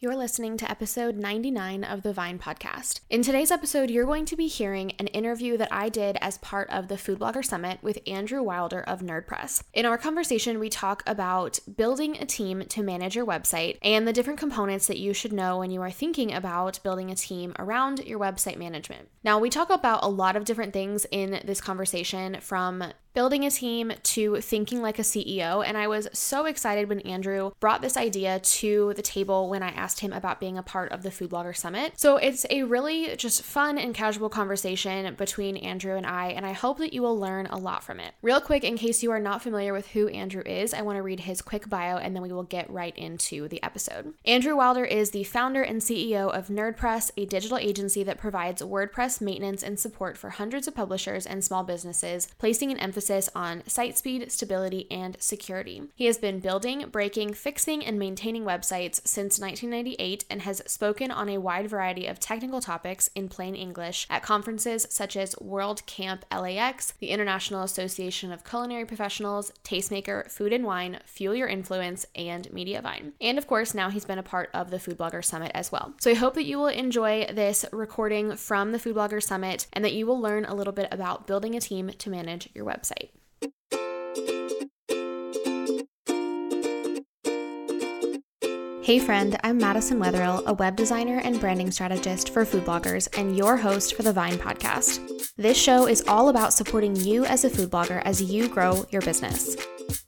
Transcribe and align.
You're 0.00 0.14
listening 0.14 0.56
to 0.58 0.70
episode 0.70 1.16
99 1.16 1.82
of 1.82 2.04
the 2.04 2.12
Vine 2.12 2.38
podcast. 2.38 3.00
In 3.10 3.20
today's 3.20 3.50
episode, 3.50 3.90
you're 3.90 4.06
going 4.06 4.26
to 4.26 4.36
be 4.36 4.46
hearing 4.46 4.92
an 5.00 5.08
interview 5.08 5.56
that 5.56 5.72
I 5.72 5.88
did 5.88 6.16
as 6.20 6.38
part 6.38 6.70
of 6.70 6.86
the 6.86 6.96
Food 6.96 7.18
Blogger 7.18 7.44
Summit 7.44 7.80
with 7.82 7.98
Andrew 8.06 8.40
Wilder 8.40 8.80
of 8.80 9.00
NerdPress. 9.00 9.64
In 9.74 9.86
our 9.86 9.98
conversation, 9.98 10.60
we 10.60 10.68
talk 10.68 11.02
about 11.04 11.58
building 11.76 12.16
a 12.16 12.26
team 12.26 12.62
to 12.68 12.84
manage 12.84 13.16
your 13.16 13.26
website 13.26 13.78
and 13.82 14.06
the 14.06 14.12
different 14.12 14.38
components 14.38 14.86
that 14.86 15.00
you 15.00 15.12
should 15.12 15.32
know 15.32 15.58
when 15.58 15.72
you 15.72 15.82
are 15.82 15.90
thinking 15.90 16.32
about 16.32 16.80
building 16.84 17.10
a 17.10 17.16
team 17.16 17.52
around 17.58 17.98
your 18.06 18.20
website 18.20 18.56
management. 18.56 19.08
Now, 19.24 19.40
we 19.40 19.50
talk 19.50 19.68
about 19.68 20.04
a 20.04 20.08
lot 20.08 20.36
of 20.36 20.44
different 20.44 20.72
things 20.72 21.06
in 21.10 21.40
this 21.44 21.60
conversation 21.60 22.36
from 22.40 22.84
building 23.14 23.44
a 23.44 23.50
team 23.50 23.92
to 24.02 24.40
thinking 24.40 24.80
like 24.80 24.98
a 24.98 25.02
CEO. 25.02 25.64
And 25.66 25.76
I 25.76 25.88
was 25.88 26.08
so 26.12 26.46
excited 26.46 26.88
when 26.88 27.00
Andrew 27.00 27.50
brought 27.60 27.82
this 27.82 27.96
idea 27.96 28.38
to 28.38 28.92
the 28.94 29.02
table 29.02 29.48
when 29.48 29.62
I 29.62 29.70
asked 29.70 30.00
him 30.00 30.12
about 30.12 30.40
being 30.40 30.58
a 30.58 30.62
part 30.62 30.92
of 30.92 31.02
the 31.02 31.10
Food 31.10 31.30
Blogger 31.30 31.56
Summit. 31.56 31.94
So 31.96 32.16
it's 32.16 32.46
a 32.50 32.62
really 32.62 33.16
just 33.16 33.42
fun 33.42 33.78
and 33.78 33.94
casual 33.94 34.28
conversation 34.28 35.14
between 35.14 35.56
Andrew 35.56 35.96
and 35.96 36.06
I, 36.06 36.28
and 36.28 36.46
I 36.46 36.52
hope 36.52 36.78
that 36.78 36.92
you 36.92 37.02
will 37.02 37.18
learn 37.18 37.46
a 37.46 37.58
lot 37.58 37.82
from 37.82 37.98
it. 37.98 38.14
Real 38.22 38.40
quick, 38.40 38.62
in 38.62 38.76
case 38.76 39.02
you 39.02 39.10
are 39.10 39.20
not 39.20 39.42
familiar 39.42 39.72
with 39.72 39.88
who 39.88 40.08
Andrew 40.08 40.42
is, 40.44 40.72
I 40.74 40.82
want 40.82 40.96
to 40.96 41.02
read 41.02 41.20
his 41.20 41.42
quick 41.42 41.68
bio 41.68 41.96
and 41.96 42.14
then 42.14 42.22
we 42.22 42.32
will 42.32 42.44
get 42.44 42.70
right 42.70 42.96
into 42.96 43.48
the 43.48 43.62
episode. 43.62 44.14
Andrew 44.24 44.56
Wilder 44.56 44.84
is 44.84 45.10
the 45.10 45.24
founder 45.24 45.62
and 45.62 45.80
CEO 45.80 46.32
of 46.32 46.48
NerdPress, 46.48 47.10
a 47.16 47.26
digital 47.26 47.58
agency 47.58 48.02
that 48.04 48.18
provides 48.18 48.62
WordPress 48.62 49.20
maintenance 49.20 49.62
and 49.62 49.78
support 49.78 50.16
for 50.16 50.30
hundreds 50.30 50.68
of 50.68 50.74
publishers 50.74 51.26
and 51.26 51.44
small 51.44 51.64
businesses, 51.64 52.28
placing 52.38 52.70
an 52.70 52.78
emphasis 52.78 52.97
emphasis 52.98 53.30
on 53.32 53.62
site 53.68 53.96
speed, 53.96 54.32
stability, 54.32 54.88
and 54.90 55.16
security. 55.20 55.82
He 55.94 56.06
has 56.06 56.18
been 56.18 56.40
building, 56.40 56.86
breaking, 56.90 57.34
fixing, 57.34 57.86
and 57.86 57.96
maintaining 57.96 58.42
websites 58.42 59.00
since 59.06 59.38
1998 59.38 60.24
and 60.28 60.42
has 60.42 60.60
spoken 60.66 61.12
on 61.12 61.28
a 61.28 61.38
wide 61.38 61.68
variety 61.68 62.08
of 62.08 62.18
technical 62.18 62.60
topics 62.60 63.08
in 63.14 63.28
plain 63.28 63.54
English 63.54 64.08
at 64.10 64.24
conferences 64.24 64.84
such 64.90 65.16
as 65.16 65.36
WordCamp 65.36 66.22
LAX, 66.36 66.92
the 66.98 67.10
International 67.10 67.62
Association 67.62 68.32
of 68.32 68.42
Culinary 68.42 68.84
Professionals, 68.84 69.52
Tastemaker, 69.62 70.28
Food 70.28 70.52
and 70.52 70.64
Wine, 70.64 70.98
Fuel 71.04 71.36
Your 71.36 71.46
Influence, 71.46 72.04
and 72.16 72.48
Mediavine. 72.48 73.12
And 73.20 73.38
of 73.38 73.46
course, 73.46 73.74
now 73.74 73.90
he's 73.90 74.06
been 74.06 74.18
a 74.18 74.24
part 74.24 74.50
of 74.52 74.72
the 74.72 74.80
Food 74.80 74.98
Blogger 74.98 75.24
Summit 75.24 75.52
as 75.54 75.70
well. 75.70 75.94
So 76.00 76.10
I 76.10 76.14
hope 76.14 76.34
that 76.34 76.46
you 76.46 76.58
will 76.58 76.66
enjoy 76.66 77.26
this 77.32 77.64
recording 77.70 78.34
from 78.34 78.72
the 78.72 78.80
Food 78.80 78.96
Blogger 78.96 79.22
Summit 79.22 79.68
and 79.72 79.84
that 79.84 79.92
you 79.92 80.04
will 80.04 80.20
learn 80.20 80.44
a 80.44 80.54
little 80.56 80.72
bit 80.72 80.88
about 80.90 81.28
building 81.28 81.54
a 81.54 81.60
team 81.60 81.90
to 81.90 82.10
manage 82.10 82.48
your 82.54 82.66
website. 82.66 82.87
Hey 88.82 88.98
friend, 88.98 89.38
I'm 89.44 89.58
Madison 89.58 89.98
Wetherill, 89.98 90.46
a 90.46 90.54
web 90.54 90.74
designer 90.74 91.20
and 91.22 91.38
branding 91.38 91.70
strategist 91.70 92.30
for 92.30 92.46
food 92.46 92.64
bloggers 92.64 93.06
and 93.18 93.36
your 93.36 93.58
host 93.58 93.94
for 93.94 94.02
the 94.02 94.14
Vine 94.14 94.38
podcast. 94.38 95.00
This 95.36 95.58
show 95.58 95.86
is 95.86 96.02
all 96.08 96.30
about 96.30 96.54
supporting 96.54 96.96
you 96.96 97.26
as 97.26 97.44
a 97.44 97.50
food 97.50 97.70
blogger 97.70 98.00
as 98.06 98.22
you 98.22 98.48
grow 98.48 98.86
your 98.90 99.02
business. 99.02 99.56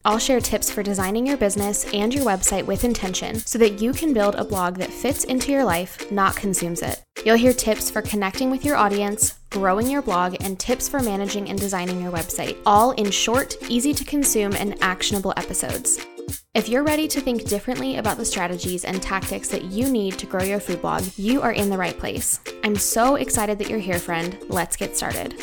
I'll 0.07 0.19
share 0.19 0.41
tips 0.41 0.71
for 0.71 0.83
designing 0.83 1.27
your 1.27 1.37
business 1.37 1.85
and 1.93 2.15
your 2.15 2.25
website 2.25 2.65
with 2.65 2.85
intention 2.85 3.35
so 3.35 3.59
that 3.59 3.83
you 3.83 3.93
can 3.93 4.15
build 4.15 4.35
a 4.37 4.45
blog 4.45 4.77
that 4.77 4.91
fits 4.91 5.25
into 5.25 5.53
your 5.53 5.65
life, 5.65 6.11
not 6.11 6.37
consumes 6.37 6.81
it. 6.81 7.05
You'll 7.25 7.37
hear 7.37 7.53
tips 7.53 7.91
for 7.91 8.01
connecting 8.01 8.51
with 8.51 8.65
your 8.65 8.77
audience, 8.77 9.39
growing 9.51 9.91
your 9.91 10.01
blog, 10.01 10.37
and 10.41 10.59
tips 10.59 10.89
for 10.89 11.01
managing 11.01 11.51
and 11.51 11.59
designing 11.59 12.01
your 12.01 12.13
website, 12.13 12.57
all 12.65 12.93
in 12.93 13.11
short, 13.11 13.57
easy 13.69 13.93
to 13.93 14.05
consume, 14.05 14.55
and 14.55 14.83
actionable 14.83 15.35
episodes. 15.37 15.99
If 16.55 16.69
you're 16.69 16.83
ready 16.83 17.07
to 17.09 17.21
think 17.21 17.45
differently 17.45 17.99
about 17.99 18.17
the 18.17 18.25
strategies 18.25 18.87
and 18.87 19.03
tactics 19.03 19.49
that 19.49 19.65
you 19.65 19.91
need 19.91 20.19
to 20.19 20.27
grow 20.27 20.43
your 20.43 20.61
food 20.61 20.81
blog, 20.81 21.05
you 21.17 21.43
are 21.43 21.53
in 21.53 21.69
the 21.69 21.77
right 21.77 21.99
place. 21.99 22.41
I'm 22.65 22.77
so 22.77 23.17
excited 23.17 23.59
that 23.59 23.69
you're 23.69 23.79
here, 23.79 23.99
friend. 23.99 24.39
Let's 24.49 24.77
get 24.77 24.97
started. 24.97 25.35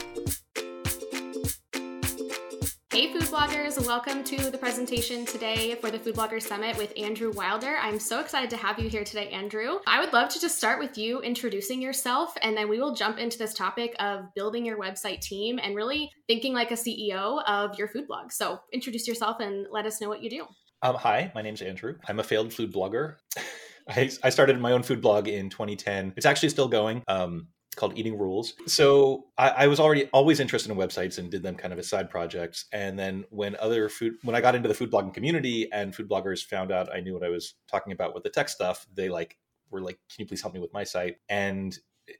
Hey, 2.97 3.13
food 3.13 3.29
bloggers, 3.29 3.77
welcome 3.85 4.23
to 4.23 4.49
the 4.49 4.57
presentation 4.57 5.23
today 5.23 5.75
for 5.75 5.91
the 5.91 5.99
Food 5.99 6.15
Blogger 6.15 6.41
Summit 6.41 6.75
with 6.77 6.93
Andrew 6.97 7.31
Wilder. 7.31 7.77
I'm 7.79 7.99
so 7.99 8.19
excited 8.19 8.49
to 8.49 8.57
have 8.57 8.79
you 8.79 8.89
here 8.89 9.03
today, 9.03 9.29
Andrew. 9.29 9.77
I 9.85 9.99
would 9.99 10.13
love 10.13 10.29
to 10.29 10.39
just 10.39 10.57
start 10.57 10.79
with 10.79 10.97
you 10.97 11.21
introducing 11.21 11.79
yourself, 11.79 12.33
and 12.41 12.57
then 12.57 12.67
we 12.67 12.79
will 12.79 12.95
jump 12.95 13.19
into 13.19 13.37
this 13.37 13.53
topic 13.53 13.95
of 13.99 14.21
building 14.33 14.65
your 14.65 14.79
website 14.79 15.21
team 15.21 15.59
and 15.61 15.75
really 15.75 16.09
thinking 16.25 16.55
like 16.55 16.71
a 16.71 16.73
CEO 16.73 17.43
of 17.45 17.77
your 17.77 17.87
food 17.87 18.07
blog. 18.07 18.31
So, 18.31 18.61
introduce 18.73 19.07
yourself 19.07 19.41
and 19.41 19.67
let 19.69 19.85
us 19.85 20.01
know 20.01 20.09
what 20.09 20.23
you 20.23 20.31
do. 20.31 20.47
Um, 20.81 20.95
hi, 20.95 21.31
my 21.35 21.43
name's 21.43 21.61
Andrew. 21.61 21.97
I'm 22.07 22.19
a 22.19 22.23
failed 22.23 22.51
food 22.51 22.73
blogger. 22.73 23.17
I, 23.89 24.07
started 24.07 24.59
my 24.59 24.71
own 24.71 24.81
food 24.81 25.01
blog 25.01 25.27
in 25.27 25.51
2010. 25.51 26.13
It's 26.17 26.25
actually 26.25 26.49
still 26.49 26.67
going. 26.67 27.03
Um, 27.07 27.49
called 27.77 27.97
Eating 27.97 28.17
Rules. 28.17 28.53
So 28.65 29.27
I, 29.37 29.49
I, 29.49 29.67
was 29.67 29.79
already 29.79 30.05
always 30.07 30.39
interested 30.39 30.71
in 30.71 30.77
websites 30.77 31.17
and 31.17 31.31
did 31.31 31.43
them 31.43 31.55
kind 31.55 31.71
of 31.71 31.79
as 31.79 31.87
side 31.87 32.09
projects. 32.09 32.65
And 32.73 32.99
then 32.99 33.23
when 33.29 33.55
other 33.59 33.87
food, 33.87 34.15
when 34.23 34.35
I 34.35 34.41
got 34.41 34.55
into 34.55 34.67
the 34.67 34.73
food 34.73 34.91
blogging 34.91 35.13
community 35.13 35.71
and 35.71 35.95
food 35.95 36.09
bloggers 36.09 36.43
found 36.43 36.71
out 36.71 36.93
I 36.93 36.99
knew 36.99 37.13
what 37.13 37.23
I 37.23 37.29
was 37.29 37.53
talking 37.71 37.93
about 37.93 38.13
with 38.13 38.23
the 38.23 38.29
tech 38.29 38.49
stuff, 38.49 38.85
they 38.93 39.07
like 39.07 39.37
were 39.69 39.81
like, 39.81 39.99
"Can 40.09 40.23
you 40.23 40.25
please 40.25 40.41
help 40.41 40.53
me 40.53 40.59
with 40.59 40.73
my 40.73 40.83
site?" 40.83 41.17
And 41.29 41.77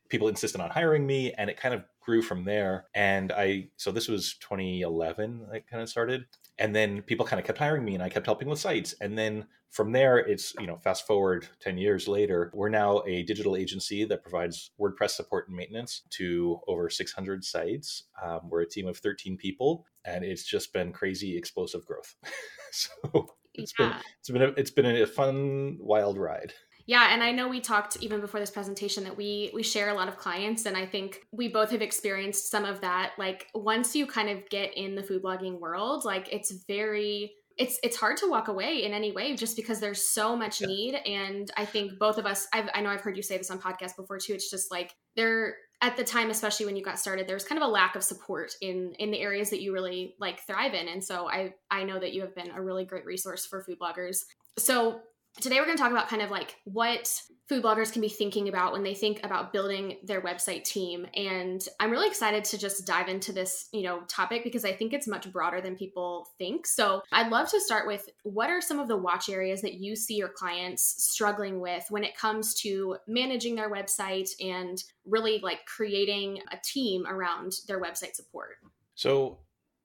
people 0.09 0.27
insisted 0.27 0.61
on 0.61 0.69
hiring 0.69 1.05
me, 1.05 1.33
and 1.33 1.49
it 1.49 1.57
kind 1.57 1.73
of 1.73 1.83
grew 2.01 2.21
from 2.21 2.43
there. 2.43 2.85
And 2.93 3.31
I, 3.31 3.69
so 3.77 3.91
this 3.91 4.07
was 4.07 4.35
2011. 4.41 5.47
I 5.51 5.59
kind 5.59 5.81
of 5.81 5.89
started, 5.89 6.25
and 6.59 6.75
then 6.75 7.01
people 7.01 7.25
kind 7.25 7.39
of 7.39 7.45
kept 7.45 7.59
hiring 7.59 7.85
me 7.85 7.93
and 7.93 8.03
i 8.03 8.09
kept 8.09 8.25
helping 8.25 8.47
with 8.47 8.59
sites 8.59 8.95
and 9.01 9.17
then 9.17 9.45
from 9.71 9.91
there 9.91 10.17
it's 10.17 10.53
you 10.59 10.67
know 10.67 10.77
fast 10.77 11.05
forward 11.05 11.47
10 11.59 11.77
years 11.77 12.07
later 12.07 12.51
we're 12.53 12.69
now 12.69 13.03
a 13.05 13.23
digital 13.23 13.55
agency 13.55 14.05
that 14.05 14.23
provides 14.23 14.71
wordpress 14.79 15.11
support 15.11 15.47
and 15.47 15.57
maintenance 15.57 16.03
to 16.11 16.59
over 16.67 16.89
600 16.89 17.43
sites. 17.43 18.03
Um, 18.23 18.41
we're 18.49 18.61
a 18.61 18.69
team 18.69 18.87
of 18.87 18.97
13 18.97 19.37
people 19.37 19.85
and 20.05 20.23
it's 20.23 20.43
just 20.43 20.73
been 20.73 20.91
crazy 20.91 21.37
explosive 21.37 21.85
growth. 21.85 22.15
So 22.69 23.27
it's 23.55 23.73
yeah. 23.79 23.87
been 23.87 23.97
it's 24.19 24.29
been 24.29 24.41
a, 24.41 24.47
it's 24.49 24.71
been 24.71 24.85
a 24.85 25.07
fun 25.07 25.77
wild 25.79 26.17
ride. 26.17 26.53
Yeah, 26.85 27.13
and 27.13 27.21
I 27.21 27.31
know 27.31 27.49
we 27.49 27.59
talked 27.59 27.97
even 28.01 28.21
before 28.21 28.39
this 28.39 28.49
presentation 28.49 29.03
that 29.03 29.17
we 29.17 29.51
we 29.53 29.63
share 29.63 29.89
a 29.89 29.93
lot 29.93 30.07
of 30.07 30.17
clients 30.17 30.65
and 30.65 30.77
I 30.77 30.85
think 30.85 31.21
we 31.31 31.49
both 31.49 31.71
have 31.71 31.81
experienced 31.81 32.49
some 32.51 32.65
of 32.65 32.81
that. 32.81 33.13
Like 33.17 33.47
once 33.55 33.95
you 33.95 34.05
kind 34.05 34.29
of 34.29 34.47
get 34.49 34.75
in 34.77 34.95
the 34.95 35.03
food 35.03 35.23
blogging 35.23 35.59
world, 35.59 36.05
like 36.05 36.31
it's 36.31 36.51
very 36.67 37.33
it's 37.57 37.79
it's 37.83 37.97
hard 37.97 38.17
to 38.17 38.29
walk 38.29 38.47
away 38.47 38.83
in 38.83 38.93
any 38.93 39.11
way 39.11 39.35
just 39.35 39.55
because 39.55 39.79
there's 39.79 40.07
so 40.09 40.35
much 40.35 40.61
yeah. 40.61 40.67
need 40.67 40.95
and 41.05 41.51
i 41.57 41.65
think 41.65 41.97
both 41.99 42.17
of 42.17 42.25
us 42.25 42.47
I've, 42.53 42.69
i 42.73 42.81
know 42.81 42.89
i've 42.89 43.01
heard 43.01 43.17
you 43.17 43.23
say 43.23 43.37
this 43.37 43.51
on 43.51 43.59
podcast 43.59 43.95
before 43.95 44.19
too 44.19 44.33
it's 44.33 44.49
just 44.49 44.71
like 44.71 44.93
there 45.15 45.55
at 45.81 45.97
the 45.97 46.03
time 46.03 46.29
especially 46.29 46.65
when 46.65 46.75
you 46.75 46.83
got 46.83 46.99
started 46.99 47.27
there 47.27 47.35
was 47.35 47.43
kind 47.43 47.61
of 47.61 47.67
a 47.67 47.71
lack 47.71 47.95
of 47.95 48.03
support 48.03 48.53
in 48.61 48.93
in 48.99 49.11
the 49.11 49.19
areas 49.19 49.49
that 49.49 49.61
you 49.61 49.73
really 49.73 50.15
like 50.19 50.45
thrive 50.45 50.73
in 50.73 50.87
and 50.87 51.03
so 51.03 51.29
i 51.29 51.53
i 51.71 51.83
know 51.83 51.99
that 51.99 52.13
you 52.13 52.21
have 52.21 52.35
been 52.35 52.51
a 52.51 52.61
really 52.61 52.85
great 52.85 53.05
resource 53.05 53.45
for 53.45 53.63
food 53.63 53.77
bloggers 53.79 54.23
so 54.57 55.01
today 55.39 55.59
we're 55.59 55.65
going 55.65 55.77
to 55.77 55.81
talk 55.81 55.91
about 55.91 56.09
kind 56.09 56.21
of 56.21 56.31
like 56.31 56.55
what 56.63 57.21
food 57.47 57.63
bloggers 57.63 57.91
can 57.93 58.01
be 58.01 58.09
thinking 58.09 58.49
about 58.49 58.73
when 58.73 58.83
they 58.83 58.93
think 58.93 59.23
about 59.23 59.53
building 59.53 59.97
their 60.03 60.21
website 60.21 60.63
team. 60.63 61.07
And 61.15 61.65
i'm 61.79 61.91
really 61.91 62.07
excited 62.07 62.43
to 62.45 62.57
just 62.57 62.85
dive 62.85 63.07
into 63.07 63.31
this 63.31 63.69
you 63.71 63.83
know 63.83 64.01
topic 64.07 64.43
because 64.43 64.65
i 64.65 64.71
think 64.71 64.93
it's 64.93 65.07
much 65.07 65.31
broader 65.31 65.61
than 65.61 65.75
people 65.75 66.27
think. 66.37 66.67
So 66.67 67.01
i'd 67.11 67.31
love 67.31 67.49
to 67.51 67.61
start 67.61 67.87
with 67.87 68.09
what 68.23 68.49
are 68.49 68.61
some 68.61 68.79
of 68.79 68.87
the 68.87 68.97
watch 68.97 69.29
areas 69.29 69.61
that 69.61 69.75
you 69.75 69.95
see 69.95 70.15
your 70.15 70.29
clients 70.29 71.03
struggling 71.03 71.59
with 71.59 71.85
when 71.89 72.03
it 72.03 72.17
comes 72.17 72.53
to 72.61 72.97
managing 73.07 73.55
their 73.55 73.71
website 73.71 74.29
and 74.41 74.83
really 75.05 75.39
like 75.39 75.65
creating 75.65 76.39
a 76.51 76.57
team 76.63 77.05
around 77.07 77.53
their 77.67 77.81
website 77.81 78.15
support? 78.15 78.57
So 78.95 79.39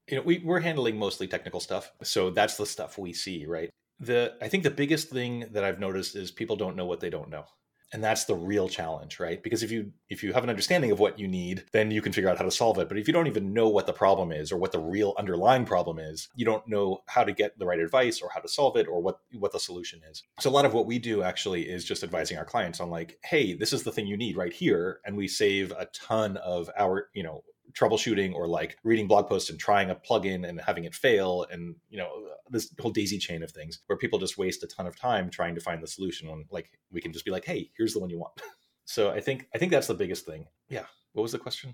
you 0.09 0.17
know 0.17 0.23
we, 0.23 0.39
we're 0.39 0.59
handling 0.59 0.97
mostly 0.97 1.27
technical 1.27 1.59
stuff. 1.59 1.91
So 2.03 2.29
that's 2.29 2.57
the 2.57 2.65
stuff 2.65 2.97
we 2.97 3.13
see 3.13 3.45
right 3.45 3.69
the 4.05 4.33
i 4.41 4.47
think 4.47 4.63
the 4.63 4.71
biggest 4.71 5.09
thing 5.09 5.45
that 5.51 5.63
i've 5.63 5.79
noticed 5.79 6.15
is 6.15 6.31
people 6.31 6.55
don't 6.55 6.75
know 6.75 6.85
what 6.85 6.99
they 6.99 7.09
don't 7.09 7.29
know. 7.29 7.45
And 7.91 8.03
that's 8.03 8.25
the 8.25 8.33
real 8.33 8.67
challenge 8.67 9.19
right? 9.19 9.41
Because 9.43 9.61
if 9.61 9.69
you 9.69 9.91
if 10.09 10.23
you 10.23 10.33
have 10.33 10.43
an 10.43 10.49
understanding 10.49 10.89
of 10.89 10.99
what 10.99 11.19
you 11.19 11.27
need 11.27 11.65
then 11.73 11.91
you 11.91 12.01
can 12.01 12.11
figure 12.11 12.29
out 12.29 12.39
how 12.39 12.43
to 12.43 12.49
solve 12.49 12.79
it. 12.79 12.89
But 12.89 12.97
if 12.97 13.07
you 13.07 13.13
don't 13.13 13.27
even 13.27 13.53
know 13.53 13.69
what 13.69 13.85
the 13.85 13.93
problem 13.93 14.31
is 14.31 14.51
or 14.51 14.57
what 14.57 14.71
the 14.71 14.79
real 14.79 15.13
underlying 15.15 15.63
problem 15.63 15.99
is 15.99 16.27
you 16.35 16.43
don't 16.43 16.67
know 16.67 17.03
how 17.05 17.23
to 17.23 17.31
get 17.31 17.59
the 17.59 17.67
right 17.67 17.79
advice 17.79 18.19
or 18.19 18.31
how 18.33 18.39
to 18.39 18.47
solve 18.47 18.77
it 18.77 18.87
or 18.87 18.99
what 18.99 19.19
what 19.37 19.51
the 19.51 19.59
solution 19.59 20.01
is. 20.09 20.23
So 20.39 20.49
a 20.49 20.55
lot 20.57 20.65
of 20.65 20.73
what 20.73 20.87
we 20.87 20.97
do 20.97 21.21
actually 21.21 21.69
is 21.69 21.85
just 21.85 22.03
advising 22.03 22.39
our 22.39 22.45
clients 22.45 22.79
on 22.79 22.89
like 22.89 23.19
hey 23.23 23.53
this 23.53 23.73
is 23.73 23.83
the 23.83 23.91
thing 23.91 24.07
you 24.07 24.17
need 24.17 24.37
right 24.37 24.53
here. 24.53 24.99
And 25.05 25.15
we 25.15 25.27
save 25.27 25.71
a 25.71 25.87
ton 25.93 26.37
of 26.37 26.71
our 26.75 27.09
you 27.13 27.21
know 27.21 27.43
troubleshooting 27.73 28.33
or 28.33 28.47
like 28.47 28.77
reading 28.83 29.07
blog 29.07 29.27
posts 29.27 29.49
and 29.49 29.59
trying 29.59 29.89
a 29.89 29.95
plugin 29.95 30.47
and 30.47 30.61
having 30.61 30.83
it 30.83 30.93
fail 30.93 31.45
and 31.51 31.75
you 31.89 31.97
know 31.97 32.09
this 32.49 32.73
whole 32.79 32.91
daisy 32.91 33.17
chain 33.17 33.43
of 33.43 33.51
things 33.51 33.79
where 33.87 33.97
people 33.97 34.19
just 34.19 34.37
waste 34.37 34.63
a 34.63 34.67
ton 34.67 34.85
of 34.87 34.95
time 34.95 35.29
trying 35.29 35.55
to 35.55 35.61
find 35.61 35.81
the 35.81 35.87
solution 35.87 36.29
when 36.29 36.45
like 36.51 36.71
we 36.91 37.01
can 37.01 37.11
just 37.11 37.25
be 37.25 37.31
like 37.31 37.45
hey 37.45 37.69
here's 37.77 37.93
the 37.93 37.99
one 37.99 38.09
you 38.09 38.19
want 38.19 38.33
so 38.85 39.09
i 39.11 39.19
think 39.19 39.47
i 39.53 39.57
think 39.57 39.71
that's 39.71 39.87
the 39.87 39.93
biggest 39.93 40.25
thing 40.25 40.45
yeah 40.69 40.85
what 41.13 41.23
was 41.23 41.31
the 41.31 41.39
question 41.39 41.73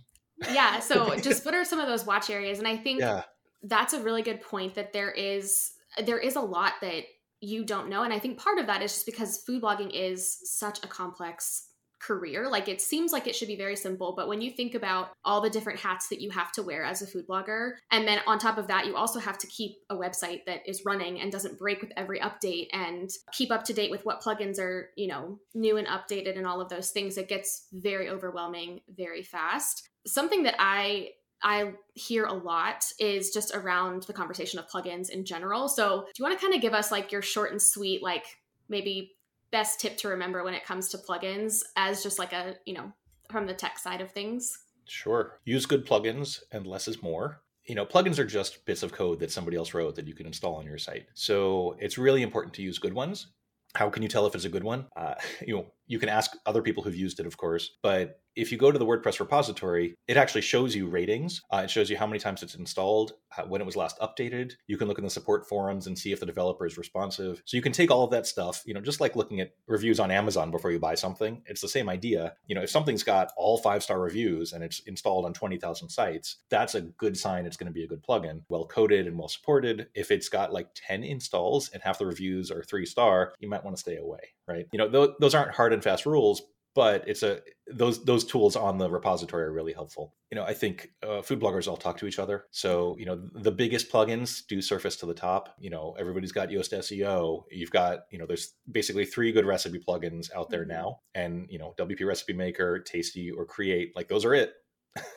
yeah 0.51 0.79
so 0.79 1.15
just 1.17 1.45
what 1.45 1.53
are 1.55 1.65
some 1.65 1.79
of 1.79 1.87
those 1.87 2.05
watch 2.05 2.29
areas 2.29 2.59
and 2.59 2.67
i 2.67 2.77
think 2.77 2.99
yeah. 2.99 3.23
that's 3.63 3.93
a 3.93 4.01
really 4.01 4.21
good 4.21 4.41
point 4.41 4.75
that 4.75 4.93
there 4.93 5.11
is 5.11 5.71
there 6.05 6.19
is 6.19 6.35
a 6.35 6.41
lot 6.41 6.73
that 6.81 7.03
you 7.41 7.63
don't 7.63 7.89
know. 7.89 8.03
And 8.03 8.13
I 8.13 8.19
think 8.19 8.37
part 8.37 8.57
of 8.57 8.67
that 8.67 8.81
is 8.81 8.93
just 8.93 9.05
because 9.05 9.37
food 9.37 9.61
blogging 9.61 9.91
is 9.93 10.39
such 10.43 10.83
a 10.83 10.87
complex 10.87 11.68
career. 11.99 12.49
Like 12.49 12.67
it 12.67 12.81
seems 12.81 13.11
like 13.11 13.27
it 13.27 13.35
should 13.35 13.47
be 13.47 13.55
very 13.55 13.75
simple, 13.75 14.13
but 14.15 14.27
when 14.27 14.41
you 14.41 14.51
think 14.51 14.75
about 14.75 15.09
all 15.23 15.41
the 15.41 15.49
different 15.49 15.79
hats 15.79 16.07
that 16.09 16.21
you 16.21 16.29
have 16.31 16.51
to 16.53 16.63
wear 16.63 16.83
as 16.83 17.01
a 17.01 17.07
food 17.07 17.27
blogger, 17.27 17.73
and 17.91 18.07
then 18.07 18.19
on 18.25 18.39
top 18.39 18.57
of 18.57 18.67
that, 18.67 18.85
you 18.85 18.95
also 18.95 19.19
have 19.19 19.37
to 19.39 19.47
keep 19.47 19.77
a 19.89 19.95
website 19.95 20.45
that 20.45 20.61
is 20.67 20.85
running 20.85 21.19
and 21.19 21.31
doesn't 21.31 21.59
break 21.59 21.81
with 21.81 21.91
every 21.97 22.19
update 22.19 22.67
and 22.73 23.09
keep 23.33 23.51
up 23.51 23.63
to 23.65 23.73
date 23.73 23.91
with 23.91 24.05
what 24.05 24.21
plugins 24.21 24.59
are, 24.59 24.89
you 24.95 25.07
know, 25.07 25.39
new 25.53 25.77
and 25.77 25.87
updated 25.87 26.37
and 26.37 26.47
all 26.47 26.61
of 26.61 26.69
those 26.69 26.91
things, 26.91 27.17
it 27.17 27.27
gets 27.27 27.67
very 27.73 28.09
overwhelming 28.09 28.79
very 28.89 29.23
fast. 29.23 29.89
Something 30.05 30.43
that 30.43 30.55
I 30.59 31.09
I 31.41 31.73
hear 31.93 32.25
a 32.25 32.33
lot 32.33 32.83
is 32.99 33.31
just 33.31 33.55
around 33.55 34.03
the 34.03 34.13
conversation 34.13 34.59
of 34.59 34.67
plugins 34.67 35.09
in 35.09 35.23
general. 35.23 35.69
So, 35.69 36.01
do 36.01 36.11
you 36.17 36.23
want 36.23 36.37
to 36.37 36.41
kind 36.43 36.53
of 36.53 36.61
give 36.61 36.73
us 36.73 36.91
like 36.91 37.11
your 37.11 37.21
short 37.21 37.51
and 37.51 37.61
sweet, 37.61 38.03
like 38.03 38.25
maybe 38.67 39.13
best 39.51 39.79
tip 39.79 39.97
to 39.97 40.07
remember 40.09 40.43
when 40.43 40.53
it 40.53 40.65
comes 40.65 40.89
to 40.89 40.97
plugins 40.97 41.63
as 41.75 42.03
just 42.03 42.19
like 42.19 42.33
a, 42.33 42.55
you 42.65 42.73
know, 42.73 42.91
from 43.29 43.45
the 43.45 43.53
tech 43.53 43.77
side 43.77 44.01
of 44.01 44.11
things? 44.11 44.57
Sure. 44.85 45.39
Use 45.45 45.65
good 45.65 45.85
plugins 45.85 46.41
and 46.51 46.65
less 46.65 46.87
is 46.87 47.01
more. 47.01 47.41
You 47.65 47.75
know, 47.75 47.85
plugins 47.85 48.17
are 48.17 48.25
just 48.25 48.65
bits 48.65 48.81
of 48.81 48.91
code 48.91 49.19
that 49.19 49.31
somebody 49.31 49.55
else 49.55 49.73
wrote 49.73 49.95
that 49.95 50.07
you 50.07 50.15
can 50.15 50.25
install 50.25 50.55
on 50.55 50.65
your 50.65 50.79
site. 50.79 51.05
So 51.13 51.75
it's 51.79 51.97
really 51.97 52.23
important 52.23 52.53
to 52.55 52.63
use 52.63 52.79
good 52.79 52.93
ones. 52.93 53.27
How 53.75 53.89
can 53.89 54.01
you 54.01 54.09
tell 54.09 54.25
if 54.25 54.33
it's 54.33 54.45
a 54.45 54.49
good 54.49 54.63
one? 54.63 54.87
Uh, 54.95 55.13
you 55.47 55.55
know, 55.55 55.65
you 55.89 55.99
can 55.99 56.07
ask 56.07 56.31
other 56.45 56.61
people 56.61 56.83
who've 56.83 56.95
used 56.95 57.19
it, 57.19 57.25
of 57.25 57.35
course, 57.35 57.77
but 57.83 58.21
if 58.35 58.51
you 58.51 58.57
go 58.57 58.71
to 58.71 58.79
the 58.79 58.85
WordPress 58.85 59.19
repository, 59.19 59.95
it 60.07 60.15
actually 60.15 60.41
shows 60.41 60.75
you 60.75 60.87
ratings. 60.87 61.41
Uh, 61.51 61.63
it 61.65 61.69
shows 61.69 61.89
you 61.89 61.97
how 61.97 62.07
many 62.07 62.19
times 62.19 62.41
it's 62.41 62.55
installed, 62.55 63.13
uh, 63.37 63.43
when 63.43 63.59
it 63.59 63.65
was 63.65 63.75
last 63.75 63.99
updated. 63.99 64.53
You 64.67 64.77
can 64.77 64.87
look 64.87 64.97
in 64.97 65.03
the 65.03 65.09
support 65.09 65.47
forums 65.47 65.87
and 65.87 65.97
see 65.97 66.11
if 66.11 66.19
the 66.19 66.25
developer 66.25 66.65
is 66.65 66.77
responsive. 66.77 67.41
So 67.45 67.57
you 67.57 67.63
can 67.63 67.71
take 67.71 67.91
all 67.91 68.03
of 68.03 68.11
that 68.11 68.25
stuff, 68.25 68.63
you 68.65 68.73
know, 68.73 68.81
just 68.81 69.01
like 69.01 69.15
looking 69.15 69.41
at 69.41 69.51
reviews 69.67 69.99
on 69.99 70.09
Amazon 70.09 70.51
before 70.51 70.71
you 70.71 70.79
buy 70.79 70.95
something. 70.95 71.41
It's 71.47 71.61
the 71.61 71.67
same 71.67 71.89
idea. 71.89 72.33
You 72.47 72.55
know, 72.55 72.61
if 72.61 72.69
something's 72.69 73.03
got 73.03 73.31
all 73.35 73.57
five 73.57 73.83
star 73.83 73.99
reviews 73.99 74.53
and 74.53 74.63
it's 74.63 74.79
installed 74.81 75.25
on 75.25 75.33
20,000 75.33 75.89
sites, 75.89 76.37
that's 76.49 76.75
a 76.75 76.81
good 76.81 77.17
sign 77.17 77.45
it's 77.45 77.57
going 77.57 77.67
to 77.67 77.73
be 77.73 77.83
a 77.83 77.87
good 77.87 78.03
plugin, 78.03 78.43
well 78.47 78.65
coded 78.65 79.07
and 79.07 79.17
well 79.17 79.27
supported. 79.27 79.87
If 79.95 80.11
it's 80.11 80.29
got 80.29 80.53
like 80.53 80.69
10 80.75 81.03
installs 81.03 81.69
and 81.69 81.83
half 81.83 81.99
the 81.99 82.05
reviews 82.05 82.51
are 82.51 82.63
three 82.63 82.85
star, 82.85 83.33
you 83.39 83.49
might 83.49 83.63
want 83.63 83.75
to 83.75 83.81
stay 83.81 83.97
away, 83.97 84.19
right? 84.47 84.65
You 84.71 84.79
know, 84.79 84.89
th- 84.89 85.17
those 85.19 85.35
aren't 85.35 85.55
hard 85.55 85.73
and 85.79 85.83
fast 85.83 86.05
rules, 86.05 86.41
but 86.75 87.07
it's 87.07 87.23
a 87.23 87.41
those 87.67 88.03
those 88.05 88.23
tools 88.23 88.55
on 88.55 88.77
the 88.77 88.89
repository 88.89 89.43
are 89.43 89.51
really 89.51 89.73
helpful 89.73 90.15
you 90.31 90.35
know 90.35 90.43
i 90.43 90.53
think 90.53 90.89
uh, 91.03 91.21
food 91.21 91.39
bloggers 91.39 91.67
all 91.67 91.77
talk 91.77 91.97
to 91.97 92.07
each 92.07 92.19
other 92.19 92.45
so 92.51 92.95
you 92.97 93.05
know 93.05 93.19
the 93.33 93.51
biggest 93.51 93.91
plugins 93.91 94.45
do 94.47 94.61
surface 94.61 94.95
to 94.95 95.05
the 95.05 95.13
top 95.13 95.55
you 95.59 95.69
know 95.69 95.95
everybody's 95.99 96.31
got 96.31 96.49
yoast 96.49 96.73
seo 96.73 97.43
you've 97.51 97.71
got 97.71 98.01
you 98.11 98.17
know 98.17 98.25
there's 98.25 98.53
basically 98.71 99.05
three 99.05 99.31
good 99.31 99.45
recipe 99.45 99.79
plugins 99.79 100.33
out 100.35 100.49
there 100.49 100.61
mm-hmm. 100.61 100.71
now 100.71 100.99
and 101.13 101.47
you 101.49 101.59
know 101.59 101.73
wp 101.77 102.05
recipe 102.05 102.33
maker 102.33 102.79
tasty 102.79 103.31
or 103.31 103.45
create 103.45 103.91
like 103.95 104.07
those 104.07 104.25
are 104.25 104.33
it 104.33 104.53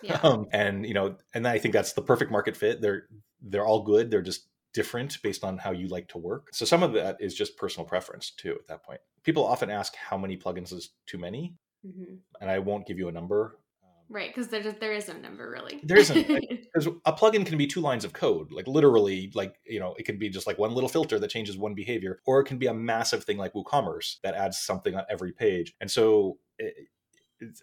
yeah. 0.03 0.19
um, 0.23 0.47
and 0.53 0.87
you 0.87 0.95
know 0.95 1.17
and 1.35 1.47
i 1.47 1.59
think 1.59 1.73
that's 1.73 1.93
the 1.93 2.03
perfect 2.03 2.31
market 2.31 2.57
fit 2.57 2.81
they're 2.81 3.05
they're 3.41 3.67
all 3.67 3.83
good 3.83 4.11
they're 4.11 4.23
just 4.23 4.47
different 4.73 5.21
based 5.23 5.45
on 5.45 5.59
how 5.59 5.71
you 5.71 5.89
like 5.89 6.09
to 6.09 6.19
work. 6.19 6.49
So 6.53 6.65
some 6.65 6.83
of 6.83 6.93
that 6.95 7.19
is 7.21 7.35
just 7.35 7.57
personal 7.57 7.87
preference 7.87 8.31
too 8.31 8.53
at 8.53 8.67
that 8.69 8.83
point. 8.85 9.01
People 9.25 9.47
often 9.47 9.71
ask 9.71 9.95
how 9.97 10.17
many 10.17 10.37
plugins 10.37 10.73
is 10.73 10.91
too 11.07 11.19
many, 11.19 11.55
mm-hmm. 11.87 12.15
and 12.41 12.51
I 12.51 12.59
won't 12.59 12.87
give 12.87 12.99
you 12.99 13.09
a 13.09 13.13
number. 13.13 13.59
Um, 13.83 13.91
right, 14.09 14.29
because 14.29 14.49
there 14.49 14.63
there 14.73 14.93
is 14.93 15.09
no 15.09 15.15
number 15.15 15.51
really. 15.51 15.81
There 15.85 15.99
isn't 15.99 16.27
because 16.27 16.87
a 17.05 17.13
plugin 17.13 17.47
can 17.47 17.59
be 17.59 17.67
two 17.67 17.81
lines 17.81 18.05
of 18.05 18.13
code, 18.13 18.53
like 18.53 18.67
literally, 18.67 19.31
like 19.35 19.57
you 19.65 19.81
know, 19.81 19.95
it 19.99 20.05
can 20.05 20.19
be 20.19 20.29
just 20.29 20.47
like 20.47 20.59
one 20.59 20.75
little 20.75 20.89
filter 20.89 21.19
that 21.19 21.31
changes 21.31 21.57
one 21.57 21.75
behavior, 21.75 22.21
or 22.27 22.41
it 22.41 22.45
can 22.45 22.59
be 22.59 22.67
a 22.67 22.75
massive 22.75 23.25
thing 23.25 23.39
like 23.39 23.53
WooCommerce 23.53 24.17
that 24.23 24.35
adds 24.35 24.59
something 24.59 24.95
on 24.95 25.05
every 25.09 25.33
page. 25.33 25.75
And 25.81 25.91
so 25.91 26.39
it, 26.59 26.75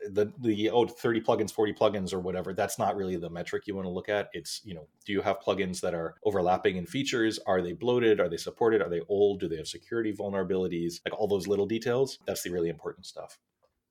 the 0.09 0.31
the 0.39 0.69
oh 0.69 0.85
30 0.85 1.21
plugins 1.21 1.51
40 1.51 1.73
plugins 1.73 2.13
or 2.13 2.19
whatever 2.19 2.53
that's 2.53 2.77
not 2.77 2.95
really 2.95 3.15
the 3.15 3.29
metric 3.29 3.67
you 3.67 3.75
want 3.75 3.85
to 3.85 3.91
look 3.91 4.09
at. 4.09 4.29
It's 4.33 4.61
you 4.63 4.73
know 4.73 4.87
do 5.05 5.13
you 5.13 5.21
have 5.21 5.39
plugins 5.39 5.81
that 5.81 5.93
are 5.93 6.15
overlapping 6.25 6.77
in 6.77 6.85
features? 6.85 7.39
Are 7.45 7.61
they 7.61 7.73
bloated? 7.73 8.19
Are 8.19 8.29
they 8.29 8.37
supported? 8.37 8.81
Are 8.81 8.89
they 8.89 9.01
old? 9.07 9.39
Do 9.39 9.47
they 9.47 9.57
have 9.57 9.67
security 9.67 10.13
vulnerabilities? 10.13 10.99
Like 11.05 11.19
all 11.19 11.27
those 11.27 11.47
little 11.47 11.65
details 11.65 12.19
that's 12.25 12.43
the 12.43 12.51
really 12.51 12.69
important 12.69 13.05
stuff. 13.05 13.37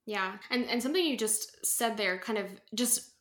Yeah 0.06 0.36
and 0.50 0.64
and 0.66 0.82
something 0.82 1.04
you 1.04 1.16
just 1.16 1.64
said 1.64 1.96
there 1.96 2.18
kind 2.18 2.38
of 2.38 2.46
just 2.74 3.12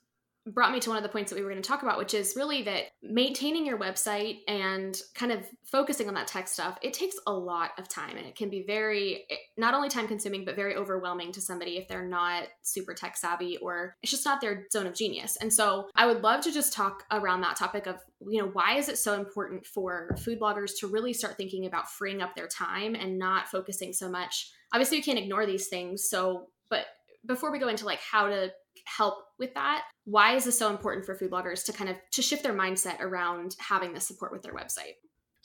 brought 0.54 0.72
me 0.72 0.80
to 0.80 0.90
one 0.90 0.98
of 0.98 1.04
the 1.04 1.10
points 1.10 1.30
that 1.30 1.36
we 1.36 1.44
were 1.44 1.50
going 1.50 1.62
to 1.62 1.68
talk 1.68 1.84
about, 1.84 1.98
which 1.98 2.14
is 2.14 2.34
really 2.36 2.64
that 2.64 2.84
maintaining 3.04 3.66
your 3.66 3.78
website 3.78 4.40
and 4.48 5.00
kind 5.14 5.32
of 5.32 5.46
focusing 5.66 6.08
on 6.08 6.14
that 6.14 6.28
tech 6.28 6.48
stuff, 6.48 6.78
it 6.82 6.94
takes 6.94 7.16
a 7.28 7.34
lot 7.34 7.72
of 7.78 7.90
time 7.90 8.16
and 8.16 8.26
it 8.26 8.36
can 8.36 8.50
be 8.50 8.64
very, 8.66 9.26
not 9.58 9.74
only 9.74 9.90
time 9.90 10.08
consuming, 10.08 10.46
but 10.46 10.56
very 10.56 10.76
overwhelming 10.76 11.32
to 11.34 11.42
somebody 11.42 11.78
if 11.78 11.88
they're 11.88 12.08
not 12.08 12.44
super 12.62 12.94
tech 12.94 13.18
savvy 13.18 13.58
or 13.58 13.96
it's 14.02 14.12
just 14.12 14.26
not 14.26 14.40
their 14.40 14.66
zone 14.72 14.88
of 14.88 14.96
genius. 14.96 15.38
And 15.42 15.52
so 15.52 15.90
I 15.96 16.06
would 16.06 16.24
love 16.24 16.42
to 16.42 16.52
just 16.52 16.74
talk 16.74 17.04
around 17.12 17.42
that 17.42 17.58
topic 17.58 17.86
of, 17.88 17.98
you 18.28 18.42
know, 18.42 18.50
why 18.54 18.78
is 18.78 18.90
it 18.90 18.98
so 18.98 19.14
important 19.14 19.66
for 19.66 20.16
food 20.20 20.40
bloggers 20.40 20.72
to 20.80 20.88
really 20.88 21.14
start 21.14 21.38
thinking 21.38 21.66
about 21.66 21.90
freeing 21.90 22.22
up 22.22 22.36
their 22.36 22.48
time 22.48 22.96
and 22.96 23.20
not 23.20 23.50
focusing 23.50 23.92
so 23.92 24.10
much? 24.10 24.50
Obviously, 24.74 24.98
you 24.98 25.04
can't 25.04 25.20
ignore 25.20 25.46
these 25.46 25.68
things. 25.68 26.10
So, 26.10 26.48
but 26.70 26.86
before 27.26 27.52
we 27.52 27.60
go 27.60 27.68
into 27.68 27.86
like 27.86 28.00
how 28.00 28.28
to 28.28 28.52
help 28.86 29.16
with 29.40 29.54
that 29.54 29.84
why 30.06 30.36
is 30.36 30.46
this 30.46 30.58
so 30.58 30.70
important 30.70 31.06
for 31.06 31.16
food 31.16 31.32
bloggers 31.32 31.64
to 31.66 31.74
kind 31.74 31.90
of 31.90 31.98
to 32.12 32.22
shift 32.22 32.44
their 32.44 32.54
mindset 32.54 33.00
around 33.00 33.56
having 33.60 33.94
this 33.94 34.08
support 34.08 34.32
with 34.32 34.42
their 34.42 34.54
website 34.54 34.96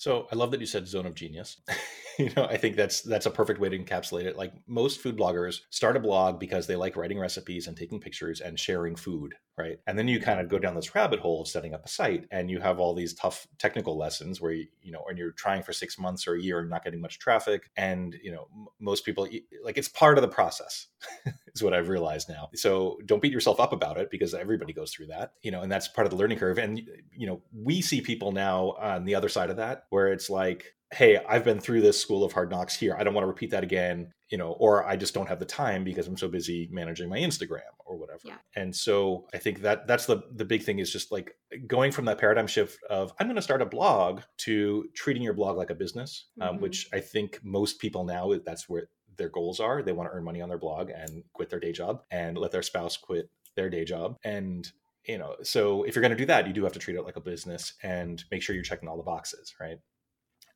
so 0.02 0.26
I 0.32 0.34
love 0.34 0.50
that 0.50 0.58
you 0.58 0.66
said 0.66 0.88
zone 0.88 1.06
of 1.06 1.14
genius. 1.14 1.58
you 2.18 2.30
know, 2.36 2.44
I 2.46 2.56
think 2.56 2.74
that's 2.74 3.02
that's 3.02 3.26
a 3.26 3.30
perfect 3.30 3.60
way 3.60 3.68
to 3.68 3.78
encapsulate 3.78 4.24
it. 4.24 4.36
Like 4.36 4.52
most 4.66 5.00
food 5.00 5.16
bloggers 5.16 5.60
start 5.70 5.96
a 5.96 6.00
blog 6.00 6.40
because 6.40 6.66
they 6.66 6.74
like 6.74 6.96
writing 6.96 7.20
recipes 7.20 7.68
and 7.68 7.76
taking 7.76 8.00
pictures 8.00 8.40
and 8.40 8.58
sharing 8.58 8.96
food, 8.96 9.36
right? 9.58 9.78
And 9.86 9.98
then 9.98 10.08
you 10.08 10.20
kind 10.20 10.40
of 10.40 10.48
go 10.48 10.58
down 10.58 10.74
this 10.74 10.94
rabbit 10.94 11.20
hole 11.20 11.42
of 11.42 11.48
setting 11.48 11.74
up 11.74 11.84
a 11.84 11.88
site 11.88 12.26
and 12.30 12.50
you 12.50 12.60
have 12.60 12.78
all 12.78 12.94
these 12.94 13.14
tough 13.14 13.46
technical 13.58 13.96
lessons 13.98 14.40
where 14.40 14.52
you, 14.52 14.66
you 14.82 14.92
know, 14.92 15.04
and 15.08 15.18
you're 15.18 15.32
trying 15.32 15.62
for 15.62 15.72
6 15.72 15.98
months 15.98 16.26
or 16.26 16.34
a 16.34 16.40
year 16.40 16.60
and 16.60 16.70
not 16.70 16.84
getting 16.84 17.00
much 17.00 17.18
traffic 17.18 17.70
and, 17.76 18.16
you 18.22 18.32
know, 18.32 18.48
m- 18.54 18.66
most 18.80 19.04
people 19.04 19.28
like 19.62 19.78
it's 19.78 19.88
part 19.88 20.18
of 20.18 20.22
the 20.22 20.28
process. 20.28 20.88
is 21.54 21.62
what 21.62 21.74
I've 21.74 21.88
realized 21.88 22.28
now. 22.28 22.48
So 22.54 22.98
don't 23.04 23.20
beat 23.20 23.32
yourself 23.32 23.60
up 23.60 23.72
about 23.72 23.98
it 23.98 24.10
because 24.10 24.34
everybody 24.34 24.72
goes 24.72 24.92
through 24.92 25.08
that, 25.08 25.32
you 25.42 25.50
know, 25.50 25.62
and 25.62 25.70
that's 25.70 25.88
part 25.88 26.06
of 26.06 26.10
the 26.10 26.16
learning 26.16 26.38
curve. 26.38 26.58
And, 26.58 26.80
you 27.14 27.26
know, 27.26 27.42
we 27.52 27.80
see 27.80 28.00
people 28.00 28.32
now 28.32 28.72
on 28.80 29.04
the 29.04 29.14
other 29.14 29.28
side 29.28 29.50
of 29.50 29.56
that 29.56 29.84
where 29.90 30.12
it's 30.12 30.30
like, 30.30 30.74
hey, 30.92 31.18
I've 31.28 31.44
been 31.44 31.58
through 31.58 31.80
this 31.80 32.00
school 32.00 32.22
of 32.22 32.32
hard 32.32 32.50
knocks 32.50 32.76
here. 32.76 32.94
I 32.98 33.02
don't 33.02 33.14
want 33.14 33.24
to 33.24 33.28
repeat 33.28 33.50
that 33.50 33.64
again, 33.64 34.12
you 34.28 34.36
know, 34.36 34.52
or 34.52 34.86
I 34.86 34.96
just 34.96 35.14
don't 35.14 35.28
have 35.28 35.38
the 35.38 35.46
time 35.46 35.84
because 35.84 36.06
I'm 36.06 36.18
so 36.18 36.28
busy 36.28 36.68
managing 36.70 37.08
my 37.08 37.18
Instagram 37.18 37.60
or 37.86 37.96
whatever. 37.96 38.20
Yeah. 38.24 38.36
And 38.56 38.74
so 38.74 39.26
I 39.32 39.38
think 39.38 39.62
that 39.62 39.86
that's 39.86 40.06
the 40.06 40.22
the 40.32 40.44
big 40.44 40.62
thing 40.62 40.78
is 40.78 40.92
just 40.92 41.10
like 41.10 41.34
going 41.66 41.92
from 41.92 42.04
that 42.04 42.18
paradigm 42.18 42.46
shift 42.46 42.78
of 42.90 43.12
I'm 43.18 43.26
going 43.26 43.36
to 43.36 43.42
start 43.42 43.62
a 43.62 43.66
blog 43.66 44.20
to 44.38 44.84
treating 44.94 45.22
your 45.22 45.34
blog 45.34 45.56
like 45.56 45.70
a 45.70 45.74
business, 45.74 46.26
um, 46.40 46.46
mm-hmm. 46.46 46.56
um, 46.56 46.62
which 46.62 46.88
I 46.92 47.00
think 47.00 47.40
most 47.42 47.78
people 47.78 48.04
now 48.04 48.32
that's 48.44 48.68
where 48.68 48.88
their 49.16 49.30
goals 49.30 49.60
are. 49.60 49.82
They 49.82 49.92
want 49.92 50.10
to 50.10 50.14
earn 50.14 50.24
money 50.24 50.42
on 50.42 50.48
their 50.48 50.58
blog 50.58 50.90
and 50.90 51.22
quit 51.32 51.50
their 51.50 51.60
day 51.60 51.72
job 51.72 52.02
and 52.10 52.36
let 52.36 52.50
their 52.50 52.62
spouse 52.62 52.96
quit 52.96 53.30
their 53.56 53.70
day 53.70 53.84
job. 53.84 54.16
And 54.24 54.70
you 55.06 55.18
know, 55.18 55.34
so 55.42 55.82
if 55.82 55.94
you're 55.94 56.02
going 56.02 56.12
to 56.12 56.16
do 56.16 56.26
that, 56.26 56.46
you 56.46 56.52
do 56.52 56.62
have 56.62 56.72
to 56.72 56.78
treat 56.78 56.96
it 56.96 57.02
like 57.02 57.16
a 57.16 57.20
business 57.20 57.74
and 57.82 58.22
make 58.30 58.42
sure 58.42 58.54
you're 58.54 58.62
checking 58.62 58.88
all 58.88 58.96
the 58.96 59.02
boxes, 59.02 59.54
right? 59.60 59.78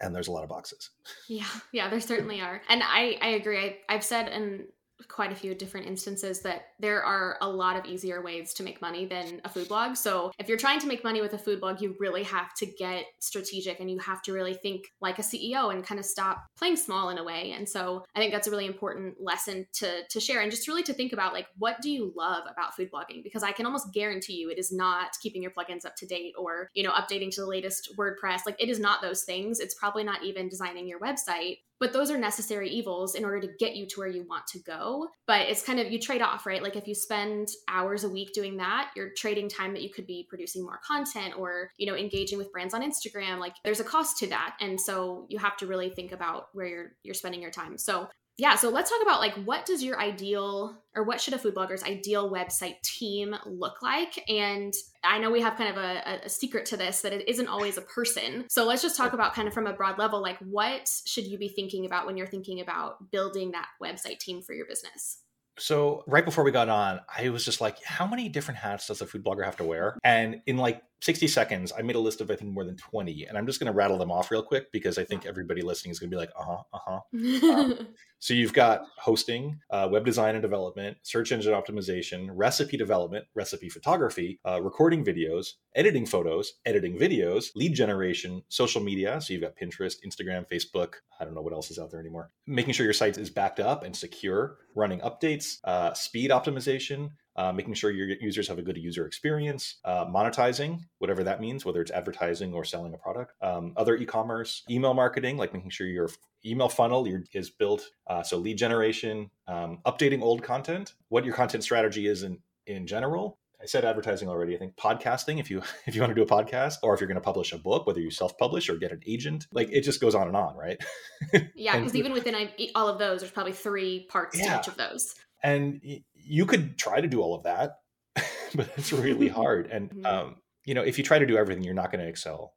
And 0.00 0.14
there's 0.14 0.28
a 0.28 0.32
lot 0.32 0.42
of 0.42 0.50
boxes. 0.50 0.90
Yeah, 1.28 1.46
yeah, 1.72 1.88
there 1.88 2.00
certainly 2.00 2.40
are. 2.40 2.60
And 2.68 2.82
I 2.82 3.18
I 3.22 3.28
agree. 3.28 3.58
I, 3.58 3.76
I've 3.88 4.04
said 4.04 4.28
in 4.28 4.66
quite 5.08 5.32
a 5.32 5.34
few 5.34 5.54
different 5.54 5.86
instances 5.86 6.40
that 6.40 6.68
there 6.80 7.02
are 7.02 7.36
a 7.40 7.48
lot 7.48 7.76
of 7.76 7.84
easier 7.84 8.22
ways 8.22 8.54
to 8.54 8.62
make 8.62 8.80
money 8.80 9.06
than 9.06 9.40
a 9.44 9.48
food 9.48 9.68
blog. 9.68 9.96
So, 9.96 10.30
if 10.38 10.48
you're 10.48 10.58
trying 10.58 10.80
to 10.80 10.86
make 10.86 11.04
money 11.04 11.20
with 11.20 11.34
a 11.34 11.38
food 11.38 11.60
blog, 11.60 11.80
you 11.80 11.94
really 12.00 12.22
have 12.24 12.54
to 12.54 12.66
get 12.66 13.04
strategic 13.18 13.80
and 13.80 13.90
you 13.90 13.98
have 13.98 14.22
to 14.22 14.32
really 14.32 14.54
think 14.54 14.86
like 15.00 15.18
a 15.18 15.22
CEO 15.22 15.72
and 15.72 15.84
kind 15.84 15.98
of 15.98 16.06
stop 16.06 16.46
playing 16.58 16.76
small 16.76 17.10
in 17.10 17.18
a 17.18 17.24
way. 17.24 17.52
And 17.56 17.68
so, 17.68 18.04
I 18.14 18.18
think 18.18 18.32
that's 18.32 18.48
a 18.48 18.50
really 18.50 18.66
important 18.66 19.16
lesson 19.20 19.66
to 19.74 20.06
to 20.08 20.20
share 20.20 20.40
and 20.40 20.50
just 20.50 20.68
really 20.68 20.82
to 20.84 20.92
think 20.92 21.12
about 21.12 21.32
like 21.32 21.46
what 21.58 21.80
do 21.80 21.90
you 21.90 22.12
love 22.16 22.44
about 22.50 22.74
food 22.74 22.90
blogging 22.90 23.22
because 23.22 23.42
I 23.42 23.52
can 23.52 23.66
almost 23.66 23.92
guarantee 23.92 24.34
you 24.34 24.50
it 24.50 24.58
is 24.58 24.72
not 24.72 25.16
keeping 25.22 25.42
your 25.42 25.50
plugins 25.50 25.84
up 25.84 25.96
to 25.96 26.06
date 26.06 26.34
or, 26.38 26.70
you 26.74 26.82
know, 26.82 26.92
updating 26.92 27.30
to 27.34 27.40
the 27.40 27.46
latest 27.46 27.94
WordPress. 27.96 28.40
Like 28.46 28.60
it 28.60 28.68
is 28.68 28.78
not 28.78 29.02
those 29.02 29.24
things. 29.24 29.60
It's 29.60 29.74
probably 29.74 30.04
not 30.04 30.24
even 30.24 30.48
designing 30.48 30.86
your 30.86 31.00
website 31.00 31.58
but 31.80 31.92
those 31.92 32.10
are 32.10 32.18
necessary 32.18 32.68
evils 32.70 33.14
in 33.14 33.24
order 33.24 33.40
to 33.40 33.48
get 33.58 33.76
you 33.76 33.86
to 33.86 34.00
where 34.00 34.08
you 34.08 34.26
want 34.28 34.46
to 34.48 34.58
go. 34.60 35.08
But 35.26 35.48
it's 35.48 35.62
kind 35.62 35.80
of 35.80 35.90
you 35.90 35.98
trade 35.98 36.22
off 36.22 36.46
right? 36.46 36.62
Like 36.62 36.76
if 36.76 36.86
you 36.86 36.94
spend 36.94 37.48
hours 37.68 38.04
a 38.04 38.08
week 38.08 38.32
doing 38.32 38.56
that 38.58 38.90
you're 38.94 39.10
trading 39.16 39.48
time 39.48 39.72
that 39.72 39.82
you 39.82 39.90
could 39.90 40.06
be 40.06 40.26
producing 40.28 40.62
more 40.62 40.80
content 40.86 41.34
or 41.36 41.70
you 41.76 41.86
know 41.86 41.96
engaging 41.96 42.38
with 42.38 42.52
brands 42.52 42.74
on 42.74 42.82
instagram 42.82 43.38
like 43.38 43.54
there's 43.64 43.80
a 43.80 43.84
cost 43.84 44.18
to 44.18 44.26
that. 44.28 44.56
And 44.60 44.80
so 44.80 45.26
you 45.28 45.38
have 45.38 45.56
to 45.58 45.66
really 45.66 45.90
think 45.90 46.12
about 46.12 46.48
where 46.52 46.66
you're 46.66 46.92
you're 47.02 47.14
spending 47.14 47.42
your 47.42 47.50
time. 47.50 47.78
So 47.78 48.08
yeah, 48.38 48.54
so 48.54 48.68
let's 48.68 48.90
talk 48.90 49.00
about 49.02 49.20
like 49.20 49.34
what 49.44 49.64
does 49.64 49.82
your 49.82 49.98
ideal 49.98 50.76
or 50.94 51.04
what 51.04 51.20
should 51.20 51.32
a 51.32 51.38
food 51.38 51.54
blogger's 51.54 51.82
ideal 51.82 52.30
website 52.30 52.80
team 52.82 53.34
look 53.46 53.80
like? 53.82 54.22
And 54.28 54.74
I 55.02 55.18
know 55.18 55.30
we 55.30 55.40
have 55.40 55.56
kind 55.56 55.70
of 55.70 55.82
a, 55.82 56.20
a, 56.24 56.28
secret 56.28 56.66
to 56.66 56.76
this 56.76 57.00
that 57.00 57.12
it 57.12 57.28
isn't 57.28 57.48
always 57.48 57.78
a 57.78 57.82
person. 57.82 58.44
So 58.48 58.64
let's 58.64 58.82
just 58.82 58.96
talk 58.96 59.14
about 59.14 59.34
kind 59.34 59.48
of 59.48 59.54
from 59.54 59.66
a 59.66 59.72
broad 59.72 59.98
level, 59.98 60.20
like 60.20 60.38
what 60.40 60.90
should 61.06 61.26
you 61.26 61.38
be 61.38 61.48
thinking 61.48 61.86
about 61.86 62.06
when 62.06 62.16
you're 62.16 62.26
thinking 62.26 62.60
about 62.60 63.10
building 63.10 63.52
that 63.52 63.68
website 63.82 64.18
team 64.18 64.42
for 64.42 64.52
your 64.52 64.66
business? 64.66 65.18
So 65.58 66.04
right 66.06 66.24
before 66.24 66.44
we 66.44 66.50
got 66.50 66.68
on, 66.68 67.00
I 67.16 67.30
was 67.30 67.44
just 67.44 67.62
like, 67.62 67.82
how 67.82 68.06
many 68.06 68.28
different 68.28 68.58
hats 68.58 68.88
does 68.88 69.00
a 69.00 69.06
food 69.06 69.24
blogger 69.24 69.44
have 69.44 69.56
to 69.56 69.64
wear? 69.64 69.98
And 70.04 70.42
in 70.46 70.58
like 70.58 70.82
60 71.02 71.28
seconds, 71.28 71.72
I 71.76 71.82
made 71.82 71.96
a 71.96 72.00
list 72.00 72.20
of 72.20 72.30
I 72.30 72.36
think 72.36 72.52
more 72.52 72.64
than 72.64 72.76
20. 72.76 73.26
And 73.26 73.36
I'm 73.36 73.46
just 73.46 73.60
going 73.60 73.70
to 73.70 73.76
rattle 73.76 73.98
them 73.98 74.10
off 74.10 74.30
real 74.30 74.42
quick 74.42 74.72
because 74.72 74.98
I 74.98 75.04
think 75.04 75.26
everybody 75.26 75.62
listening 75.62 75.92
is 75.92 75.98
going 75.98 76.10
to 76.10 76.16
be 76.16 76.18
like, 76.18 76.30
uh-huh, 76.38 76.62
uh-huh. 76.72 77.00
um, 77.52 77.88
so 78.18 78.34
you've 78.34 78.52
got 78.52 78.82
hosting, 78.98 79.58
uh, 79.70 79.88
web 79.90 80.04
design 80.04 80.34
and 80.34 80.42
development, 80.42 80.96
search 81.02 81.32
engine 81.32 81.52
optimization, 81.52 82.28
recipe 82.32 82.76
development, 82.76 83.26
recipe 83.34 83.68
photography, 83.68 84.40
uh, 84.46 84.60
recording 84.62 85.04
videos, 85.04 85.48
editing 85.74 86.06
photos, 86.06 86.54
editing 86.64 86.98
videos, 86.98 87.50
lead 87.54 87.74
generation, 87.74 88.42
social 88.48 88.82
media. 88.82 89.20
So 89.20 89.32
you've 89.32 89.42
got 89.42 89.56
Pinterest, 89.56 89.96
Instagram, 90.06 90.48
Facebook. 90.50 90.94
I 91.20 91.24
don't 91.24 91.34
know 91.34 91.42
what 91.42 91.52
else 91.52 91.70
is 91.70 91.78
out 91.78 91.90
there 91.90 92.00
anymore. 92.00 92.30
Making 92.46 92.72
sure 92.72 92.84
your 92.84 92.92
site 92.92 93.18
is 93.18 93.30
backed 93.30 93.60
up 93.60 93.84
and 93.84 93.94
secure, 93.94 94.58
running 94.74 95.00
updates, 95.00 95.58
uh, 95.64 95.92
speed 95.94 96.30
optimization, 96.30 97.10
uh, 97.36 97.52
making 97.52 97.74
sure 97.74 97.90
your 97.90 98.08
users 98.20 98.48
have 98.48 98.58
a 98.58 98.62
good 98.62 98.76
user 98.76 99.06
experience, 99.06 99.76
uh, 99.84 100.04
monetizing, 100.06 100.80
whatever 100.98 101.22
that 101.24 101.40
means, 101.40 101.64
whether 101.64 101.80
it's 101.80 101.90
advertising 101.90 102.52
or 102.52 102.64
selling 102.64 102.94
a 102.94 102.98
product, 102.98 103.32
um, 103.42 103.72
other 103.76 103.96
e-commerce, 103.96 104.62
email 104.70 104.94
marketing, 104.94 105.36
like 105.36 105.52
making 105.52 105.70
sure 105.70 105.86
your 105.86 106.10
email 106.44 106.68
funnel 106.68 107.06
is 107.32 107.50
built, 107.50 107.90
uh, 108.06 108.22
so 108.22 108.36
lead 108.36 108.56
generation, 108.56 109.30
um, 109.48 109.78
updating 109.86 110.22
old 110.22 110.42
content, 110.42 110.94
what 111.08 111.24
your 111.24 111.34
content 111.34 111.62
strategy 111.62 112.06
is 112.06 112.22
in 112.22 112.38
in 112.66 112.84
general, 112.84 113.38
I 113.60 113.66
said 113.66 113.84
advertising 113.84 114.28
already. 114.28 114.54
I 114.54 114.58
think 114.58 114.76
podcasting, 114.76 115.40
if 115.40 115.50
you 115.50 115.62
if 115.86 115.94
you 115.94 116.00
want 116.00 116.10
to 116.10 116.14
do 116.14 116.22
a 116.22 116.26
podcast, 116.26 116.76
or 116.82 116.94
if 116.94 117.00
you're 117.00 117.08
going 117.08 117.16
to 117.16 117.20
publish 117.20 117.52
a 117.52 117.58
book, 117.58 117.86
whether 117.86 118.00
you 118.00 118.10
self-publish 118.10 118.68
or 118.68 118.76
get 118.76 118.92
an 118.92 119.00
agent, 119.06 119.46
like 119.52 119.70
it 119.70 119.82
just 119.82 120.00
goes 120.00 120.14
on 120.14 120.28
and 120.28 120.36
on, 120.36 120.56
right? 120.56 120.78
yeah, 121.54 121.78
because 121.78 121.94
even 121.94 122.12
within 122.12 122.48
all 122.74 122.88
of 122.88 122.98
those, 122.98 123.20
there's 123.20 123.32
probably 123.32 123.52
three 123.52 124.06
parts 124.08 124.38
yeah. 124.38 124.54
to 124.54 124.60
each 124.60 124.68
of 124.68 124.76
those. 124.76 125.14
And 125.42 125.80
you 126.26 126.46
could 126.46 126.78
try 126.78 127.00
to 127.00 127.08
do 127.08 127.20
all 127.20 127.34
of 127.34 127.44
that, 127.44 127.78
but 128.54 128.70
it's 128.76 128.92
really 128.92 129.28
hard. 129.40 129.68
And 129.70 129.90
mm-hmm. 129.90 130.06
um, 130.06 130.36
you 130.64 130.74
know, 130.74 130.82
if 130.82 130.98
you 130.98 131.04
try 131.04 131.18
to 131.18 131.26
do 131.26 131.36
everything, 131.36 131.64
you're 131.64 131.74
not 131.74 131.92
going 131.92 132.04
to 132.04 132.08
excel 132.08 132.54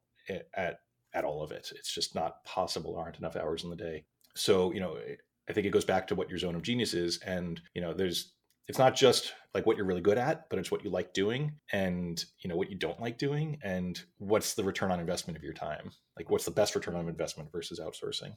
at 0.54 0.78
at 1.12 1.24
all 1.24 1.42
of 1.42 1.50
it. 1.50 1.72
It's 1.74 1.92
just 1.92 2.14
not 2.14 2.44
possible. 2.44 2.94
There 2.94 3.02
aren't 3.02 3.18
enough 3.18 3.36
hours 3.36 3.64
in 3.64 3.70
the 3.70 3.76
day. 3.76 4.04
So 4.36 4.72
you 4.72 4.80
know, 4.80 4.98
I 5.48 5.52
think 5.52 5.66
it 5.66 5.70
goes 5.72 5.84
back 5.84 6.06
to 6.08 6.14
what 6.14 6.28
your 6.28 6.38
zone 6.38 6.54
of 6.54 6.62
genius 6.62 6.94
is, 6.94 7.18
and 7.18 7.60
you 7.74 7.80
know, 7.80 7.92
there's 7.92 8.32
it's 8.70 8.78
not 8.78 8.94
just 8.94 9.32
like 9.52 9.66
what 9.66 9.76
you're 9.76 9.86
really 9.86 10.00
good 10.00 10.16
at 10.16 10.48
but 10.48 10.58
it's 10.60 10.70
what 10.70 10.84
you 10.84 10.90
like 10.90 11.12
doing 11.12 11.56
and 11.72 12.24
you 12.38 12.48
know 12.48 12.54
what 12.54 12.70
you 12.70 12.78
don't 12.78 13.00
like 13.00 13.18
doing 13.18 13.58
and 13.64 14.04
what's 14.18 14.54
the 14.54 14.62
return 14.62 14.92
on 14.92 15.00
investment 15.00 15.36
of 15.36 15.42
your 15.42 15.52
time 15.52 15.90
like 16.16 16.30
what's 16.30 16.44
the 16.44 16.52
best 16.52 16.76
return 16.76 16.94
on 16.94 17.08
investment 17.08 17.50
versus 17.50 17.80
outsourcing 17.80 18.32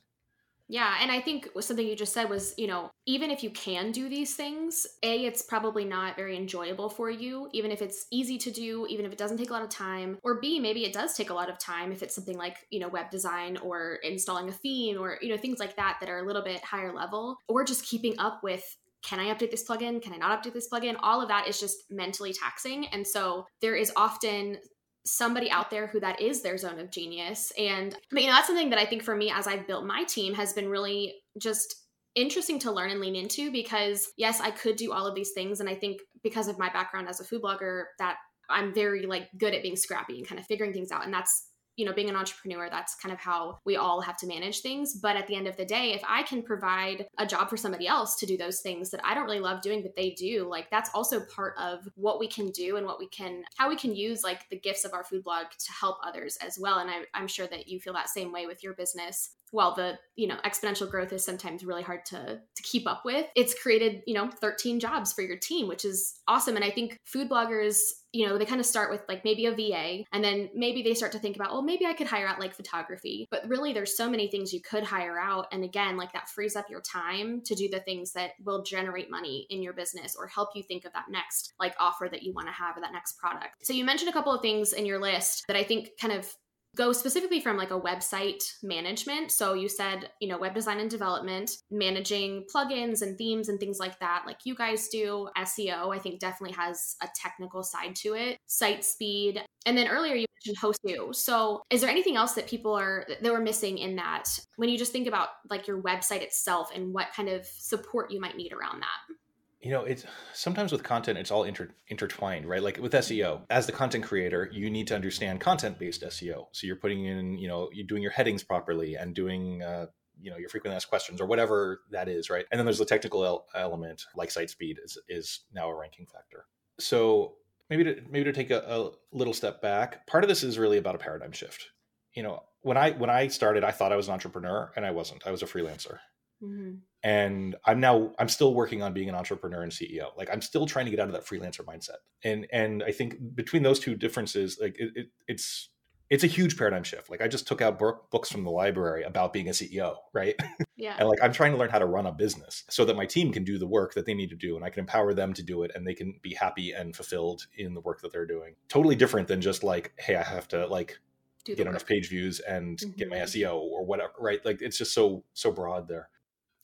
yeah, 0.73 0.95
and 1.01 1.11
I 1.11 1.21
think 1.21 1.49
something 1.59 1.87
you 1.87 1.95
just 1.95 2.13
said 2.13 2.31
was, 2.31 2.55
you 2.57 2.65
know, 2.65 2.89
even 3.05 3.29
if 3.29 3.43
you 3.43 3.51
can 3.51 3.91
do 3.91 4.09
these 4.09 4.33
things, 4.33 4.87
A, 5.03 5.23
it's 5.23 5.43
probably 5.43 5.85
not 5.85 6.15
very 6.15 6.35
enjoyable 6.35 6.89
for 6.89 7.11
you, 7.11 7.47
even 7.53 7.69
if 7.69 7.79
it's 7.83 8.07
easy 8.11 8.39
to 8.39 8.49
do, 8.49 8.87
even 8.89 9.05
if 9.05 9.11
it 9.11 9.19
doesn't 9.19 9.37
take 9.37 9.51
a 9.51 9.53
lot 9.53 9.61
of 9.61 9.69
time. 9.69 10.17
Or 10.23 10.41
B, 10.41 10.59
maybe 10.59 10.83
it 10.83 10.91
does 10.91 11.13
take 11.13 11.29
a 11.29 11.33
lot 11.35 11.47
of 11.47 11.59
time 11.59 11.91
if 11.91 12.01
it's 12.01 12.15
something 12.15 12.39
like, 12.39 12.57
you 12.71 12.79
know, 12.79 12.87
web 12.87 13.11
design 13.11 13.57
or 13.57 13.99
installing 14.01 14.49
a 14.49 14.51
theme 14.51 14.99
or, 14.99 15.19
you 15.21 15.29
know, 15.29 15.37
things 15.37 15.59
like 15.59 15.75
that 15.75 15.97
that 15.99 16.09
are 16.09 16.17
a 16.17 16.25
little 16.25 16.43
bit 16.43 16.63
higher 16.63 16.91
level, 16.91 17.37
or 17.47 17.63
just 17.63 17.85
keeping 17.85 18.17
up 18.17 18.41
with 18.41 18.63
can 19.03 19.19
I 19.19 19.25
update 19.25 19.51
this 19.51 19.67
plugin? 19.67 20.01
Can 20.01 20.13
I 20.13 20.17
not 20.17 20.41
update 20.41 20.53
this 20.53 20.69
plugin? 20.69 20.95
All 21.03 21.21
of 21.21 21.27
that 21.27 21.47
is 21.47 21.59
just 21.59 21.83
mentally 21.91 22.33
taxing. 22.33 22.87
And 22.87 23.05
so 23.05 23.45
there 23.61 23.75
is 23.75 23.91
often 23.95 24.57
somebody 25.05 25.49
out 25.51 25.69
there 25.69 25.87
who 25.87 25.99
that 25.99 26.21
is 26.21 26.41
their 26.41 26.57
zone 26.57 26.79
of 26.79 26.91
genius. 26.91 27.51
And 27.57 27.95
but 28.11 28.21
you 28.21 28.27
know, 28.27 28.35
that's 28.35 28.47
something 28.47 28.69
that 28.69 28.79
I 28.79 28.85
think 28.85 29.03
for 29.03 29.15
me 29.15 29.31
as 29.31 29.47
I've 29.47 29.67
built 29.67 29.85
my 29.85 30.03
team 30.03 30.33
has 30.33 30.53
been 30.53 30.69
really 30.69 31.15
just 31.37 31.75
interesting 32.15 32.59
to 32.59 32.71
learn 32.71 32.91
and 32.91 32.99
lean 32.99 33.15
into 33.15 33.51
because 33.51 34.09
yes, 34.17 34.39
I 34.39 34.51
could 34.51 34.75
do 34.75 34.93
all 34.93 35.07
of 35.07 35.15
these 35.15 35.31
things. 35.31 35.59
And 35.59 35.69
I 35.69 35.75
think 35.75 36.01
because 36.21 36.47
of 36.47 36.59
my 36.59 36.69
background 36.69 37.09
as 37.09 37.19
a 37.19 37.23
food 37.23 37.41
blogger, 37.41 37.85
that 37.99 38.17
I'm 38.49 38.73
very 38.73 39.05
like 39.05 39.29
good 39.37 39.53
at 39.53 39.63
being 39.63 39.75
scrappy 39.75 40.19
and 40.19 40.27
kind 40.27 40.39
of 40.39 40.45
figuring 40.45 40.73
things 40.73 40.91
out. 40.91 41.05
And 41.05 41.13
that's 41.13 41.47
you 41.75 41.85
know, 41.85 41.93
being 41.93 42.09
an 42.09 42.15
entrepreneur, 42.15 42.69
that's 42.69 42.95
kind 42.95 43.11
of 43.11 43.19
how 43.19 43.59
we 43.65 43.75
all 43.75 44.01
have 44.01 44.17
to 44.17 44.27
manage 44.27 44.61
things. 44.61 44.93
But 44.93 45.15
at 45.15 45.27
the 45.27 45.35
end 45.35 45.47
of 45.47 45.57
the 45.57 45.65
day, 45.65 45.93
if 45.93 46.01
I 46.07 46.23
can 46.23 46.43
provide 46.43 47.07
a 47.17 47.25
job 47.25 47.49
for 47.49 47.57
somebody 47.57 47.87
else 47.87 48.15
to 48.17 48.25
do 48.25 48.37
those 48.37 48.59
things 48.59 48.91
that 48.91 49.01
I 49.03 49.13
don't 49.13 49.25
really 49.25 49.39
love 49.39 49.61
doing, 49.61 49.81
but 49.81 49.95
they 49.95 50.11
do, 50.11 50.47
like 50.47 50.69
that's 50.69 50.91
also 50.93 51.21
part 51.25 51.55
of 51.57 51.87
what 51.95 52.19
we 52.19 52.27
can 52.27 52.49
do 52.51 52.77
and 52.77 52.85
what 52.85 52.99
we 52.99 53.07
can, 53.07 53.43
how 53.57 53.69
we 53.69 53.75
can 53.75 53.95
use 53.95 54.23
like 54.23 54.49
the 54.49 54.59
gifts 54.59 54.85
of 54.85 54.93
our 54.93 55.03
food 55.03 55.23
blog 55.23 55.47
to 55.57 55.71
help 55.71 55.97
others 56.03 56.37
as 56.45 56.59
well. 56.59 56.79
And 56.79 56.89
I, 56.89 57.01
I'm 57.13 57.27
sure 57.27 57.47
that 57.47 57.67
you 57.67 57.79
feel 57.79 57.93
that 57.93 58.09
same 58.09 58.31
way 58.31 58.45
with 58.45 58.63
your 58.63 58.73
business 58.73 59.31
while 59.53 59.75
the 59.75 59.97
you 60.15 60.27
know 60.27 60.37
exponential 60.45 60.89
growth 60.89 61.13
is 61.13 61.23
sometimes 61.23 61.63
really 61.63 61.83
hard 61.83 62.03
to 62.05 62.39
to 62.55 62.63
keep 62.63 62.87
up 62.87 63.03
with 63.05 63.27
it's 63.35 63.53
created 63.61 64.01
you 64.07 64.13
know 64.13 64.27
13 64.29 64.79
jobs 64.79 65.13
for 65.13 65.21
your 65.21 65.37
team 65.37 65.67
which 65.67 65.85
is 65.85 66.19
awesome. 66.27 66.55
And 66.55 66.65
i 66.65 66.71
think 66.71 66.99
food 67.05 67.29
bloggers 67.29 67.77
you 68.11 68.27
know 68.27 68.37
they 68.37 68.45
kind 68.45 68.59
of 68.59 68.65
start 68.65 68.91
with 68.91 69.01
like 69.07 69.23
maybe 69.23 69.45
a 69.45 69.51
va 69.51 70.03
and 70.11 70.23
then 70.23 70.49
maybe 70.55 70.81
they 70.81 70.93
start 70.93 71.11
to 71.11 71.19
think 71.19 71.35
about 71.35 71.51
well 71.51 71.61
maybe 71.61 71.85
i 71.85 71.93
could 71.93 72.07
hire 72.07 72.27
out 72.27 72.39
like 72.39 72.55
photography. 72.55 73.27
But 73.29 73.47
really 73.47 73.73
there's 73.73 73.95
so 73.95 74.09
many 74.09 74.27
things 74.27 74.53
you 74.53 74.61
could 74.61 74.83
hire 74.83 75.19
out 75.19 75.47
and 75.51 75.63
again 75.63 75.97
like 75.97 76.13
that 76.13 76.29
frees 76.29 76.55
up 76.55 76.69
your 76.69 76.81
time 76.81 77.41
to 77.45 77.55
do 77.55 77.69
the 77.69 77.79
things 77.79 78.13
that 78.13 78.31
will 78.43 78.63
generate 78.63 79.11
money 79.11 79.45
in 79.49 79.61
your 79.61 79.73
business 79.73 80.15
or 80.17 80.27
help 80.27 80.49
you 80.55 80.63
think 80.63 80.85
of 80.85 80.93
that 80.93 81.05
next 81.09 81.53
like 81.59 81.75
offer 81.79 82.07
that 82.09 82.23
you 82.23 82.33
want 82.33 82.47
to 82.47 82.53
have 82.53 82.75
or 82.75 82.81
that 82.81 82.91
next 82.91 83.17
product. 83.19 83.65
So 83.65 83.73
you 83.73 83.85
mentioned 83.85 84.09
a 84.09 84.13
couple 84.13 84.33
of 84.33 84.41
things 84.41 84.73
in 84.73 84.85
your 84.85 84.99
list 84.99 85.43
that 85.47 85.57
i 85.57 85.63
think 85.63 85.91
kind 85.99 86.13
of 86.13 86.27
go 86.75 86.91
specifically 86.91 87.39
from 87.39 87.57
like 87.57 87.71
a 87.71 87.79
website 87.79 88.43
management. 88.63 89.31
So 89.31 89.53
you 89.53 89.69
said, 89.69 90.09
you 90.19 90.27
know, 90.27 90.37
web 90.37 90.53
design 90.53 90.79
and 90.79 90.89
development, 90.89 91.51
managing 91.69 92.45
plugins 92.53 93.01
and 93.01 93.17
themes 93.17 93.49
and 93.49 93.59
things 93.59 93.79
like 93.79 93.99
that, 93.99 94.23
like 94.25 94.39
you 94.45 94.55
guys 94.55 94.87
do. 94.87 95.29
SEO, 95.37 95.95
I 95.95 95.99
think 95.99 96.19
definitely 96.19 96.55
has 96.55 96.95
a 97.01 97.07
technical 97.15 97.63
side 97.63 97.95
to 97.97 98.15
it, 98.15 98.37
site 98.47 98.83
speed. 98.83 99.43
And 99.65 99.77
then 99.77 99.87
earlier 99.87 100.15
you 100.15 100.25
mentioned 100.45 100.57
Hostoo. 100.61 101.15
So 101.15 101.61
is 101.69 101.81
there 101.81 101.89
anything 101.89 102.15
else 102.15 102.33
that 102.33 102.47
people 102.47 102.73
are 102.73 103.05
that 103.21 103.31
were 103.31 103.39
missing 103.39 103.77
in 103.77 103.95
that 103.97 104.27
when 104.55 104.69
you 104.69 104.77
just 104.77 104.91
think 104.91 105.07
about 105.07 105.29
like 105.49 105.67
your 105.67 105.81
website 105.81 106.21
itself 106.21 106.69
and 106.73 106.93
what 106.93 107.07
kind 107.15 107.29
of 107.29 107.45
support 107.45 108.11
you 108.11 108.19
might 108.19 108.37
need 108.37 108.53
around 108.53 108.81
that? 108.81 109.15
You 109.63 109.71
know 109.71 109.83
it's 109.83 110.05
sometimes 110.33 110.71
with 110.71 110.83
content 110.83 111.17
it's 111.17 111.31
all 111.31 111.43
inter, 111.43 111.69
intertwined 111.87 112.45
right? 112.45 112.61
Like 112.61 112.77
with 112.77 112.91
seo 112.93 113.41
as 113.49 113.65
the 113.65 113.71
content 113.71 114.03
creator 114.03 114.49
you 114.51 114.69
need 114.69 114.87
to 114.87 114.95
understand 114.95 115.39
content 115.39 115.79
based 115.79 116.03
seo 116.03 116.47
so 116.51 116.67
you're 116.67 116.75
putting 116.75 117.05
in 117.05 117.37
you 117.37 117.47
know 117.47 117.69
you're 117.73 117.87
doing 117.87 118.03
your 118.03 118.11
headings 118.11 118.43
properly 118.43 118.95
and 118.95 119.15
doing 119.15 119.63
uh, 119.63 119.87
you 120.21 120.29
know 120.29 120.37
your 120.37 120.49
frequently 120.49 120.75
asked 120.75 120.89
questions 120.89 121.21
or 121.21 121.25
whatever 121.25 121.81
that 121.91 122.07
is 122.07 122.29
right? 122.29 122.45
And 122.51 122.59
then 122.59 122.65
there's 122.65 122.77
the 122.77 122.85
technical 122.85 123.25
el- 123.25 123.45
element 123.55 124.03
like 124.15 124.31
site 124.31 124.49
speed 124.49 124.79
is, 124.83 124.97
is 125.07 125.41
now 125.53 125.69
a 125.69 125.75
ranking 125.75 126.05
factor. 126.05 126.45
So 126.79 127.35
maybe 127.69 127.83
to 127.83 128.01
maybe 128.09 128.25
to 128.25 128.33
take 128.33 128.51
a, 128.51 128.59
a 128.67 128.91
little 129.15 129.33
step 129.33 129.61
back 129.61 130.05
part 130.07 130.23
of 130.23 130.27
this 130.27 130.43
is 130.43 130.59
really 130.59 130.77
about 130.77 130.95
a 130.95 130.99
paradigm 130.99 131.31
shift. 131.31 131.69
You 132.13 132.23
know 132.23 132.43
when 132.61 132.77
i 132.77 132.91
when 132.91 133.09
i 133.09 133.27
started 133.27 133.63
i 133.63 133.71
thought 133.71 133.91
i 133.91 133.95
was 133.95 134.07
an 134.07 134.13
entrepreneur 134.13 134.71
and 134.75 134.85
i 134.85 134.91
wasn't. 134.91 135.25
I 135.25 135.31
was 135.31 135.41
a 135.41 135.47
freelancer 135.47 135.99
Mm-hmm. 136.43 136.73
And 137.03 137.55
I'm 137.65 137.79
now 137.79 138.11
I'm 138.17 138.29
still 138.29 138.53
working 138.53 138.81
on 138.81 138.93
being 138.93 139.09
an 139.09 139.15
entrepreneur 139.15 139.61
and 139.61 139.71
CEO. 139.71 140.15
Like 140.17 140.29
I'm 140.31 140.41
still 140.41 140.65
trying 140.65 140.85
to 140.85 140.91
get 140.91 140.99
out 140.99 141.07
of 141.07 141.13
that 141.13 141.25
freelancer 141.25 141.61
mindset. 141.61 141.97
And 142.23 142.47
and 142.51 142.83
I 142.83 142.91
think 142.91 143.15
between 143.35 143.63
those 143.63 143.79
two 143.79 143.95
differences, 143.95 144.57
like 144.61 144.75
it, 144.79 144.91
it, 144.95 145.07
it's 145.27 145.69
it's 146.09 146.23
a 146.23 146.27
huge 146.27 146.57
paradigm 146.57 146.83
shift. 146.83 147.09
Like 147.09 147.21
I 147.21 147.27
just 147.27 147.47
took 147.47 147.61
out 147.61 147.79
books 147.79 148.31
from 148.31 148.43
the 148.43 148.51
library 148.51 149.03
about 149.03 149.33
being 149.33 149.47
a 149.47 149.51
CEO, 149.51 149.95
right? 150.13 150.35
Yeah. 150.75 150.95
and 150.99 151.07
like 151.07 151.19
I'm 151.23 151.31
trying 151.31 151.53
to 151.53 151.57
learn 151.57 151.69
how 151.69 151.79
to 151.79 151.85
run 151.85 152.07
a 152.07 152.11
business 152.11 152.65
so 152.69 152.83
that 152.83 152.97
my 152.97 153.05
team 153.05 153.31
can 153.31 153.45
do 153.45 153.57
the 153.57 153.67
work 153.67 153.93
that 153.93 154.05
they 154.05 154.13
need 154.13 154.31
to 154.31 154.35
do 154.35 154.57
and 154.57 154.65
I 154.65 154.69
can 154.69 154.81
empower 154.81 155.13
them 155.13 155.31
to 155.35 155.41
do 155.41 155.63
it 155.63 155.71
and 155.73 155.87
they 155.87 155.93
can 155.93 156.19
be 156.21 156.33
happy 156.33 156.73
and 156.73 156.93
fulfilled 156.93 157.47
in 157.55 157.73
the 157.73 157.79
work 157.79 158.01
that 158.01 158.11
they're 158.11 158.25
doing. 158.25 158.55
Totally 158.67 158.95
different 158.95 159.29
than 159.29 159.39
just 159.39 159.63
like, 159.63 159.93
hey, 159.97 160.17
I 160.17 160.23
have 160.23 160.45
to 160.49 160.67
like 160.67 160.99
get 161.45 161.59
work. 161.59 161.67
enough 161.69 161.85
page 161.85 162.09
views 162.09 162.41
and 162.41 162.77
mm-hmm. 162.77 162.91
get 162.97 163.09
my 163.09 163.17
mm-hmm. 163.17 163.25
SEO 163.25 163.55
or 163.55 163.85
whatever, 163.85 164.11
right? 164.19 164.43
Like 164.45 164.61
it's 164.61 164.77
just 164.77 164.93
so 164.93 165.23
so 165.33 165.51
broad 165.51 165.87
there. 165.87 166.09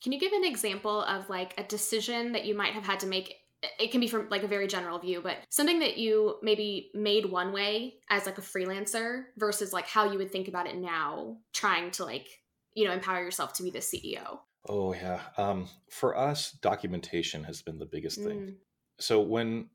Can 0.01 0.11
you 0.11 0.19
give 0.19 0.33
an 0.33 0.45
example 0.45 1.03
of 1.03 1.29
like 1.29 1.53
a 1.57 1.63
decision 1.63 2.31
that 2.33 2.45
you 2.45 2.55
might 2.55 2.73
have 2.73 2.85
had 2.85 2.99
to 3.01 3.07
make? 3.07 3.35
It 3.77 3.91
can 3.91 3.99
be 3.99 4.07
from 4.07 4.29
like 4.29 4.43
a 4.43 4.47
very 4.47 4.67
general 4.67 4.99
view, 4.99 5.19
but 5.21 5.37
something 5.49 5.79
that 5.79 5.97
you 5.97 6.37
maybe 6.41 6.91
made 6.93 7.25
one 7.25 7.51
way 7.51 7.95
as 8.09 8.25
like 8.25 8.37
a 8.37 8.41
freelancer 8.41 9.23
versus 9.37 9.73
like 9.73 9.87
how 9.87 10.09
you 10.09 10.17
would 10.17 10.31
think 10.31 10.47
about 10.47 10.67
it 10.67 10.77
now, 10.77 11.37
trying 11.53 11.91
to 11.91 12.05
like, 12.05 12.27
you 12.73 12.85
know, 12.85 12.93
empower 12.93 13.21
yourself 13.21 13.51
to 13.53 13.63
be 13.63 13.69
the 13.69 13.79
CEO. 13.79 14.39
Oh 14.69 14.93
yeah. 14.93 15.21
Um, 15.37 15.67
for 15.89 16.17
us, 16.17 16.51
documentation 16.61 17.43
has 17.43 17.61
been 17.61 17.79
the 17.79 17.85
biggest 17.85 18.17
thing. 18.17 18.39
Mm. 18.39 18.55
So 18.99 19.21
when 19.21 19.69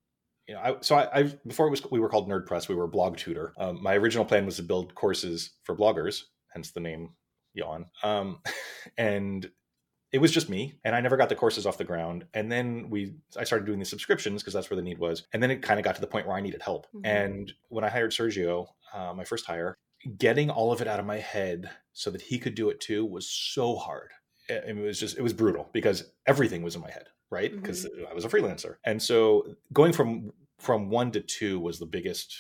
you 0.47 0.55
know, 0.55 0.61
I, 0.61 0.77
so 0.81 0.97
I, 0.97 1.21
I, 1.21 1.23
before 1.47 1.67
it 1.67 1.71
was 1.71 1.91
we 1.91 2.01
were 2.01 2.09
called 2.09 2.29
NerdPress, 2.29 2.69
we 2.69 2.75
were 2.75 2.89
BlogTutor. 2.89 3.53
Um, 3.59 3.83
my 3.83 3.95
original 3.95 4.25
plan 4.25 4.45
was 4.45 4.57
to 4.57 4.63
build 4.63 4.95
courses 4.95 5.51
for 5.65 5.77
bloggers, 5.77 6.23
hence 6.53 6.71
the 6.71 6.81
name 6.81 7.11
Yawn. 7.55 7.87
Um, 8.03 8.41
and 8.99 9.51
it 10.15 10.21
was 10.21 10.31
just 10.31 10.49
me 10.49 10.79
and 10.85 10.95
I 10.95 11.01
never 11.01 11.17
got 11.17 11.29
the 11.29 11.35
courses 11.35 11.67
off 11.67 11.77
the 11.77 11.83
ground. 11.83 12.25
And 12.35 12.51
then 12.51 12.89
we, 12.89 13.17
I 13.37 13.43
started 13.43 13.67
doing 13.67 13.81
the 13.81 13.85
subscriptions 13.85 14.43
because 14.43 14.55
that's 14.55 14.71
where 14.71 14.77
the 14.77 14.83
need 14.83 15.01
was. 15.01 15.25
And 15.33 15.43
then 15.43 15.51
it 15.51 15.61
kind 15.61 15.81
of 15.81 15.85
got 15.85 15.97
to 15.97 16.01
the 16.01 16.07
point 16.07 16.29
where 16.29 16.37
I 16.37 16.41
needed 16.41 16.63
help. 16.63 16.87
Mm-hmm. 16.95 17.05
And 17.05 17.53
when 17.69 17.83
I 17.83 17.89
hired 17.89 18.13
Sergio, 18.13 18.69
uh, 18.93 19.13
my 19.13 19.25
first 19.25 19.45
hire, 19.45 19.75
getting 20.17 20.51
all 20.51 20.71
of 20.71 20.81
it 20.81 20.87
out 20.87 21.01
of 21.01 21.05
my 21.05 21.17
head 21.17 21.69
so 21.95 22.13
that 22.13 22.23
he 22.23 22.39
could 22.39 22.55
do 22.55 22.71
it 22.71 22.79
too 22.79 23.05
was 23.05 23.29
so 23.29 23.75
hard. 23.75 24.13
It, 24.49 24.77
was 24.77 25.01
just, 25.01 25.19
it 25.19 25.23
was 25.23 25.33
brutal 25.33 25.69
because 25.73 26.13
everything 26.29 26.63
was 26.63 26.77
in 26.77 26.81
my 26.81 26.93
head, 26.93 27.07
right? 27.31 27.51
Because 27.53 27.85
mm-hmm. 27.85 28.07
I 28.09 28.15
was 28.15 28.25
a 28.25 28.29
freelancer. 28.29 28.77
And 28.85 29.03
so 29.03 29.57
going 29.73 29.93
from, 29.93 30.33
from 30.61 30.91
one 30.91 31.11
to 31.11 31.23
two 31.23 31.59
was 31.59 31.81
the 31.81 31.87
biggest 31.87 32.37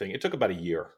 thing. 0.00 0.10
It 0.10 0.20
took 0.20 0.34
about 0.34 0.50
a 0.50 0.54
year 0.54 0.90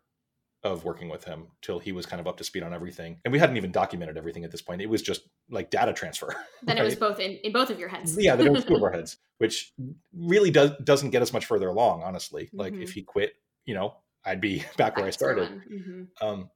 of 0.64 0.84
working 0.84 1.10
with 1.10 1.24
him 1.24 1.46
till 1.60 1.78
he 1.78 1.92
was 1.92 2.06
kind 2.06 2.20
of 2.20 2.26
up 2.26 2.38
to 2.38 2.44
speed 2.44 2.62
on 2.62 2.72
everything. 2.72 3.20
And 3.24 3.32
we 3.32 3.38
hadn't 3.38 3.58
even 3.58 3.70
documented 3.70 4.16
everything 4.16 4.44
at 4.44 4.50
this 4.50 4.62
point. 4.62 4.80
It 4.80 4.88
was 4.88 5.02
just 5.02 5.28
like 5.50 5.70
data 5.70 5.92
transfer. 5.92 6.34
Then 6.62 6.76
right? 6.76 6.82
it 6.82 6.84
was 6.84 6.96
both 6.96 7.20
in, 7.20 7.32
in 7.44 7.52
both 7.52 7.68
of 7.68 7.78
your 7.78 7.90
heads. 7.90 8.16
yeah, 8.18 8.34
then 8.34 8.46
it 8.46 8.52
was 8.52 8.64
two 8.64 8.76
of 8.76 8.82
our 8.82 8.90
heads, 8.92 9.18
which 9.36 9.72
really 10.16 10.50
does 10.50 10.70
doesn't 10.82 11.10
get 11.10 11.20
us 11.20 11.32
much 11.32 11.44
further 11.44 11.68
along, 11.68 12.02
honestly. 12.02 12.48
Like 12.54 12.72
mm-hmm. 12.72 12.82
if 12.82 12.92
he 12.92 13.02
quit, 13.02 13.34
you 13.66 13.74
know, 13.74 13.96
I'd 14.24 14.40
be 14.40 14.64
back 14.78 14.96
where 14.96 15.04
I 15.04 15.10
started. 15.10 15.50
Mm-hmm. 15.70 16.26
Um, 16.26 16.50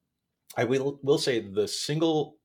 I 0.57 0.65
will 0.65 0.99
will 1.03 1.19
say 1.19 1.41
the 1.41 1.69
single 1.69 2.39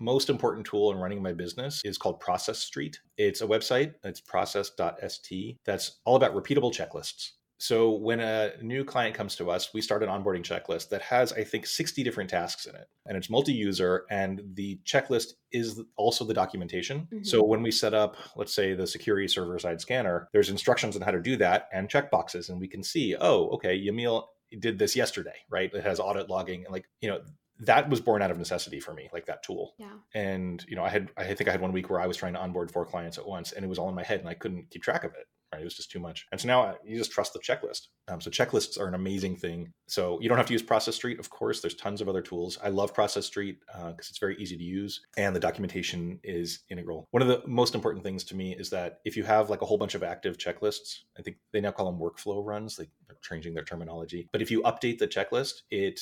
most 0.00 0.28
important 0.28 0.66
tool 0.66 0.90
in 0.90 0.98
running 0.98 1.22
my 1.22 1.32
business 1.32 1.80
is 1.84 1.96
called 1.96 2.18
Process 2.18 2.58
Street. 2.58 2.98
It's 3.16 3.40
a 3.42 3.46
website. 3.46 3.94
It's 4.02 4.20
process.st. 4.20 5.58
That's 5.64 6.00
all 6.04 6.16
about 6.16 6.34
repeatable 6.34 6.74
checklists. 6.74 7.30
So 7.58 7.92
when 7.92 8.20
a 8.20 8.52
new 8.62 8.84
client 8.84 9.14
comes 9.14 9.36
to 9.36 9.50
us, 9.50 9.72
we 9.72 9.80
start 9.80 10.02
an 10.02 10.08
onboarding 10.08 10.42
checklist 10.42 10.88
that 10.90 11.02
has, 11.02 11.32
I 11.32 11.44
think, 11.44 11.66
60 11.66 12.02
different 12.02 12.28
tasks 12.28 12.66
in 12.66 12.74
it. 12.74 12.88
And 13.06 13.16
it's 13.16 13.30
multi-user 13.30 14.04
and 14.10 14.42
the 14.54 14.80
checklist 14.84 15.34
is 15.52 15.80
also 15.96 16.24
the 16.24 16.34
documentation. 16.34 17.02
Mm-hmm. 17.02 17.24
So 17.24 17.42
when 17.42 17.62
we 17.62 17.70
set 17.70 17.94
up, 17.94 18.16
let's 18.36 18.54
say 18.54 18.74
the 18.74 18.86
security 18.86 19.28
server 19.28 19.58
side 19.58 19.80
scanner, 19.80 20.28
there's 20.32 20.50
instructions 20.50 20.96
on 20.96 21.02
how 21.02 21.12
to 21.12 21.20
do 21.20 21.36
that 21.36 21.68
and 21.72 21.88
checkboxes. 21.88 22.48
And 22.48 22.60
we 22.60 22.68
can 22.68 22.82
see, 22.82 23.16
oh, 23.20 23.48
okay, 23.50 23.78
Yamil 23.78 24.24
did 24.58 24.78
this 24.78 24.96
yesterday, 24.96 25.36
right? 25.48 25.72
It 25.72 25.84
has 25.84 26.00
audit 26.00 26.28
logging 26.28 26.64
and 26.64 26.72
like, 26.72 26.86
you 27.00 27.08
know, 27.08 27.20
that 27.60 27.88
was 27.88 28.00
born 28.00 28.20
out 28.20 28.30
of 28.30 28.38
necessity 28.38 28.80
for 28.80 28.92
me, 28.92 29.08
like 29.12 29.26
that 29.26 29.42
tool. 29.42 29.74
Yeah. 29.78 29.92
And 30.14 30.64
you 30.68 30.76
know, 30.76 30.84
I 30.84 30.88
had 30.88 31.10
I 31.16 31.34
think 31.34 31.48
I 31.48 31.52
had 31.52 31.60
one 31.60 31.72
week 31.72 31.88
where 31.88 32.00
I 32.00 32.06
was 32.06 32.16
trying 32.16 32.32
to 32.34 32.40
onboard 32.40 32.70
four 32.70 32.84
clients 32.84 33.18
at 33.18 33.26
once, 33.26 33.52
and 33.52 33.64
it 33.64 33.68
was 33.68 33.78
all 33.78 33.88
in 33.88 33.94
my 33.94 34.02
head, 34.02 34.20
and 34.20 34.28
I 34.28 34.34
couldn't 34.34 34.70
keep 34.70 34.82
track 34.82 35.04
of 35.04 35.12
it. 35.12 35.26
Right? 35.54 35.60
It 35.62 35.64
was 35.64 35.76
just 35.76 35.90
too 35.90 36.00
much. 36.00 36.26
And 36.32 36.40
so 36.40 36.48
now 36.48 36.62
uh, 36.62 36.74
you 36.84 36.98
just 36.98 37.12
trust 37.12 37.32
the 37.32 37.38
checklist. 37.38 37.88
Um, 38.08 38.20
so 38.20 38.30
checklists 38.30 38.78
are 38.78 38.86
an 38.86 38.94
amazing 38.94 39.36
thing. 39.36 39.72
So 39.86 40.20
you 40.20 40.28
don't 40.28 40.38
have 40.38 40.46
to 40.46 40.52
use 40.52 40.62
Process 40.62 40.96
Street, 40.96 41.18
of 41.20 41.30
course. 41.30 41.60
There's 41.60 41.74
tons 41.74 42.00
of 42.00 42.08
other 42.08 42.22
tools. 42.22 42.58
I 42.62 42.68
love 42.68 42.92
Process 42.92 43.26
Street 43.26 43.60
because 43.66 43.86
uh, 43.86 43.94
it's 43.98 44.18
very 44.18 44.36
easy 44.38 44.56
to 44.56 44.62
use, 44.62 45.00
and 45.16 45.34
the 45.34 45.40
documentation 45.40 46.18
is 46.22 46.60
integral. 46.68 47.06
One 47.12 47.22
of 47.22 47.28
the 47.28 47.42
most 47.46 47.74
important 47.74 48.04
things 48.04 48.24
to 48.24 48.36
me 48.36 48.54
is 48.54 48.70
that 48.70 48.98
if 49.04 49.16
you 49.16 49.24
have 49.24 49.50
like 49.50 49.62
a 49.62 49.66
whole 49.66 49.78
bunch 49.78 49.94
of 49.94 50.02
active 50.02 50.36
checklists, 50.36 51.00
I 51.18 51.22
think 51.22 51.36
they 51.52 51.60
now 51.60 51.70
call 51.70 51.86
them 51.86 52.00
workflow 52.00 52.44
runs. 52.44 52.76
They, 52.76 52.88
they're 53.06 53.16
changing 53.22 53.54
their 53.54 53.64
terminology. 53.64 54.28
But 54.32 54.42
if 54.42 54.50
you 54.50 54.62
update 54.62 54.98
the 54.98 55.08
checklist, 55.08 55.62
it 55.70 56.00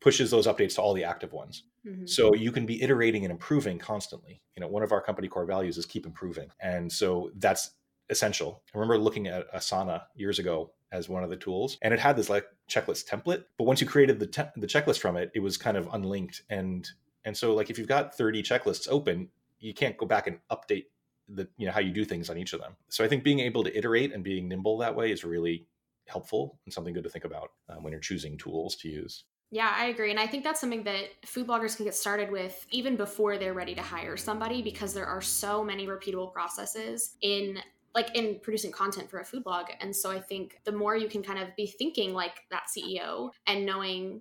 pushes 0.00 0.30
those 0.30 0.46
updates 0.46 0.74
to 0.74 0.82
all 0.82 0.94
the 0.94 1.04
active 1.04 1.32
ones. 1.32 1.64
Mm-hmm. 1.86 2.06
So 2.06 2.34
you 2.34 2.52
can 2.52 2.66
be 2.66 2.82
iterating 2.82 3.24
and 3.24 3.30
improving 3.30 3.78
constantly. 3.78 4.42
You 4.56 4.60
know, 4.60 4.68
one 4.68 4.82
of 4.82 4.92
our 4.92 5.00
company 5.00 5.28
core 5.28 5.46
values 5.46 5.78
is 5.78 5.86
keep 5.86 6.06
improving. 6.06 6.48
And 6.60 6.92
so 6.92 7.30
that's 7.36 7.70
essential. 8.10 8.62
I 8.74 8.78
remember 8.78 8.98
looking 8.98 9.26
at 9.26 9.52
Asana 9.52 10.02
years 10.14 10.38
ago 10.38 10.72
as 10.92 11.08
one 11.08 11.24
of 11.24 11.30
the 11.30 11.36
tools 11.36 11.78
and 11.82 11.92
it 11.92 12.00
had 12.00 12.16
this 12.16 12.30
like 12.30 12.46
checklist 12.70 13.08
template, 13.08 13.44
but 13.58 13.64
once 13.64 13.80
you 13.80 13.86
created 13.86 14.20
the 14.20 14.26
te- 14.26 14.42
the 14.56 14.66
checklist 14.66 15.00
from 15.00 15.16
it, 15.16 15.30
it 15.34 15.40
was 15.40 15.56
kind 15.56 15.76
of 15.76 15.88
unlinked 15.92 16.42
and 16.50 16.88
and 17.24 17.36
so 17.36 17.54
like 17.54 17.70
if 17.70 17.78
you've 17.78 17.88
got 17.88 18.16
30 18.16 18.42
checklists 18.42 18.86
open, 18.88 19.28
you 19.58 19.74
can't 19.74 19.96
go 19.96 20.06
back 20.06 20.26
and 20.26 20.38
update 20.50 20.84
the 21.28 21.48
you 21.56 21.66
know 21.66 21.72
how 21.72 21.80
you 21.80 21.92
do 21.92 22.04
things 22.04 22.30
on 22.30 22.38
each 22.38 22.52
of 22.52 22.60
them. 22.60 22.76
So 22.88 23.04
I 23.04 23.08
think 23.08 23.24
being 23.24 23.40
able 23.40 23.64
to 23.64 23.76
iterate 23.76 24.12
and 24.12 24.22
being 24.22 24.48
nimble 24.48 24.78
that 24.78 24.94
way 24.94 25.10
is 25.10 25.24
really 25.24 25.66
helpful 26.06 26.60
and 26.64 26.72
something 26.72 26.94
good 26.94 27.04
to 27.04 27.10
think 27.10 27.24
about 27.24 27.50
um, 27.68 27.82
when 27.82 27.90
you're 27.90 28.00
choosing 28.00 28.38
tools 28.38 28.76
to 28.76 28.88
use. 28.88 29.24
Yeah, 29.50 29.72
I 29.76 29.86
agree. 29.86 30.10
And 30.10 30.18
I 30.18 30.26
think 30.26 30.42
that's 30.42 30.60
something 30.60 30.82
that 30.84 31.04
food 31.24 31.46
bloggers 31.46 31.76
can 31.76 31.84
get 31.84 31.94
started 31.94 32.30
with 32.32 32.66
even 32.70 32.96
before 32.96 33.38
they're 33.38 33.54
ready 33.54 33.74
to 33.76 33.82
hire 33.82 34.16
somebody 34.16 34.60
because 34.60 34.92
there 34.92 35.06
are 35.06 35.22
so 35.22 35.62
many 35.62 35.86
repeatable 35.86 36.32
processes 36.32 37.16
in 37.20 37.58
like 37.96 38.14
in 38.14 38.38
producing 38.42 38.70
content 38.70 39.10
for 39.10 39.18
a 39.20 39.24
food 39.24 39.42
blog. 39.42 39.66
And 39.80 39.96
so 39.96 40.10
I 40.12 40.20
think 40.20 40.60
the 40.64 40.70
more 40.70 40.94
you 40.94 41.08
can 41.08 41.22
kind 41.22 41.38
of 41.38 41.48
be 41.56 41.66
thinking 41.66 42.12
like 42.12 42.42
that 42.50 42.64
CEO 42.76 43.30
and 43.46 43.64
knowing 43.64 44.20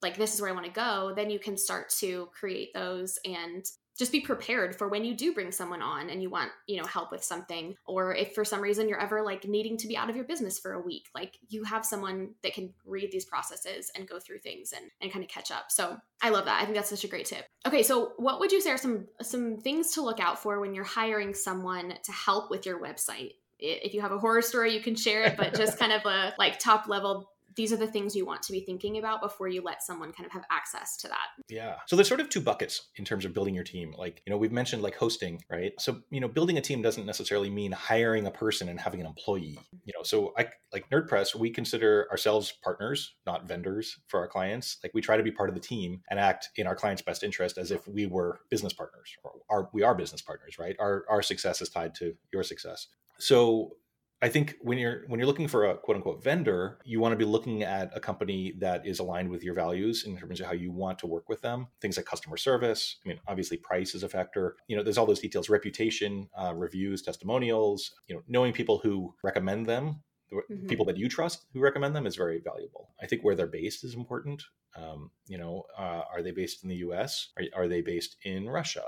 like 0.00 0.16
this 0.16 0.32
is 0.32 0.40
where 0.40 0.48
I 0.48 0.54
want 0.54 0.64
to 0.66 0.72
go, 0.72 1.12
then 1.14 1.28
you 1.28 1.40
can 1.40 1.56
start 1.58 1.90
to 1.98 2.28
create 2.32 2.72
those 2.72 3.18
and 3.24 3.64
just 4.00 4.12
be 4.12 4.20
prepared 4.20 4.74
for 4.74 4.88
when 4.88 5.04
you 5.04 5.14
do 5.14 5.34
bring 5.34 5.52
someone 5.52 5.82
on 5.82 6.08
and 6.08 6.22
you 6.22 6.30
want 6.30 6.50
you 6.66 6.78
know 6.80 6.86
help 6.86 7.12
with 7.12 7.22
something 7.22 7.76
or 7.86 8.14
if 8.14 8.34
for 8.34 8.46
some 8.46 8.62
reason 8.62 8.88
you're 8.88 8.98
ever 8.98 9.20
like 9.22 9.46
needing 9.46 9.76
to 9.76 9.86
be 9.86 9.94
out 9.94 10.08
of 10.08 10.16
your 10.16 10.24
business 10.24 10.58
for 10.58 10.72
a 10.72 10.80
week 10.80 11.10
like 11.14 11.36
you 11.50 11.64
have 11.64 11.84
someone 11.84 12.30
that 12.42 12.54
can 12.54 12.72
read 12.86 13.12
these 13.12 13.26
processes 13.26 13.92
and 13.94 14.08
go 14.08 14.18
through 14.18 14.38
things 14.38 14.72
and, 14.72 14.90
and 15.02 15.12
kind 15.12 15.22
of 15.22 15.30
catch 15.30 15.50
up. 15.50 15.70
So 15.70 15.98
i 16.22 16.30
love 16.30 16.46
that. 16.46 16.62
I 16.62 16.64
think 16.64 16.76
that's 16.76 16.88
such 16.88 17.04
a 17.04 17.08
great 17.08 17.26
tip. 17.26 17.44
Okay 17.68 17.82
so 17.82 18.12
what 18.16 18.40
would 18.40 18.50
you 18.50 18.62
say 18.62 18.70
are 18.70 18.78
some 18.78 19.06
some 19.20 19.58
things 19.58 19.92
to 19.92 20.02
look 20.02 20.18
out 20.18 20.42
for 20.42 20.60
when 20.60 20.72
you're 20.74 20.82
hiring 20.82 21.34
someone 21.34 21.92
to 22.02 22.12
help 22.12 22.50
with 22.50 22.64
your 22.64 22.80
website? 22.80 23.34
If 23.58 23.92
you 23.92 24.00
have 24.00 24.12
a 24.12 24.18
horror 24.18 24.40
story 24.40 24.72
you 24.72 24.80
can 24.80 24.94
share 24.94 25.24
it 25.24 25.36
but 25.36 25.54
just 25.54 25.78
kind 25.78 25.92
of 25.92 26.06
a 26.06 26.32
like 26.38 26.58
top 26.58 26.88
level 26.88 27.30
these 27.56 27.72
are 27.72 27.76
the 27.76 27.86
things 27.86 28.14
you 28.14 28.24
want 28.24 28.42
to 28.42 28.52
be 28.52 28.60
thinking 28.60 28.98
about 28.98 29.20
before 29.20 29.48
you 29.48 29.62
let 29.62 29.82
someone 29.82 30.12
kind 30.12 30.26
of 30.26 30.32
have 30.32 30.44
access 30.50 30.96
to 30.98 31.08
that. 31.08 31.28
Yeah. 31.48 31.76
So 31.86 31.96
there's 31.96 32.08
sort 32.08 32.20
of 32.20 32.28
two 32.28 32.40
buckets 32.40 32.88
in 32.96 33.04
terms 33.04 33.24
of 33.24 33.34
building 33.34 33.54
your 33.54 33.64
team. 33.64 33.94
Like, 33.96 34.22
you 34.26 34.30
know, 34.30 34.36
we've 34.36 34.52
mentioned 34.52 34.82
like 34.82 34.96
hosting, 34.96 35.42
right? 35.50 35.72
So, 35.78 36.00
you 36.10 36.20
know, 36.20 36.28
building 36.28 36.58
a 36.58 36.60
team 36.60 36.82
doesn't 36.82 37.06
necessarily 37.06 37.50
mean 37.50 37.72
hiring 37.72 38.26
a 38.26 38.30
person 38.30 38.68
and 38.68 38.78
having 38.78 39.00
an 39.00 39.06
employee. 39.06 39.58
You 39.84 39.92
know, 39.96 40.02
so 40.02 40.32
I 40.38 40.48
like 40.72 40.88
NerdPress, 40.90 41.34
we 41.34 41.50
consider 41.50 42.06
ourselves 42.10 42.52
partners, 42.62 43.14
not 43.26 43.48
vendors 43.48 43.98
for 44.08 44.20
our 44.20 44.28
clients. 44.28 44.78
Like 44.82 44.92
we 44.94 45.00
try 45.00 45.16
to 45.16 45.22
be 45.22 45.32
part 45.32 45.48
of 45.48 45.54
the 45.54 45.60
team 45.60 46.02
and 46.10 46.20
act 46.20 46.50
in 46.56 46.66
our 46.66 46.76
client's 46.76 47.02
best 47.02 47.22
interest 47.22 47.58
as 47.58 47.70
if 47.70 47.86
we 47.88 48.06
were 48.06 48.40
business 48.50 48.72
partners 48.72 49.14
or 49.24 49.32
are 49.48 49.68
we 49.72 49.82
are 49.82 49.94
business 49.94 50.22
partners, 50.22 50.58
right? 50.58 50.76
Our 50.78 51.04
our 51.08 51.22
success 51.22 51.60
is 51.60 51.68
tied 51.68 51.94
to 51.96 52.14
your 52.32 52.42
success. 52.42 52.86
So 53.18 53.76
I 54.22 54.28
think 54.28 54.56
when 54.60 54.76
you're 54.76 55.04
when 55.06 55.18
you're 55.18 55.26
looking 55.26 55.48
for 55.48 55.64
a 55.64 55.76
quote 55.76 55.96
unquote 55.96 56.22
vendor, 56.22 56.78
you 56.84 57.00
want 57.00 57.12
to 57.12 57.16
be 57.16 57.24
looking 57.24 57.62
at 57.62 57.90
a 57.94 58.00
company 58.00 58.54
that 58.58 58.86
is 58.86 58.98
aligned 58.98 59.30
with 59.30 59.42
your 59.42 59.54
values 59.54 60.04
in 60.04 60.16
terms 60.16 60.40
of 60.40 60.46
how 60.46 60.52
you 60.52 60.70
want 60.70 60.98
to 60.98 61.06
work 61.06 61.28
with 61.28 61.40
them. 61.40 61.68
Things 61.80 61.96
like 61.96 62.04
customer 62.04 62.36
service. 62.36 62.96
I 63.04 63.08
mean, 63.08 63.20
obviously, 63.26 63.56
price 63.56 63.94
is 63.94 64.02
a 64.02 64.08
factor. 64.08 64.56
You 64.68 64.76
know, 64.76 64.82
there's 64.82 64.98
all 64.98 65.06
those 65.06 65.20
details: 65.20 65.48
reputation, 65.48 66.28
uh, 66.36 66.52
reviews, 66.54 67.00
testimonials. 67.00 67.92
You 68.08 68.16
know, 68.16 68.22
knowing 68.28 68.52
people 68.52 68.78
who 68.78 69.14
recommend 69.22 69.64
them, 69.64 70.02
mm-hmm. 70.32 70.66
people 70.66 70.84
that 70.86 70.98
you 70.98 71.08
trust 71.08 71.46
who 71.54 71.60
recommend 71.60 71.96
them 71.96 72.06
is 72.06 72.16
very 72.16 72.40
valuable. 72.44 72.90
I 73.02 73.06
think 73.06 73.22
where 73.22 73.34
they're 73.34 73.46
based 73.46 73.84
is 73.84 73.94
important. 73.94 74.42
Um, 74.76 75.10
you 75.26 75.38
know, 75.38 75.64
uh, 75.78 76.02
are 76.12 76.22
they 76.22 76.30
based 76.30 76.62
in 76.62 76.68
the 76.68 76.76
U.S.? 76.76 77.30
Are, 77.38 77.62
are 77.62 77.68
they 77.68 77.80
based 77.80 78.16
in 78.24 78.48
Russia? 78.48 78.84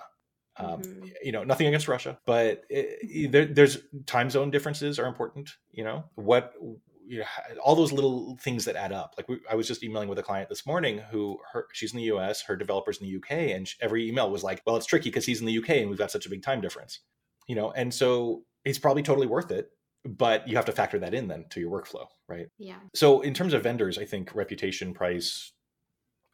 Um, 0.58 0.82
mm-hmm. 0.82 1.06
You 1.22 1.32
know, 1.32 1.44
nothing 1.44 1.66
against 1.66 1.88
Russia, 1.88 2.18
but 2.26 2.64
it, 2.68 3.32
there, 3.32 3.46
there's 3.46 3.78
time 4.06 4.28
zone 4.30 4.50
differences 4.50 4.98
are 4.98 5.06
important. 5.06 5.50
You 5.70 5.84
know, 5.84 6.04
what 6.14 6.54
you 7.06 7.18
know, 7.18 7.24
all 7.62 7.74
those 7.74 7.92
little 7.92 8.36
things 8.40 8.64
that 8.64 8.76
add 8.76 8.92
up. 8.92 9.14
Like 9.16 9.28
we, 9.28 9.40
I 9.50 9.54
was 9.54 9.66
just 9.66 9.82
emailing 9.82 10.08
with 10.08 10.18
a 10.18 10.22
client 10.22 10.48
this 10.48 10.66
morning 10.66 10.98
who 11.10 11.38
her, 11.52 11.66
she's 11.72 11.92
in 11.92 11.98
the 11.98 12.04
U.S., 12.04 12.42
her 12.42 12.56
developers 12.56 12.98
in 12.98 13.06
the 13.06 13.12
U.K., 13.12 13.52
and 13.52 13.68
every 13.80 14.08
email 14.08 14.30
was 14.30 14.42
like, 14.42 14.62
"Well, 14.66 14.76
it's 14.76 14.86
tricky 14.86 15.10
because 15.10 15.26
he's 15.26 15.40
in 15.40 15.46
the 15.46 15.52
U.K. 15.52 15.80
and 15.80 15.90
we've 15.90 15.98
got 15.98 16.10
such 16.10 16.26
a 16.26 16.30
big 16.30 16.42
time 16.42 16.60
difference." 16.60 17.00
You 17.48 17.56
know, 17.56 17.72
and 17.72 17.92
so 17.92 18.44
it's 18.64 18.78
probably 18.78 19.02
totally 19.02 19.26
worth 19.26 19.50
it, 19.50 19.70
but 20.04 20.46
you 20.48 20.56
have 20.56 20.64
to 20.66 20.72
factor 20.72 20.98
that 21.00 21.14
in 21.14 21.28
then 21.28 21.46
to 21.50 21.60
your 21.60 21.70
workflow, 21.70 22.06
right? 22.28 22.46
Yeah. 22.58 22.78
So 22.94 23.20
in 23.20 23.34
terms 23.34 23.52
of 23.52 23.62
vendors, 23.62 23.98
I 23.98 24.04
think 24.04 24.34
reputation, 24.34 24.94
price, 24.94 25.52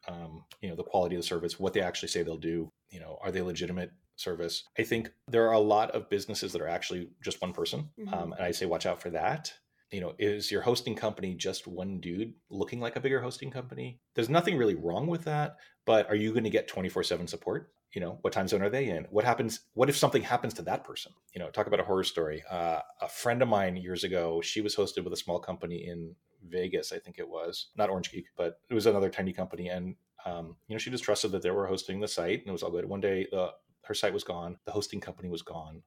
um, 0.07 0.45
you 0.61 0.69
know, 0.69 0.75
the 0.75 0.83
quality 0.83 1.15
of 1.15 1.21
the 1.21 1.27
service, 1.27 1.59
what 1.59 1.73
they 1.73 1.81
actually 1.81 2.09
say 2.09 2.23
they'll 2.23 2.37
do, 2.37 2.71
you 2.89 2.99
know, 2.99 3.17
are 3.21 3.31
they 3.31 3.41
legitimate? 3.41 3.91
Service. 4.19 4.63
I 4.77 4.83
think 4.83 5.11
there 5.27 5.47
are 5.47 5.53
a 5.53 5.59
lot 5.59 5.91
of 5.91 6.09
businesses 6.09 6.51
that 6.53 6.61
are 6.61 6.67
actually 6.67 7.09
just 7.23 7.41
one 7.41 7.53
person. 7.53 7.89
Mm-hmm. 7.99 8.13
Um, 8.13 8.33
and 8.33 8.43
I 8.43 8.51
say, 8.51 8.65
watch 8.65 8.85
out 8.85 9.01
for 9.01 9.09
that. 9.11 9.53
You 9.91 10.01
know, 10.01 10.13
is 10.19 10.51
your 10.51 10.61
hosting 10.61 10.95
company 10.95 11.33
just 11.33 11.65
one 11.65 11.99
dude 11.99 12.33
looking 12.49 12.79
like 12.79 12.95
a 12.95 12.99
bigger 12.99 13.21
hosting 13.21 13.49
company? 13.49 13.99
There's 14.13 14.29
nothing 14.29 14.57
really 14.57 14.75
wrong 14.75 15.07
with 15.07 15.23
that, 15.23 15.57
but 15.85 16.07
are 16.09 16.15
you 16.15 16.31
going 16.31 16.43
to 16.43 16.49
get 16.51 16.67
24 16.67 17.03
7 17.03 17.27
support? 17.27 17.71
You 17.93 18.01
know, 18.01 18.19
what 18.21 18.31
time 18.31 18.47
zone 18.47 18.61
are 18.61 18.69
they 18.69 18.89
in? 18.89 19.05
What 19.09 19.25
happens? 19.25 19.61
What 19.73 19.89
if 19.89 19.97
something 19.97 20.21
happens 20.21 20.53
to 20.55 20.61
that 20.63 20.83
person? 20.83 21.11
You 21.33 21.39
know, 21.39 21.49
talk 21.49 21.65
about 21.65 21.79
a 21.79 21.83
horror 21.83 22.03
story. 22.03 22.43
Uh, 22.47 22.81
a 23.01 23.09
friend 23.09 23.41
of 23.41 23.47
mine 23.47 23.77
years 23.77 24.03
ago, 24.03 24.41
she 24.41 24.61
was 24.61 24.75
hosted 24.75 25.03
with 25.03 25.13
a 25.13 25.17
small 25.17 25.39
company 25.39 25.87
in 25.87 26.13
Vegas, 26.47 26.91
I 26.91 26.99
think 26.99 27.17
it 27.17 27.27
was, 27.27 27.69
not 27.75 27.89
Orange 27.89 28.11
Geek, 28.11 28.27
but 28.37 28.59
it 28.69 28.73
was 28.73 28.85
another 28.85 29.09
tiny 29.09 29.33
company. 29.33 29.69
And 29.69 29.95
um, 30.25 30.55
you 30.67 30.75
know, 30.75 30.77
she 30.77 30.91
just 30.91 31.03
trusted 31.03 31.31
that 31.31 31.41
they 31.41 31.51
were 31.51 31.65
hosting 31.65 31.99
the 31.99 32.07
site 32.07 32.39
and 32.39 32.49
it 32.49 32.51
was 32.51 32.63
all 32.63 32.71
good. 32.71 32.85
One 32.85 33.01
day, 33.01 33.27
the 33.31 33.51
her 33.89 33.95
site 33.95 34.13
was 34.13 34.23
gone. 34.23 34.55
The 34.65 34.71
hosting 34.71 35.01
company 35.01 35.29
was 35.29 35.41
gone. 35.41 35.81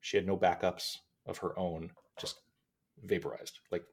She 0.00 0.16
had 0.16 0.26
no 0.26 0.36
backups 0.36 0.96
of 1.26 1.38
her 1.38 1.56
own, 1.58 1.90
just 2.18 2.40
vaporized, 3.04 3.60
like 3.70 3.84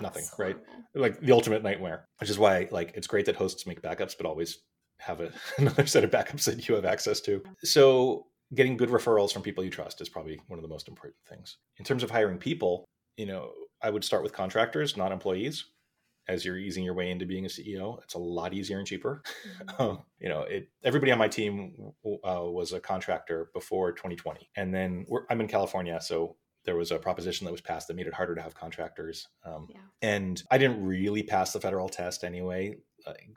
nothing, 0.00 0.24
right? 0.38 0.56
Like 0.94 1.18
the 1.20 1.32
ultimate 1.32 1.62
nightmare, 1.62 2.04
which 2.20 2.28
is 2.28 2.38
why 2.38 2.68
like 2.70 2.92
it's 2.94 3.06
great 3.06 3.24
that 3.26 3.36
hosts 3.36 3.66
make 3.66 3.80
backups, 3.80 4.14
but 4.16 4.26
always 4.26 4.58
have 4.98 5.20
a, 5.20 5.32
another 5.58 5.86
set 5.86 6.04
of 6.04 6.10
backups 6.10 6.44
that 6.44 6.68
you 6.68 6.74
have 6.74 6.84
access 6.84 7.20
to. 7.22 7.42
So 7.64 8.26
getting 8.54 8.76
good 8.76 8.90
referrals 8.90 9.32
from 9.32 9.42
people 9.42 9.64
you 9.64 9.70
trust 9.70 10.02
is 10.02 10.10
probably 10.10 10.38
one 10.48 10.58
of 10.58 10.62
the 10.62 10.68
most 10.68 10.86
important 10.86 11.16
things. 11.26 11.56
In 11.78 11.84
terms 11.84 12.02
of 12.02 12.10
hiring 12.10 12.38
people, 12.38 12.84
you 13.16 13.24
know, 13.24 13.52
I 13.82 13.88
would 13.88 14.04
start 14.04 14.22
with 14.22 14.34
contractors, 14.34 14.98
not 14.98 15.12
employees. 15.12 15.64
As 16.28 16.44
you're 16.44 16.58
easing 16.58 16.84
your 16.84 16.94
way 16.94 17.10
into 17.10 17.26
being 17.26 17.44
a 17.44 17.48
CEO, 17.48 18.02
it's 18.02 18.14
a 18.14 18.18
lot 18.18 18.52
easier 18.52 18.78
and 18.78 18.86
cheaper. 18.86 19.22
Mm-hmm. 19.24 19.66
Um, 19.86 19.98
you 20.20 20.28
know, 20.28 20.42
it, 20.42 20.68
everybody 20.84 21.12
on 21.12 21.18
my 21.18 21.28
team 21.28 21.92
uh, 22.04 22.42
was 22.44 22.72
a 22.72 22.80
contractor 22.80 23.50
before 23.52 23.92
2020, 23.92 24.48
and 24.56 24.72
then 24.72 25.06
I'm 25.28 25.40
in 25.40 25.48
California, 25.48 26.00
so 26.00 26.36
there 26.64 26.76
was 26.76 26.90
a 26.90 26.98
proposition 26.98 27.44
that 27.44 27.52
was 27.52 27.60
passed 27.60 27.88
that 27.88 27.94
made 27.94 28.06
it 28.06 28.14
harder 28.14 28.34
to 28.34 28.40
have 28.40 28.54
contractors. 28.54 29.28
Um, 29.44 29.68
yeah. 29.70 29.78
And 30.02 30.42
I 30.50 30.58
didn't 30.58 30.84
really 30.84 31.22
pass 31.22 31.52
the 31.52 31.60
federal 31.60 31.88
test 31.88 32.24
anyway 32.24 32.76
like 33.06 33.30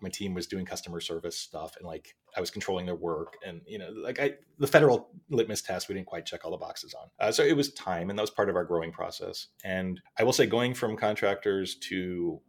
my 0.00 0.08
team 0.08 0.34
was 0.34 0.46
doing 0.46 0.64
customer 0.64 1.00
service 1.00 1.38
stuff 1.38 1.76
and 1.76 1.86
like 1.86 2.14
I 2.36 2.40
was 2.40 2.50
controlling 2.50 2.86
their 2.86 2.94
work 2.94 3.36
and 3.46 3.60
you 3.66 3.78
know 3.78 3.90
like 3.90 4.20
I 4.20 4.34
the 4.58 4.66
federal 4.66 5.10
litmus 5.30 5.62
test 5.62 5.88
we 5.88 5.94
didn't 5.94 6.06
quite 6.06 6.26
check 6.26 6.44
all 6.44 6.50
the 6.50 6.56
boxes 6.56 6.94
on. 6.94 7.08
Uh, 7.18 7.32
so 7.32 7.42
it 7.42 7.56
was 7.56 7.72
time 7.74 8.10
and 8.10 8.18
that 8.18 8.22
was 8.22 8.30
part 8.30 8.48
of 8.48 8.56
our 8.56 8.64
growing 8.64 8.92
process. 8.92 9.48
And 9.64 10.00
I 10.18 10.24
will 10.24 10.32
say 10.32 10.46
going 10.46 10.74
from 10.74 10.96
contractors 10.96 11.76
to 11.88 12.40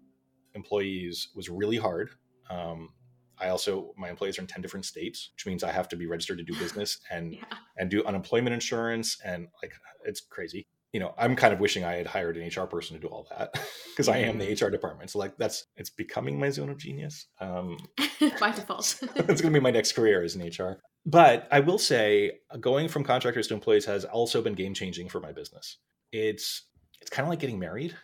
employees 0.54 1.30
was 1.36 1.50
really 1.50 1.78
hard. 1.78 2.12
Um, 2.50 2.90
I 3.38 3.50
also 3.50 3.94
my 3.98 4.10
employees 4.10 4.38
are 4.38 4.42
in 4.42 4.48
10 4.48 4.62
different 4.62 4.86
states 4.86 5.32
which 5.34 5.46
means 5.46 5.64
I 5.64 5.72
have 5.72 5.88
to 5.90 5.96
be 5.96 6.08
registered 6.08 6.38
to 6.40 6.44
do 6.44 6.58
business 6.60 7.00
and 7.10 7.34
yeah. 7.34 7.44
and 7.78 7.90
do 7.90 8.04
unemployment 8.04 8.54
insurance 8.54 9.18
and 9.24 9.48
like 9.62 9.74
it's 10.06 10.22
crazy 10.22 10.68
you 10.91 10.99
know, 10.99 11.13
I'm 11.17 11.36
kind 11.36 11.54
of 11.54 11.60
wishing 11.60 11.84
I 11.84 11.95
had 11.95 12.08
hired 12.08 12.38
an 12.38 12.47
HR 12.47 12.65
person 12.65 12.95
to 12.95 13.02
do 13.02 13.08
all 13.08 13.28
that 13.30 13.54
because 13.89 14.08
I 14.08 14.17
am 14.17 14.38
the 14.38 14.45
HR 14.45 14.67
mm. 14.67 14.71
department. 14.71 15.12
So 15.12 15.19
like 15.19 15.38
that's 15.38 15.65
it's 15.75 15.89
becoming 15.89 16.39
my 16.39 16.49
zone 16.49 16.69
of 16.69 16.78
genius. 16.78 17.28
Um, 17.39 17.78
By 18.39 18.52
default, 18.52 18.99
it's 19.02 19.41
going 19.41 19.54
to 19.54 19.60
be 19.60 19.60
my 19.60 19.71
next 19.71 19.93
career 19.93 20.23
as 20.23 20.36
an 20.36 20.47
HR. 20.47 20.80
But 21.06 21.47
I 21.52 21.60
will 21.60 21.78
say, 21.78 22.39
going 22.60 22.88
from 22.88 23.04
contractors 23.04 23.47
to 23.47 23.54
employees 23.54 23.86
has 23.86 24.04
also 24.04 24.41
been 24.41 24.54
game 24.54 24.73
changing 24.73 25.10
for 25.10 25.19
my 25.19 25.32
business. 25.32 25.78
It's 26.12 26.65
it's 27.02 27.10
kind 27.10 27.25
of 27.25 27.30
like 27.30 27.39
getting 27.39 27.60
married, 27.60 27.95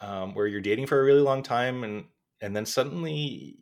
um, 0.00 0.34
where 0.34 0.46
you're 0.46 0.60
dating 0.60 0.86
for 0.86 1.00
a 1.00 1.04
really 1.04 1.22
long 1.22 1.42
time 1.42 1.84
and 1.84 2.04
and 2.40 2.54
then 2.54 2.66
suddenly 2.66 3.56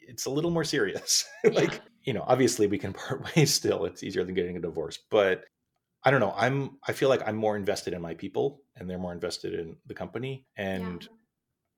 it's 0.00 0.26
a 0.26 0.30
little 0.30 0.50
more 0.50 0.64
serious. 0.64 1.24
like 1.44 1.72
yeah. 1.72 1.78
you 2.04 2.12
know, 2.12 2.24
obviously 2.26 2.66
we 2.66 2.78
can 2.78 2.92
part 2.92 3.34
ways 3.36 3.52
still. 3.52 3.86
It's 3.86 4.02
easier 4.02 4.24
than 4.24 4.34
getting 4.34 4.56
a 4.56 4.60
divorce, 4.60 4.98
but 5.10 5.44
I 6.04 6.10
don't 6.10 6.20
know. 6.20 6.34
I'm 6.36 6.78
I 6.86 6.92
feel 6.92 7.08
like 7.08 7.26
I'm 7.26 7.36
more 7.36 7.56
invested 7.56 7.92
in 7.92 8.02
my 8.02 8.14
people 8.14 8.62
and 8.76 8.88
they're 8.88 8.98
more 8.98 9.12
invested 9.12 9.54
in 9.54 9.76
the 9.86 9.94
company. 9.94 10.46
And 10.56 11.02
yeah. 11.02 11.08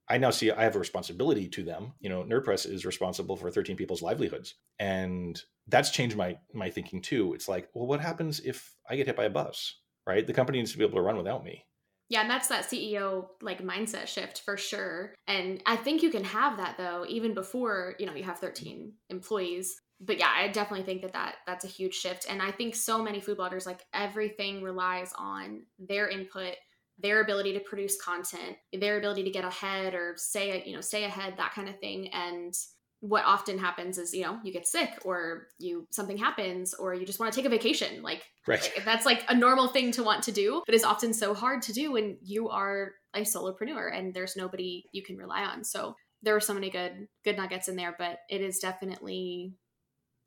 I 0.08 0.18
now 0.18 0.30
see 0.30 0.50
I 0.50 0.64
have 0.64 0.76
a 0.76 0.80
responsibility 0.80 1.48
to 1.48 1.62
them. 1.62 1.94
You 2.00 2.10
know, 2.10 2.24
NerdPress 2.24 2.70
is 2.70 2.84
responsible 2.84 3.36
for 3.36 3.50
13 3.50 3.76
people's 3.76 4.02
livelihoods. 4.02 4.56
And 4.78 5.40
that's 5.68 5.90
changed 5.90 6.16
my 6.16 6.36
my 6.52 6.70
thinking 6.70 7.00
too. 7.00 7.32
It's 7.34 7.48
like, 7.48 7.68
well, 7.74 7.86
what 7.86 8.00
happens 8.00 8.40
if 8.40 8.74
I 8.88 8.96
get 8.96 9.06
hit 9.06 9.16
by 9.16 9.24
a 9.24 9.30
bus? 9.30 9.76
Right? 10.06 10.26
The 10.26 10.32
company 10.32 10.58
needs 10.58 10.72
to 10.72 10.78
be 10.78 10.84
able 10.84 10.96
to 10.96 11.02
run 11.02 11.16
without 11.16 11.44
me. 11.44 11.64
Yeah, 12.10 12.22
and 12.22 12.30
that's 12.30 12.48
that 12.48 12.64
CEO 12.64 13.28
like 13.40 13.62
mindset 13.62 14.08
shift 14.08 14.42
for 14.44 14.56
sure. 14.56 15.14
And 15.28 15.62
I 15.64 15.76
think 15.76 16.02
you 16.02 16.10
can 16.10 16.24
have 16.24 16.56
that 16.56 16.76
though 16.76 17.06
even 17.08 17.34
before, 17.34 17.94
you 18.00 18.06
know, 18.06 18.14
you 18.14 18.24
have 18.24 18.36
mm-hmm. 18.36 18.46
13 18.46 18.92
employees 19.10 19.80
but 20.00 20.18
yeah, 20.18 20.32
I 20.34 20.48
definitely 20.48 20.86
think 20.86 21.02
that, 21.02 21.12
that 21.12 21.36
that's 21.46 21.64
a 21.64 21.68
huge 21.68 21.94
shift. 21.94 22.26
And 22.28 22.40
I 22.40 22.50
think 22.50 22.74
so 22.74 23.02
many 23.02 23.20
food 23.20 23.38
bloggers, 23.38 23.66
like 23.66 23.84
everything 23.92 24.62
relies 24.62 25.12
on 25.16 25.62
their 25.78 26.08
input, 26.08 26.54
their 26.98 27.20
ability 27.20 27.52
to 27.52 27.60
produce 27.60 28.00
content, 28.00 28.56
their 28.72 28.98
ability 28.98 29.24
to 29.24 29.30
get 29.30 29.44
ahead 29.44 29.94
or 29.94 30.14
say, 30.16 30.62
you 30.66 30.74
know, 30.74 30.80
stay 30.80 31.04
ahead, 31.04 31.34
that 31.36 31.52
kind 31.52 31.68
of 31.68 31.78
thing. 31.80 32.08
And 32.14 32.54
what 33.00 33.24
often 33.24 33.58
happens 33.58 33.98
is, 33.98 34.14
you 34.14 34.22
know, 34.22 34.38
you 34.42 34.52
get 34.52 34.66
sick 34.66 34.90
or 35.04 35.48
you 35.58 35.86
something 35.90 36.18
happens 36.18 36.74
or 36.74 36.94
you 36.94 37.06
just 37.06 37.18
want 37.18 37.32
to 37.32 37.36
take 37.36 37.46
a 37.46 37.50
vacation. 37.50 38.02
Like, 38.02 38.22
right. 38.46 38.70
like 38.76 38.84
that's 38.84 39.06
like 39.06 39.24
a 39.28 39.34
normal 39.34 39.68
thing 39.68 39.92
to 39.92 40.02
want 40.02 40.22
to 40.24 40.32
do, 40.32 40.62
but 40.66 40.74
it's 40.74 40.84
often 40.84 41.12
so 41.12 41.34
hard 41.34 41.62
to 41.62 41.72
do 41.72 41.92
when 41.92 42.18
you 42.22 42.48
are 42.48 42.92
a 43.14 43.20
solopreneur 43.20 43.96
and 43.96 44.14
there's 44.14 44.36
nobody 44.36 44.84
you 44.92 45.02
can 45.02 45.16
rely 45.16 45.42
on. 45.42 45.64
So 45.64 45.94
there 46.22 46.36
are 46.36 46.40
so 46.40 46.54
many 46.54 46.70
good 46.70 47.08
good 47.24 47.36
nuggets 47.36 47.68
in 47.68 47.76
there, 47.76 47.94
but 47.98 48.18
it 48.28 48.42
is 48.42 48.58
definitely 48.58 49.54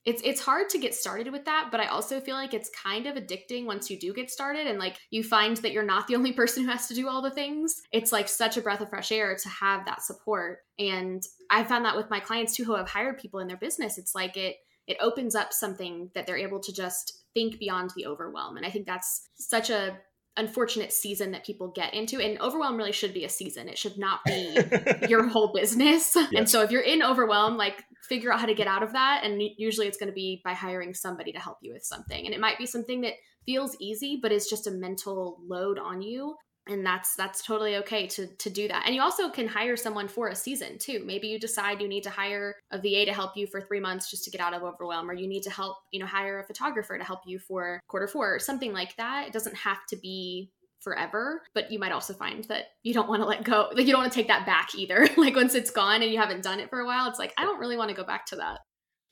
it's 0.06 0.22
it's 0.24 0.42
hard 0.42 0.70
to 0.70 0.78
get 0.78 0.94
started 0.94 1.32
with 1.32 1.46
that 1.46 1.70
but 1.72 1.80
i 1.80 1.88
also 1.88 2.20
feel 2.20 2.36
like 2.36 2.54
it's 2.54 2.70
kind 2.70 3.08
of 3.08 3.16
addicting 3.16 3.66
once 3.66 3.90
you 3.90 4.00
do 4.00 4.14
get 4.14 4.30
started 4.30 4.68
and 4.68 4.80
like 4.80 4.98
you 5.12 5.24
find 5.24 5.58
that 5.58 5.72
you're 5.72 5.84
not 5.84 6.08
the 6.08 6.16
only 6.18 6.34
person 6.34 6.64
who 6.64 6.70
has 6.70 6.88
to 6.88 6.94
do 6.94 7.08
all 7.08 7.22
the 7.22 7.32
things. 7.32 7.82
It's 7.92 8.12
like 8.12 8.28
such 8.28 8.58
a 8.58 8.62
breath 8.62 8.82
of 8.82 8.90
fresh 8.90 9.12
air 9.12 9.36
to 9.36 9.50
have 9.50 9.86
that 9.86 10.02
support. 10.02 10.60
And 10.80 11.24
i 11.50 11.64
found 11.64 11.86
that 11.86 11.96
with 11.96 12.10
my 12.10 12.20
clients 12.20 12.56
too 12.56 12.64
who 12.64 12.76
have 12.76 12.90
hired 12.90 13.18
people 13.18 13.40
in 13.40 13.48
their 13.48 13.58
business 13.58 13.98
it's 13.98 14.16
like 14.16 14.38
it 14.38 14.58
it 14.88 14.98
opens 15.00 15.34
up 15.36 15.54
something 15.54 16.10
that 16.14 16.28
they're 16.28 16.38
able 16.38 16.60
to 16.60 16.74
just 16.74 17.24
think 17.34 17.58
beyond 17.60 17.92
the 17.96 18.06
overwhelm. 18.06 18.58
And 18.58 18.66
i 18.66 18.70
think 18.70 18.86
that's 18.86 19.30
such 19.36 19.70
a 19.70 19.98
unfortunate 20.38 20.92
season 20.92 21.32
that 21.32 21.46
people 21.46 21.68
get 21.68 21.94
into 21.94 22.20
and 22.20 22.40
overwhelm 22.42 22.76
really 22.76 22.92
should 22.92 23.14
be 23.14 23.24
a 23.24 23.30
season. 23.30 23.70
It 23.70 23.78
should 23.78 23.98
not 23.98 24.24
be 24.26 24.58
your 25.08 25.28
whole 25.28 25.54
business. 25.54 26.16
Yes. 26.16 26.30
and 26.36 26.50
so 26.50 26.62
if 26.62 26.72
you're 26.72 26.82
in 26.82 27.04
overwhelm 27.04 27.56
like 27.56 27.84
figure 28.02 28.34
out 28.34 28.40
how 28.40 28.48
to 28.48 28.56
get 28.56 28.68
out 28.68 28.84
of 28.84 28.94
that 28.94 29.22
and 29.24 29.42
usually 29.58 29.88
it's 29.88 29.98
going 29.98 30.10
to 30.10 30.14
be 30.14 30.42
by 30.44 30.54
hiring 30.54 30.94
somebody 30.94 31.32
to 31.32 31.40
help 31.40 31.60
you 31.62 31.74
with 31.74 31.84
something. 31.84 32.26
And 32.26 32.34
it 32.34 32.42
might 32.42 32.58
be 32.58 32.66
something 32.66 33.02
that 33.02 33.14
feels 33.46 33.76
easy 33.80 34.20
but 34.22 34.32
is 34.32 34.48
just 34.48 34.68
a 34.68 34.72
mental 34.72 35.40
load 35.46 35.78
on 35.78 36.02
you 36.02 36.36
and 36.68 36.86
that's 36.86 37.16
that's 37.16 37.46
totally 37.46 37.78
okay 37.78 38.08
to 38.08 38.28
to 38.28 38.50
do 38.50 38.68
that. 38.68 38.84
And 38.86 38.96
you 38.96 39.02
also 39.02 39.30
can 39.30 39.48
hire 39.48 39.76
someone 39.76 40.08
for 40.08 40.30
a 40.30 40.36
season 40.36 40.78
too. 40.78 41.04
Maybe 41.06 41.28
you 41.28 41.40
decide 41.40 41.82
you 41.82 41.88
need 41.88 42.04
to 42.04 42.10
hire 42.10 42.56
a 42.72 42.78
va 42.78 43.06
to 43.06 43.14
help 43.14 43.36
you 43.36 43.48
for 43.48 43.62
three 43.62 43.80
months 43.80 44.10
just 44.10 44.24
to 44.26 44.32
get 44.32 44.42
out 44.42 44.54
of 44.54 44.64
overwhelm 44.64 45.10
or 45.10 45.14
you 45.14 45.28
need 45.28 45.44
to 45.44 45.50
help 45.50 45.78
you 45.92 46.00
know 46.00 46.06
hire 46.06 46.40
a 46.40 46.46
photographer 46.46 46.98
to 46.98 47.04
help 47.04 47.22
you 47.26 47.40
for 47.40 47.80
quarter 47.88 48.08
four 48.08 48.34
or 48.34 48.40
something 48.40 48.74
like 48.74 48.96
that. 48.98 49.28
It 49.28 49.34
doesn't 49.34 49.56
have 49.56 49.86
to 49.90 49.98
be 49.98 50.52
forever 50.82 51.42
but 51.56 51.72
you 51.72 51.80
might 51.80 51.94
also 51.94 52.14
find 52.14 52.44
that 52.46 52.66
you 52.84 52.94
don't 52.94 53.08
want 53.08 53.22
to 53.22 53.26
let 53.26 53.42
go 53.46 53.70
like 53.74 53.86
you 53.86 53.94
don't 53.94 54.02
want 54.02 54.12
to 54.12 54.20
take 54.20 54.28
that 54.28 54.46
back 54.46 54.76
either. 54.76 55.08
Like 55.18 55.38
once 55.38 55.56
it's 55.56 55.72
gone 55.72 56.02
and 56.02 56.12
you 56.12 56.18
haven't 56.18 56.44
done 56.44 56.60
it 56.60 56.70
for 56.70 56.82
a 56.82 56.86
while 56.86 57.08
it's 57.08 57.20
like 57.20 57.34
i 57.38 57.44
don't 57.44 57.60
really 57.60 57.78
want 57.78 57.90
to 57.90 57.96
go 57.96 58.04
back 58.04 58.26
to 58.26 58.36
that 58.36 58.60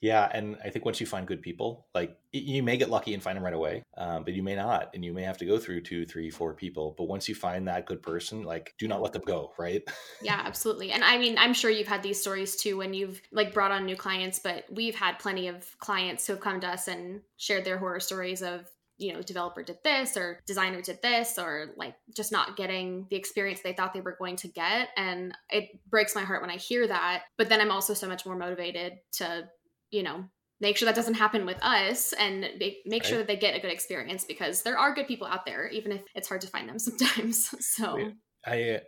yeah, 0.02 0.28
and 0.34 0.58
I 0.66 0.70
think 0.72 0.84
once 0.84 1.00
you 1.00 1.06
find 1.06 1.28
good 1.28 1.44
people, 1.44 1.86
like 1.94 2.18
you 2.32 2.64
may 2.64 2.76
get 2.76 2.90
lucky 2.90 3.14
and 3.14 3.22
find 3.22 3.38
them 3.38 3.44
right 3.44 3.54
away, 3.54 3.84
um, 3.98 4.24
but 4.24 4.34
you 4.34 4.42
may 4.42 4.56
not, 4.56 4.90
and 4.96 5.06
you 5.06 5.14
may 5.14 5.22
have 5.22 5.38
to 5.38 5.46
go 5.46 5.60
through 5.60 5.82
two, 5.82 6.08
three, 6.08 6.32
four 6.32 6.56
people. 6.56 6.96
But 6.98 7.04
once 7.04 7.30
you 7.30 7.36
find 7.36 7.68
that 7.68 7.86
good 7.86 8.02
person, 8.02 8.44
like 8.44 8.74
do 8.80 8.88
not 8.88 9.04
let 9.04 9.14
them 9.14 9.22
go, 9.26 9.54
right? 9.58 9.84
Yeah, 10.24 10.42
absolutely. 10.44 10.92
And 10.92 11.04
I 11.04 11.18
mean, 11.18 11.38
I'm 11.38 11.54
sure 11.54 11.72
you've 11.72 11.88
had 11.88 12.04
these 12.04 12.20
stories 12.20 12.56
too 12.56 12.78
when 12.78 12.94
you've 12.94 13.22
like 13.32 13.54
brought 13.54 13.72
on 13.72 13.86
new 13.86 13.96
clients, 13.96 14.40
but 14.40 14.66
we've 14.72 14.96
had 14.96 15.20
plenty 15.20 15.48
of 15.48 15.66
clients 15.80 16.26
who 16.26 16.34
have 16.34 16.42
come 16.42 16.60
to 16.62 16.68
us 16.68 16.88
and 16.88 17.22
shared 17.38 17.66
their 17.66 17.78
horror 17.78 18.00
stories 18.00 18.42
of 18.42 18.70
you 18.98 19.14
know 19.14 19.22
developer 19.22 19.64
did 19.64 19.78
this 19.84 20.16
or 20.16 20.40
designer 20.46 20.82
did 20.82 21.02
this 21.02 21.40
or 21.40 21.72
like 21.76 21.96
just 22.16 22.32
not 22.32 22.56
getting 22.56 23.08
the 23.10 23.16
experience 23.16 23.62
they 23.62 23.74
thought 23.74 23.94
they 23.94 24.02
were 24.02 24.16
going 24.18 24.36
to 24.36 24.48
get 24.48 24.90
and 24.96 25.36
it 25.50 25.70
breaks 25.90 26.14
my 26.14 26.22
heart 26.22 26.42
when 26.42 26.52
i 26.52 26.58
hear 26.58 26.88
that 26.88 27.24
but 27.36 27.50
then 27.50 27.60
i'm 27.60 27.72
also 27.72 27.96
so 27.96 28.08
much 28.08 28.28
more 28.28 28.36
motivated 28.36 28.94
to 29.12 29.44
you 29.92 30.04
know 30.04 30.26
make 30.60 30.78
sure 30.78 30.86
that 30.86 30.96
doesn't 30.96 31.16
happen 31.16 31.46
with 31.46 31.58
us 31.64 32.14
and 32.14 32.42
make, 32.60 32.78
make 32.86 33.02
right. 33.02 33.10
sure 33.10 33.18
that 33.18 33.28
they 33.28 33.36
get 33.36 33.56
a 33.56 33.60
good 33.60 33.72
experience 33.72 34.24
because 34.24 34.62
there 34.62 34.78
are 34.78 34.94
good 34.94 35.08
people 35.08 35.28
out 35.28 35.46
there 35.46 35.68
even 35.68 35.92
if 35.92 36.04
it's 36.16 36.28
hard 36.28 36.42
to 36.42 36.48
find 36.48 36.70
them 36.70 36.80
sometimes 36.90 37.54
so 37.60 38.12
i 38.46 38.80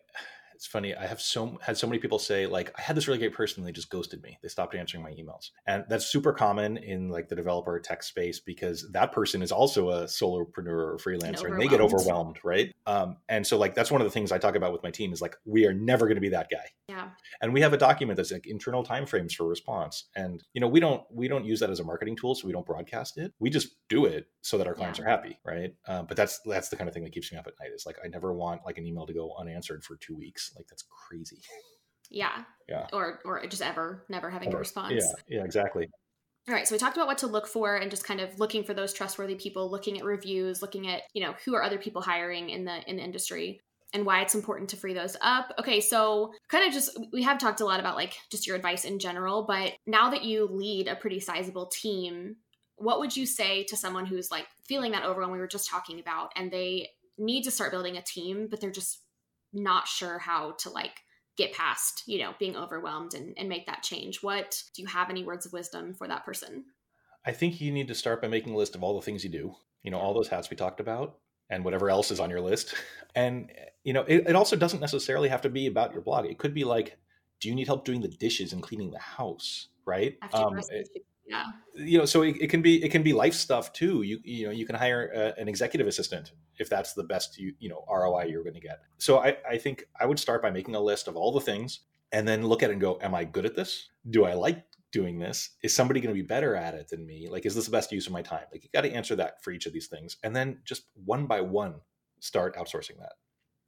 it's 0.64 0.72
funny. 0.72 0.96
I 0.96 1.06
have 1.08 1.20
so 1.20 1.60
had 1.62 1.78
so 1.78 1.88
many 1.88 2.00
people 2.00 2.18
say 2.18 2.46
like 2.46 2.74
I 2.78 2.82
had 2.82 2.96
this 2.96 3.06
really 3.06 3.20
great 3.20 3.34
person 3.34 3.60
and 3.60 3.68
they 3.68 3.74
just 3.74 3.90
ghosted 3.90 4.24
me. 4.24 4.40
They 4.42 4.48
stopped 4.48 4.74
answering 4.76 5.04
my 5.04 5.12
emails, 5.12 5.50
and 5.68 5.84
that's 5.90 6.06
super 6.06 6.32
common 6.32 6.78
in 6.78 7.10
like 7.10 7.28
the 7.28 7.36
developer 7.36 7.78
tech 7.82 8.02
space 8.02 8.40
because 8.40 8.90
that 8.94 9.12
person 9.12 9.42
is 9.42 9.52
also 9.52 9.90
a 9.90 10.04
solopreneur 10.06 10.68
or 10.68 10.98
freelancer, 11.04 11.44
and, 11.44 11.56
and 11.56 11.62
they 11.62 11.68
get 11.68 11.82
overwhelmed, 11.82 12.38
right? 12.46 12.72
Um, 12.86 13.18
and 13.28 13.46
so 13.46 13.58
like 13.58 13.76
that's 13.76 13.92
one 13.92 14.00
of 14.00 14.06
the 14.06 14.12
things 14.12 14.32
I 14.32 14.38
talk 14.38 14.56
about 14.56 14.72
with 14.72 14.84
my 14.84 14.92
team 14.92 15.12
is 15.12 15.22
like 15.22 15.36
we 15.44 15.66
are 15.66 15.74
never 15.74 16.06
going 16.06 16.16
to 16.16 16.22
be 16.22 16.30
that 16.30 16.48
guy. 16.50 16.64
Yeah. 16.88 17.10
And 17.42 17.54
we 17.54 17.60
have 17.60 17.74
a 17.74 17.78
document 17.78 18.16
that's 18.16 18.32
like 18.32 18.48
internal 18.48 18.86
timeframes 18.86 19.34
for 19.34 19.46
response, 19.46 20.06
and 20.16 20.42
you 20.54 20.62
know 20.62 20.70
we 20.70 20.80
don't 20.80 21.04
we 21.12 21.28
don't 21.28 21.44
use 21.44 21.60
that 21.60 21.72
as 21.72 21.82
a 21.82 21.84
marketing 21.84 22.16
tool, 22.16 22.36
so 22.36 22.48
we 22.48 22.54
don't 22.54 22.66
broadcast 22.66 23.18
it. 23.18 23.34
We 23.38 23.50
just 23.50 23.76
do 23.90 24.06
it 24.06 24.28
so 24.44 24.58
that 24.58 24.68
our 24.68 24.74
clients 24.74 25.00
yeah. 25.00 25.06
are 25.06 25.10
happy, 25.10 25.40
right? 25.46 25.76
Um, 25.90 26.06
but 26.06 26.16
that's 26.16 26.40
that's 26.46 26.70
the 26.70 26.78
kind 26.78 26.88
of 26.88 26.94
thing 26.94 27.04
that 27.04 27.12
keeps 27.12 27.34
me 27.34 27.38
up 27.38 27.48
at 27.48 27.54
night. 27.60 27.72
Is 27.76 27.86
like 27.86 27.98
I 28.02 28.08
never 28.08 28.34
want 28.34 28.62
like 28.66 28.78
an 28.78 28.86
email 28.86 29.06
to 29.06 29.14
go 29.14 29.34
unanswered 29.38 29.84
for 29.84 29.98
two 29.98 30.16
weeks 30.16 30.53
like 30.56 30.68
that's 30.68 30.86
crazy. 31.08 31.40
Yeah. 32.10 32.44
Yeah. 32.70 32.88
Or 32.94 33.20
or 33.26 33.46
just 33.48 33.62
ever 33.62 34.06
never 34.10 34.30
having 34.30 34.54
or, 34.54 34.58
a 34.58 34.60
response. 34.60 34.94
Yeah. 34.96 35.38
Yeah. 35.38 35.44
Exactly. 35.44 35.90
All 36.48 36.54
right, 36.54 36.68
so 36.68 36.76
we 36.76 36.80
talked 36.80 36.98
about 36.98 37.08
what 37.08 37.20
to 37.20 37.28
look 37.28 37.48
for 37.48 37.78
and 37.78 37.90
just 37.90 38.06
kind 38.06 38.20
of 38.20 38.38
looking 38.38 38.66
for 38.66 38.74
those 38.74 38.92
trustworthy 38.92 39.36
people, 39.36 39.72
looking 39.72 39.98
at 39.98 40.04
reviews, 40.04 40.62
looking 40.62 40.90
at, 40.90 41.04
you 41.14 41.24
know, 41.24 41.34
who 41.46 41.56
are 41.56 41.64
other 41.64 41.78
people 41.78 42.02
hiring 42.02 42.50
in 42.50 42.66
the 42.66 42.82
in 42.90 42.98
the 42.98 43.04
industry 43.04 43.62
and 43.94 44.06
why 44.06 44.22
it's 44.22 44.36
important 44.36 44.70
to 44.72 44.76
free 44.76 44.94
those 44.94 45.16
up. 45.22 45.54
Okay, 45.60 45.80
so 45.80 46.34
kind 46.50 46.68
of 46.68 46.74
just 46.74 47.00
we 47.14 47.24
have 47.24 47.38
talked 47.38 47.62
a 47.62 47.66
lot 47.66 47.80
about 47.80 47.96
like 47.96 48.18
just 48.30 48.46
your 48.46 48.58
advice 48.58 48.84
in 48.84 49.00
general, 49.00 49.46
but 49.48 49.74
now 49.88 50.10
that 50.10 50.24
you 50.24 50.48
lead 50.52 50.88
a 50.88 50.96
pretty 50.96 51.22
sizable 51.22 51.68
team, 51.68 52.36
what 52.76 53.00
would 53.00 53.16
you 53.16 53.26
say 53.26 53.64
to 53.66 53.78
someone 53.78 54.06
who's 54.06 54.30
like 54.30 54.48
feeling 54.68 54.92
that 54.92 55.06
overwhelm 55.06 55.32
we 55.32 55.40
were 55.40 55.48
just 55.48 55.70
talking 55.70 56.00
about 56.00 56.32
and 56.36 56.52
they 56.52 56.90
need 57.18 57.44
to 57.44 57.52
start 57.52 57.72
building 57.72 57.96
a 57.96 58.02
team, 58.02 58.48
but 58.50 58.60
they're 58.60 58.72
just 58.72 59.03
not 59.54 59.88
sure 59.88 60.20
how 60.20 60.52
to 60.60 60.70
like 60.70 61.02
get 61.36 61.54
past 61.54 62.04
you 62.06 62.20
know 62.20 62.34
being 62.40 62.56
overwhelmed 62.56 63.14
and, 63.14 63.34
and 63.38 63.50
make 63.50 63.66
that 63.66 63.84
change 63.84 64.22
what 64.22 64.62
do 64.76 64.82
you 64.82 64.88
have 64.88 65.10
any 65.10 65.24
words 65.24 65.46
of 65.46 65.54
wisdom 65.54 65.94
for 65.94 66.08
that 66.08 66.26
person 66.26 66.64
I 67.26 67.32
think 67.32 67.62
you 67.62 67.72
need 67.72 67.88
to 67.88 67.96
start 67.96 68.22
by 68.22 68.28
making 68.28 68.54
a 68.54 68.58
list 68.58 68.76
of 68.76 68.84
all 68.84 68.96
the 68.96 69.06
things 69.06 69.24
you 69.24 69.30
do. 69.30 69.56
You 69.82 69.92
know, 69.92 70.00
all 70.00 70.14
those 70.14 70.28
hats 70.28 70.50
we 70.50 70.58
talked 70.58 70.80
about, 70.80 71.18
and 71.50 71.64
whatever 71.64 71.90
else 71.90 72.12
is 72.12 72.20
on 72.20 72.30
your 72.30 72.42
list. 72.42 72.74
And 73.16 73.52
you 73.84 73.94
know, 73.94 74.02
it, 74.08 74.24
it 74.30 74.36
also 74.36 74.56
doesn't 74.56 74.80
necessarily 74.80 75.30
have 75.30 75.42
to 75.42 75.50
be 75.50 75.68
about 75.68 75.94
your 75.94 76.02
blog. 76.02 76.26
It 76.26 76.40
could 76.40 76.56
be 76.56 76.64
like, 76.64 76.98
do 77.40 77.48
you 77.48 77.54
need 77.54 77.68
help 77.68 77.86
doing 77.86 78.02
the 78.02 78.08
dishes 78.08 78.54
and 78.54 78.64
cleaning 78.64 78.90
the 78.90 78.98
house? 78.98 79.68
Right? 79.86 80.18
Um, 80.34 80.58
it, 80.58 80.90
yeah. 81.26 81.46
You 81.76 82.00
know, 82.00 82.06
so 82.06 82.22
it, 82.22 82.36
it, 82.40 82.50
can 82.50 82.62
be 82.62 82.84
it 82.84 82.90
can 82.90 83.04
be 83.04 83.14
life 83.14 83.34
stuff 83.34 83.74
too. 83.74 84.02
You 84.02 84.20
you 84.24 84.46
know, 84.46 84.52
you 84.52 84.66
can 84.66 84.76
hire 84.76 85.12
a, 85.14 85.40
an 85.40 85.48
executive 85.48 85.88
assistant 85.88 86.32
if 86.60 86.70
that's 86.70 86.94
the 86.94 87.04
best 87.04 87.40
you 87.40 87.54
you 87.60 87.70
know 87.70 87.84
ROI 87.90 88.26
you're 88.26 88.44
going 88.44 88.54
to 88.56 88.60
get. 88.60 88.82
So 88.98 89.20
I 89.20 89.38
I 89.50 89.58
think 89.58 89.86
I 90.00 90.06
would 90.06 90.20
start 90.20 90.42
by 90.42 90.52
making 90.52 90.76
a 90.76 90.82
list 90.82 91.08
of 91.08 91.16
all 91.16 91.32
the 91.32 91.42
things 91.42 91.80
and 92.14 92.28
then 92.28 92.46
look 92.46 92.64
at 92.64 92.70
it 92.70 92.74
and 92.74 92.82
go, 92.82 93.00
am 93.02 93.16
I 93.16 93.26
good 93.26 93.46
at 93.46 93.56
this? 93.56 93.90
Do 94.10 94.24
I 94.26 94.36
like 94.36 94.64
doing 94.92 95.18
this? 95.18 95.50
Is 95.64 95.76
somebody 95.76 96.00
going 96.00 96.16
to 96.16 96.22
be 96.22 96.26
better 96.26 96.56
at 96.56 96.76
it 96.76 96.88
than 96.90 97.06
me? 97.06 97.28
Like, 97.30 97.46
is 97.46 97.56
this 97.56 97.66
the 97.66 97.72
best 97.72 97.92
use 97.92 98.06
of 98.06 98.14
my 98.14 98.22
time? 98.22 98.46
Like, 98.52 98.64
you 98.64 98.70
got 98.72 98.82
to 98.82 98.94
answer 98.94 99.16
that 99.16 99.44
for 99.44 99.52
each 99.52 99.66
of 99.66 99.74
these 99.74 99.88
things. 99.88 100.18
And 100.24 100.36
then 100.36 100.60
just 100.64 100.84
one 101.06 101.26
by 101.26 101.42
one, 101.42 101.82
start 102.20 102.56
outsourcing 102.56 103.00
that. 103.00 103.14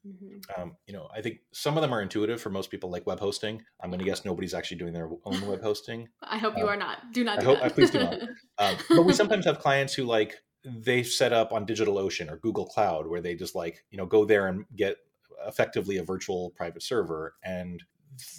Mm-hmm. 0.08 0.62
Um, 0.62 0.76
you 0.86 0.94
know, 0.94 1.08
I 1.14 1.22
think 1.22 1.40
some 1.52 1.78
of 1.78 1.82
them 1.82 1.94
are 1.94 2.02
intuitive 2.02 2.42
for 2.42 2.50
most 2.50 2.70
people, 2.70 2.92
like 2.92 3.08
web 3.08 3.20
hosting. 3.20 3.64
I'm 3.82 3.90
going 3.90 4.00
to 4.00 4.06
guess 4.06 4.26
nobody's 4.26 4.54
actually 4.54 4.78
doing 4.78 4.94
their 4.94 5.10
own 5.26 5.48
web 5.48 5.62
hosting. 5.64 6.08
I 6.22 6.38
hope 6.38 6.58
you 6.58 6.64
um, 6.64 6.70
are 6.70 6.78
not. 6.78 6.98
Do 7.12 7.24
not. 7.24 7.40
I 7.40 7.42
do 7.42 7.48
hope. 7.48 7.74
please 7.74 7.92
do 7.92 8.00
not. 8.00 8.20
Um, 8.58 8.78
but 8.90 9.04
we 9.04 9.12
sometimes 9.12 9.46
have 9.46 9.60
clients 9.60 9.94
who 9.94 10.04
like 10.04 10.36
they 10.64 11.04
set 11.04 11.34
up 11.34 11.52
on 11.52 11.66
DigitalOcean 11.66 12.32
or 12.32 12.38
Google 12.38 12.66
Cloud, 12.66 13.06
where 13.06 13.20
they 13.20 13.36
just 13.36 13.54
like 13.54 13.84
you 13.92 13.98
know 13.98 14.06
go 14.06 14.24
there 14.24 14.48
and 14.48 14.66
get 14.76 14.96
effectively 15.46 15.98
a 15.98 16.04
virtual 16.04 16.52
private 16.52 16.82
server, 16.82 17.36
and 17.44 17.84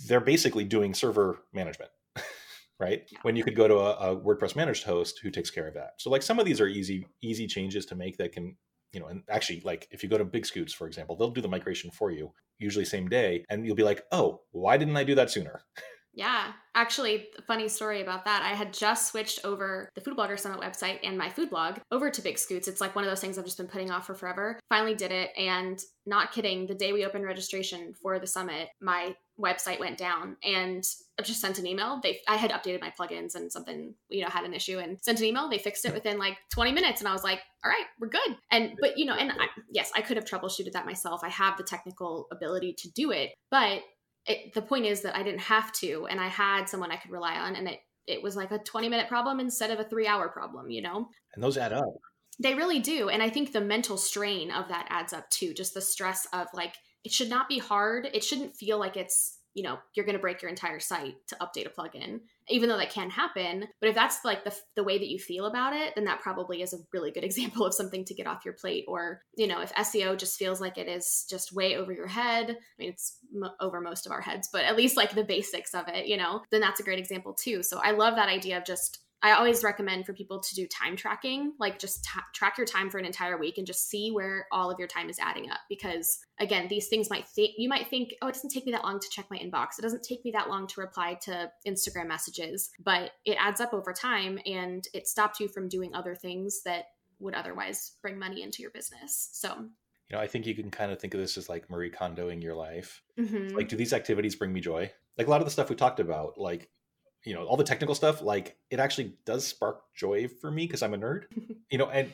they're 0.07 0.21
basically 0.21 0.65
doing 0.65 0.95
server 0.95 1.43
management 1.53 1.91
right 2.81 3.03
yeah. 3.11 3.19
when 3.23 3.37
you 3.37 3.45
could 3.45 3.57
go 3.57 3.69
to 3.69 3.77
a, 3.77 4.13
a, 4.13 4.17
wordpress 4.17 4.57
managed 4.57 4.85
host 4.85 5.21
who 5.23 5.31
takes 5.31 5.51
care 5.51 5.69
of 5.69 5.75
that 5.75 5.93
so 5.99 6.11
like 6.11 6.23
some 6.23 6.39
of 6.39 6.47
these 6.47 6.61
are 6.61 6.67
easy 6.67 7.07
easy 7.23 7.47
changes 7.47 7.87
to 7.87 7.95
make 7.95 8.17
that 8.17 8.33
can 8.33 8.57
you 8.97 9.03
know 9.03 9.09
and 9.09 9.23
actually 9.29 9.61
like 9.61 9.87
if 9.91 10.03
you 10.03 10.09
go 10.09 10.17
to 10.17 10.25
BigScoots 10.25 10.73
for 10.73 10.87
example 10.87 11.17
they'll 11.17 11.31
do 11.31 11.43
the 11.43 11.49
migration 11.49 11.91
for 11.91 12.11
you 12.11 12.33
usually 12.59 12.87
same 12.87 13.09
day 13.09 13.45
and 13.51 13.67
you'll 13.67 13.77
be 13.77 13.83
like 13.83 14.03
oh 14.11 14.41
why 14.53 14.79
didn't 14.79 14.97
i 14.97 15.05
do 15.05 15.15
that 15.15 15.31
sooner 15.31 15.61
Yeah, 16.19 16.53
actually, 16.75 17.29
funny 17.47 17.69
story 17.69 18.01
about 18.01 18.25
that. 18.25 18.41
I 18.43 18.55
had 18.55 18.73
just 18.73 19.09
switched 19.09 19.45
over 19.45 19.91
the 19.95 20.01
Food 20.01 20.17
Blogger 20.17 20.41
Summit 20.41 20.63
website 20.63 21.01
and 21.05 21.19
my 21.19 21.29
food 21.29 21.51
blog 21.51 21.77
over 21.91 22.11
to 22.11 22.23
BigScoots. 22.23 22.69
It's 22.69 22.81
like 22.81 22.95
one 22.97 23.05
of 23.05 23.11
those 23.11 23.21
things 23.21 23.37
I've 23.37 23.45
just 23.45 23.59
been 23.59 23.67
putting 23.67 23.91
off 23.91 24.07
for 24.07 24.15
forever. 24.15 24.59
Finally 24.71 24.95
did 24.95 25.13
it, 25.13 25.29
and 25.37 25.79
not 26.07 26.33
kidding, 26.33 26.67
the 26.67 26.75
day 26.75 26.95
we 26.95 27.05
opened 27.05 27.27
registration 27.27 27.93
for 28.01 28.19
the 28.19 28.27
summit, 28.27 28.71
my 28.81 29.15
website 29.41 29.81
went 29.81 29.99
down, 29.99 30.37
and 30.43 30.85
I 31.19 31.23
just 31.23 31.41
sent 31.41 31.59
an 31.59 31.67
email. 31.67 32.01
They, 32.03 32.21
I 32.29 32.37
had 32.37 32.51
updated 32.51 32.81
my 32.81 32.93
plugins 32.99 33.35
and 33.35 33.51
something, 33.51 33.95
you 34.09 34.23
know, 34.23 34.29
had 34.29 34.45
an 34.45 34.55
issue, 34.55 34.79
and 34.79 34.99
sent 35.03 35.21
an 35.21 35.27
email. 35.27 35.49
They 35.49 35.59
fixed 35.59 35.85
it 35.85 35.95
within 35.95 36.19
like 36.19 36.37
20 36.53 36.73
minutes, 36.73 37.01
and 37.01 37.09
I 37.09 37.13
was 37.13 37.25
like, 37.25 37.41
all 37.65 37.71
right, 37.71 37.87
we're 38.01 38.09
good. 38.09 38.37
And 38.51 38.73
but 38.81 38.99
you 38.99 39.05
know, 39.05 39.15
and 39.15 39.33
I, 39.33 39.47
yes, 39.71 39.91
I 39.95 40.03
could 40.03 40.17
have 40.17 40.27
troubleshooted 40.27 40.73
that 40.73 40.87
myself. 40.87 41.23
I 41.23 41.29
have 41.29 41.57
the 41.57 41.65
technical 41.65 42.27
ability 42.33 42.75
to 42.79 42.91
do 42.91 43.11
it, 43.11 43.33
but 43.51 43.83
it, 44.27 44.55
the 44.55 44.63
point 44.63 44.87
is 44.87 45.03
that 45.03 45.17
I 45.17 45.23
didn't 45.23 45.41
have 45.41 45.73
to, 45.75 46.07
and 46.11 46.21
I 46.21 46.29
had 46.29 46.69
someone 46.69 46.91
I 46.91 46.97
could 46.97 47.13
rely 47.13 47.37
on, 47.37 47.57
and 47.57 47.69
it 47.69 47.81
it 48.07 48.23
was 48.23 48.37
like 48.37 48.51
a 48.51 48.59
20 48.59 48.89
minute 48.89 49.09
problem 49.09 49.41
instead 49.41 49.71
of 49.71 49.81
a 49.81 49.85
three 49.85 50.07
hour 50.07 50.29
problem, 50.29 50.71
you 50.71 50.83
know? 50.83 51.09
And 51.35 51.43
those 51.43 51.59
add 51.59 51.73
up. 51.73 51.85
They 52.39 52.55
really 52.55 52.81
do. 52.81 53.09
And 53.09 53.23
I 53.23 53.31
think 53.31 53.53
the 53.53 53.61
mental 53.61 53.97
strain 53.97 54.51
of 54.51 54.69
that 54.69 54.87
adds 54.91 55.13
up 55.13 55.29
too. 55.31 55.55
Just 55.55 55.75
the 55.75 55.81
stress 55.81 56.27
of 56.33 56.49
like, 56.53 56.75
it 57.07 57.13
should 57.13 57.31
not 57.31 57.49
be 57.49 57.61
hard. 57.61 58.09
It 58.13 58.25
shouldn't 58.25 58.57
feel 58.57 58.81
like 58.81 58.97
it's 58.97 59.39
you 59.55 59.63
know 59.63 59.79
you're 59.95 60.05
going 60.05 60.17
to 60.17 60.21
break 60.21 60.43
your 60.43 60.51
entire 60.51 60.81
site 60.81 61.15
to 61.29 61.37
update 61.37 61.67
a 61.67 61.71
plugin 61.71 62.21
even 62.49 62.69
though 62.69 62.77
that 62.77 62.91
can 62.91 63.11
happen. 63.11 63.67
But 63.81 63.89
if 63.89 63.95
that's 63.95 64.25
like 64.25 64.45
the, 64.45 64.55
the 64.77 64.85
way 64.85 64.99
that 64.99 65.09
you 65.09 65.19
feel 65.19 65.47
about 65.47 65.73
it 65.73 65.95
then 65.95 66.05
that 66.05 66.21
probably 66.21 66.63
is 66.63 66.75
a 66.75 66.79
really 66.93 67.13
good 67.13 67.25
example 67.31 67.65
of 67.65 67.75
something 67.75 68.05
to 68.07 68.15
get 68.15 68.27
off 68.27 68.45
your 68.45 68.55
plate. 68.55 68.85
Or 68.89 69.23
you 69.37 69.47
know 69.47 69.61
if 69.61 69.73
seo 69.75 70.19
just 70.19 70.37
feels 70.37 70.61
like 70.61 70.79
it 70.79 70.89
is 70.89 71.25
just 71.31 71.55
way 71.55 71.77
over 71.77 71.93
your 71.93 72.09
head 72.09 72.51
i 72.51 72.55
mean 72.77 72.91
it's 72.91 73.19
m- 73.35 73.51
over 73.61 73.81
most 73.81 74.05
of 74.05 74.13
our 74.13 74.21
heads 74.21 74.49
but 74.53 74.65
at 74.65 74.77
least 74.77 74.97
like 74.97 75.15
the 75.15 75.25
basics 75.25 75.75
of 75.75 75.87
it 75.89 76.07
you 76.07 76.17
know 76.17 76.43
then 76.51 76.61
that's 76.61 76.81
a 76.81 76.85
great 76.85 76.99
example 76.99 77.33
too. 77.33 77.63
So 77.63 77.79
i 77.79 77.93
love 77.93 78.17
that 78.17 78.29
idea 78.29 78.59
of 78.59 78.65
just 78.65 78.99
I 79.23 79.33
always 79.33 79.65
recommend 79.65 80.07
for 80.07 80.13
people 80.13 80.41
to 80.41 80.55
do 80.55 80.67
time 80.67 80.95
tracking, 80.95 81.55
like 81.59 81.79
just 81.79 82.05
t- 82.05 82.21
track 82.35 82.59
your 82.59 82.67
time 82.67 82.91
for 82.91 82.99
an 82.99 83.05
entire 83.05 83.39
week 83.39 83.59
and 83.59 83.67
just 83.67 83.89
see 83.89 84.11
where 84.11 84.47
all 84.53 84.71
of 84.71 84.79
your 84.79 84.89
time 84.89 85.09
is 85.09 85.19
adding 85.19 85.51
up. 85.51 85.59
Because 85.69 86.19
again, 86.39 86.69
these 86.69 86.89
things 86.89 87.09
might 87.09 87.27
think 87.27 87.53
you 87.57 87.69
might 87.69 87.89
think, 87.89 88.15
oh, 88.23 88.29
it 88.29 88.35
doesn't 88.35 88.51
take 88.51 88.67
me 88.67 88.73
that 88.73 88.85
long 88.85 89.01
to 89.01 89.09
check 89.11 89.27
my 89.31 89.39
inbox. 89.39 89.79
It 89.79 89.83
doesn't 89.83 90.03
take 90.03 90.25
me 90.25 90.31
that 90.33 90.49
long 90.49 90.67
to 90.69 90.81
reply 90.81 91.19
to 91.23 91.51
Instagram 91.67 92.09
messages, 92.09 92.71
but 92.79 93.13
it 93.25 93.37
adds 93.41 93.61
up 93.61 93.73
over 93.73 93.93
time 93.93 94.39
and 94.45 94.87
it 94.93 95.09
stops 95.09 95.41
you 95.41 95.49
from 95.49 95.69
doing 95.69 95.95
other 95.95 96.15
things 96.15 96.63
that 96.65 96.85
would 97.19 97.35
otherwise 97.35 97.93
bring 98.03 98.19
money 98.19 98.43
into 98.43 98.61
your 98.61 98.71
business. 98.71 99.31
So 99.33 99.67
you 100.09 100.17
know, 100.17 100.23
I 100.23 100.29
think 100.29 100.47
you 100.47 100.55
can 100.55 100.71
kind 100.71 100.93
of 100.93 101.01
think 101.01 101.15
of 101.15 101.21
this 101.21 101.37
as 101.37 101.49
like 101.49 101.69
Marie 101.69 101.91
Kondoing 101.91 102.43
your 102.43 102.55
life. 102.55 103.03
Mm-hmm. 103.19 103.57
Like, 103.57 103.69
do 103.69 103.77
these 103.77 103.93
activities 103.93 104.37
bring 104.37 104.53
me 104.53 104.61
joy? 104.61 104.93
Like 105.19 105.27
a 105.27 105.31
lot 105.31 105.41
of 105.41 105.47
the 105.47 105.51
stuff 105.51 105.69
we 105.69 105.75
talked 105.75 105.99
about, 105.99 106.39
like 106.39 106.69
you 107.27 107.35
know 107.35 107.45
all 107.45 107.57
the 107.57 107.65
technical 107.65 107.95
stuff 107.95 108.23
like 108.23 108.57
it 108.71 108.79
actually 108.79 109.15
does 109.27 109.47
spark 109.47 109.83
joy 109.95 110.29
for 110.29 110.51
me 110.51 110.65
because 110.65 110.83
i'm 110.83 110.95
a 110.95 110.99
nerd. 110.99 111.25
You 111.69 111.79
know 111.79 111.91
and 111.91 112.13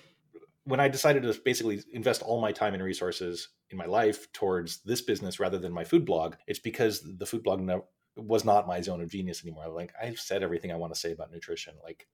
when 0.65 0.81
i 0.81 0.89
decided 0.89 1.23
to 1.23 1.41
basically 1.45 1.83
invest 1.93 2.23
all 2.23 2.41
my 2.41 2.53
time 2.53 2.73
and 2.73 2.83
resources 2.83 3.49
in 3.71 3.77
my 3.77 3.85
life 3.85 4.33
towards 4.33 4.79
this 4.83 5.03
business 5.03 5.39
rather 5.39 5.59
than 5.59 5.73
my 5.73 5.85
food 5.85 6.07
blog 6.07 6.37
it's 6.47 6.59
because 6.59 7.03
the 7.19 7.27
food 7.27 7.43
blog 7.43 7.61
no, 7.61 7.85
was 8.17 8.45
not 8.45 8.67
my 8.67 8.81
zone 8.81 9.03
of 9.03 9.11
genius 9.11 9.45
anymore. 9.45 9.69
Like 9.69 9.93
i've 10.03 10.19
said 10.19 10.43
everything 10.43 10.73
i 10.73 10.77
want 10.77 10.93
to 10.95 10.99
say 10.99 11.13
about 11.13 11.31
nutrition 11.31 11.75
like 11.85 12.09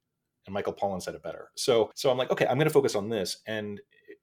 and 0.47 0.53
michael 0.53 0.73
pollan 0.73 1.01
said 1.01 1.15
it 1.15 1.23
better. 1.23 1.51
So 1.57 1.93
so 1.95 2.11
i'm 2.11 2.19
like 2.19 2.33
okay 2.33 2.47
i'm 2.47 2.59
going 2.59 2.67
to 2.67 2.75
focus 2.75 2.97
on 2.97 3.09
this 3.09 3.39
and 3.47 3.81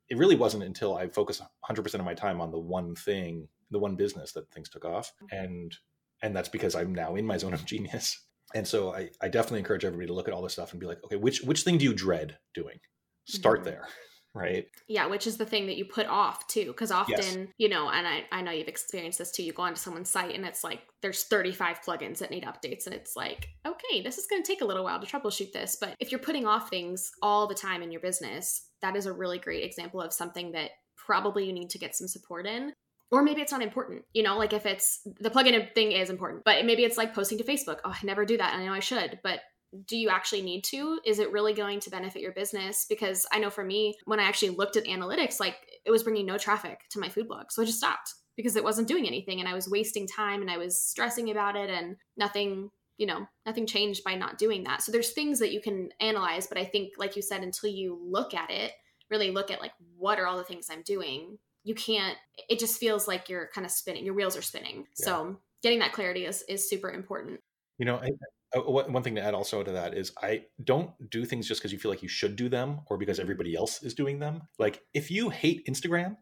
it 0.09 0.17
really 0.17 0.35
wasn't 0.35 0.63
until 0.63 0.97
i 0.97 1.07
focused 1.07 1.41
100% 1.69 1.93
of 1.95 2.05
my 2.05 2.13
time 2.13 2.41
on 2.41 2.51
the 2.51 2.59
one 2.59 2.95
thing 2.95 3.47
the 3.71 3.79
one 3.79 3.95
business 3.95 4.33
that 4.33 4.51
things 4.51 4.69
took 4.69 4.83
off 4.83 5.13
and 5.31 5.77
and 6.21 6.35
that's 6.35 6.49
because 6.49 6.75
i'm 6.75 6.93
now 6.93 7.15
in 7.15 7.25
my 7.25 7.37
zone 7.37 7.53
of 7.53 7.65
genius 7.65 8.19
and 8.55 8.65
so 8.67 8.93
I, 8.93 9.09
I 9.21 9.27
definitely 9.27 9.59
encourage 9.59 9.85
everybody 9.85 10.07
to 10.07 10.13
look 10.13 10.27
at 10.27 10.33
all 10.33 10.41
this 10.41 10.53
stuff 10.53 10.71
and 10.71 10.79
be 10.79 10.87
like 10.87 11.03
okay 11.03 11.17
which 11.17 11.41
which 11.41 11.61
thing 11.61 11.77
do 11.77 11.85
you 11.85 11.93
dread 11.93 12.37
doing 12.55 12.79
start 13.27 13.59
mm-hmm. 13.59 13.69
there 13.69 13.87
right 14.33 14.65
yeah 14.87 15.05
which 15.05 15.27
is 15.27 15.37
the 15.37 15.45
thing 15.45 15.67
that 15.67 15.77
you 15.77 15.85
put 15.85 16.07
off 16.07 16.47
too 16.47 16.67
because 16.67 16.91
often 16.91 17.15
yes. 17.17 17.47
you 17.57 17.69
know 17.69 17.89
and 17.89 18.07
I, 18.07 18.23
I 18.31 18.41
know 18.41 18.51
you've 18.51 18.67
experienced 18.67 19.19
this 19.19 19.31
too 19.31 19.43
you 19.43 19.53
go 19.53 19.63
onto 19.63 19.77
someone's 19.77 20.09
site 20.09 20.35
and 20.35 20.45
it's 20.45 20.63
like 20.63 20.81
there's 21.01 21.23
35 21.23 21.81
plugins 21.81 22.17
that 22.17 22.31
need 22.31 22.43
updates 22.43 22.85
and 22.85 22.95
it's 22.95 23.15
like 23.15 23.49
okay 23.65 24.01
this 24.01 24.17
is 24.17 24.27
going 24.27 24.41
to 24.41 24.47
take 24.47 24.61
a 24.61 24.65
little 24.65 24.83
while 24.83 24.99
to 24.99 25.05
troubleshoot 25.05 25.51
this 25.51 25.77
but 25.79 25.95
if 25.99 26.11
you're 26.11 26.19
putting 26.19 26.45
off 26.45 26.69
things 26.69 27.11
all 27.21 27.47
the 27.47 27.55
time 27.55 27.81
in 27.81 27.91
your 27.91 28.01
business 28.01 28.69
that 28.81 28.95
is 28.95 29.05
a 29.05 29.13
really 29.13 29.39
great 29.39 29.63
example 29.63 30.01
of 30.01 30.11
something 30.11 30.51
that 30.51 30.71
probably 30.97 31.45
you 31.45 31.53
need 31.53 31.69
to 31.69 31.79
get 31.79 31.95
some 31.95 32.07
support 32.07 32.45
in 32.45 32.73
or 33.11 33.23
maybe 33.23 33.41
it's 33.41 33.51
not 33.51 33.61
important 33.61 34.03
you 34.13 34.23
know 34.23 34.37
like 34.37 34.53
if 34.53 34.65
it's 34.65 35.01
the 35.19 35.29
plugin 35.29 35.73
thing 35.73 35.91
is 35.91 36.09
important 36.09 36.43
but 36.43 36.65
maybe 36.65 36.83
it's 36.83 36.97
like 36.97 37.13
posting 37.13 37.37
to 37.37 37.43
facebook 37.43 37.79
oh 37.85 37.91
i 37.91 38.05
never 38.05 38.25
do 38.25 38.37
that 38.37 38.53
i 38.55 38.65
know 38.65 38.73
i 38.73 38.79
should 38.79 39.19
but 39.23 39.39
do 39.87 39.97
you 39.97 40.09
actually 40.09 40.41
need 40.41 40.63
to? 40.63 40.99
Is 41.05 41.19
it 41.19 41.33
really 41.33 41.53
going 41.53 41.81
to 41.81 41.89
benefit 41.89 42.21
your 42.21 42.31
business? 42.31 42.85
Because 42.87 43.25
i 43.31 43.39
know 43.39 43.49
for 43.49 43.63
me 43.63 43.95
when 44.05 44.19
i 44.19 44.23
actually 44.23 44.49
looked 44.49 44.77
at 44.77 44.85
analytics 44.85 45.39
like 45.39 45.57
it 45.85 45.91
was 45.91 46.03
bringing 46.03 46.25
no 46.25 46.37
traffic 46.37 46.81
to 46.91 46.99
my 46.99 47.09
food 47.09 47.27
blog 47.27 47.51
so 47.51 47.61
i 47.61 47.65
just 47.65 47.77
stopped 47.77 48.13
because 48.35 48.55
it 48.55 48.63
wasn't 48.63 48.87
doing 48.87 49.07
anything 49.07 49.39
and 49.39 49.49
i 49.49 49.53
was 49.53 49.69
wasting 49.69 50.07
time 50.07 50.41
and 50.41 50.49
i 50.49 50.57
was 50.57 50.79
stressing 50.79 51.29
about 51.29 51.55
it 51.55 51.69
and 51.69 51.97
nothing 52.17 52.69
you 52.97 53.05
know 53.05 53.27
nothing 53.45 53.67
changed 53.67 54.03
by 54.03 54.15
not 54.15 54.37
doing 54.37 54.63
that. 54.63 54.81
So 54.81 54.91
there's 54.91 55.11
things 55.11 55.39
that 55.39 55.51
you 55.51 55.61
can 55.61 55.89
analyze 55.99 56.47
but 56.47 56.57
i 56.57 56.63
think 56.63 56.93
like 56.97 57.15
you 57.15 57.21
said 57.21 57.43
until 57.43 57.69
you 57.69 57.99
look 58.01 58.33
at 58.33 58.49
it 58.49 58.71
really 59.09 59.31
look 59.31 59.51
at 59.51 59.61
like 59.61 59.73
what 59.97 60.19
are 60.19 60.25
all 60.25 60.37
the 60.37 60.43
things 60.43 60.67
i'm 60.71 60.81
doing 60.81 61.37
you 61.65 61.75
can't 61.75 62.17
it 62.47 62.59
just 62.59 62.79
feels 62.79 63.07
like 63.07 63.27
you're 63.27 63.49
kind 63.53 63.65
of 63.65 63.71
spinning 63.71 64.05
your 64.05 64.13
wheels 64.13 64.37
are 64.37 64.41
spinning 64.41 64.85
yeah. 64.97 65.05
so 65.05 65.37
getting 65.61 65.79
that 65.79 65.91
clarity 65.91 66.25
is 66.25 66.43
is 66.47 66.69
super 66.69 66.89
important 66.89 67.41
you 67.77 67.85
know 67.85 67.97
I, 67.97 68.11
I, 68.55 68.59
one 68.59 69.03
thing 69.03 69.15
to 69.15 69.21
add 69.21 69.33
also 69.33 69.63
to 69.63 69.71
that 69.71 69.93
is 69.93 70.13
i 70.21 70.43
don't 70.63 70.91
do 71.09 71.25
things 71.25 71.47
just 71.47 71.59
because 71.59 71.73
you 71.73 71.79
feel 71.79 71.91
like 71.91 72.03
you 72.03 72.07
should 72.07 72.37
do 72.37 72.47
them 72.47 72.81
or 72.87 72.97
because 72.97 73.19
everybody 73.19 73.55
else 73.55 73.83
is 73.83 73.93
doing 73.93 74.19
them 74.19 74.43
like 74.57 74.81
if 74.93 75.11
you 75.11 75.29
hate 75.29 75.65
instagram 75.67 76.17